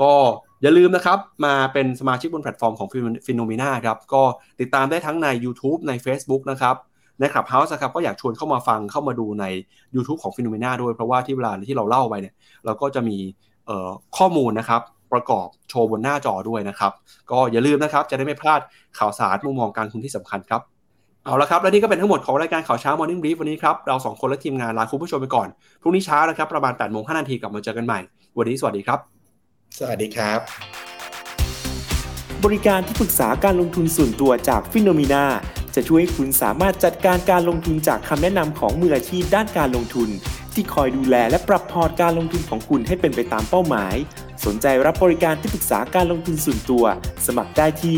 [0.02, 0.14] ก็
[0.62, 2.88] อย่าลืมนะครับมาเป็นสมาชิกบนแพลตฟอร์มของ
[3.26, 4.24] FINNOMENA ครับก็
[4.62, 6.76] ติดตามได้ทั้งใน YouTube ใน Facebook นะครับ
[7.20, 9.46] ใน Clubhouse ครับก็อยากชวนเข้ามาฟังเข้ามาดูใน
[9.96, 12.34] YouTube ของ FINNOMENA ด้วยเพราะว่าที่เวลาที่เราเล่าไปเนี่ย
[12.66, 13.18] เราก็จะมี
[14.18, 14.82] ข้อมูลนะครับ
[15.14, 16.92] ประกอบโชว์บนหน้าจอด้วยนะครับ
[17.32, 18.62] ก็อย่าลืมนะครับจะได้ไม่พลาด
[18.98, 20.62] ข่าวสารมุมมองการทุนที่สำคัญครับ
[21.28, 25.48] เอาละครับ และนี่ก็เป็นทั้งหมดของรายการข่าวเช้า Morning Brief วันนี้ครับ เราสองคนและทีมงานลาคุณผู้ชมไปก่อน
[25.82, 28.00] พรุ่งนี้เช้านะครับประมาณ8ปดโมงห้านาทีกลับมาเจอกันใหม่
[28.38, 29.00] วันนี้สวัสดีครับ
[29.78, 30.40] สวัสดีครับ
[32.44, 35.26] บริการที่ปรึกษาการลงทุนส่วนตัวจากฟิโนมีนา
[35.76, 40.10] จะช่วยให้คุณสามารถจัดการการลงทุนจากคำแนะนำของมืออาชีพด้านการลงทุน
[40.54, 43.96] ที่คอยดูแลและปรับพอร์ตการลงทุนของคุณให้เป็นไปตามเป้าหมาย
[44.46, 46.84] สนใจรับบริการที่ปรึกษาการลงทุนส่วนตัว
[47.26, 47.98] สมัครได้ที่